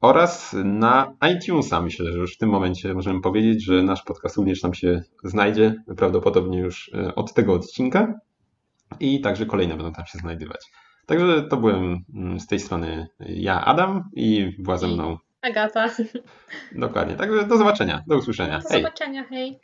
oraz 0.00 0.56
na 0.64 1.12
iTunesa. 1.34 1.80
Myślę, 1.80 2.12
że 2.12 2.18
już 2.18 2.34
w 2.34 2.38
tym 2.38 2.48
momencie 2.48 2.94
możemy 2.94 3.20
powiedzieć, 3.20 3.64
że 3.64 3.82
nasz 3.82 4.02
podcast 4.02 4.36
również 4.36 4.60
tam 4.60 4.74
się 4.74 5.02
znajdzie, 5.24 5.74
prawdopodobnie 5.96 6.58
już 6.58 6.90
e, 6.94 7.14
od 7.14 7.34
tego 7.34 7.54
odcinka 7.54 8.14
i 9.00 9.20
także 9.20 9.46
kolejne 9.46 9.76
będą 9.76 9.92
tam 9.92 10.06
się 10.06 10.18
znajdywać. 10.18 10.60
Także 11.06 11.42
to 11.42 11.56
byłem 11.56 12.04
mm, 12.14 12.40
z 12.40 12.46
tej 12.46 12.60
strony 12.60 13.08
ja, 13.20 13.64
Adam, 13.64 14.10
i 14.12 14.54
była 14.58 14.78
ze 14.78 14.88
mną. 14.88 15.18
Agata. 15.42 15.90
Dokładnie. 16.72 17.14
Także 17.14 17.46
do 17.46 17.56
zobaczenia, 17.56 18.02
do 18.06 18.16
usłyszenia. 18.16 18.58
Do 18.58 18.68
Hej! 18.68 18.82
zobaczenia, 18.82 19.24
hej. 19.24 19.60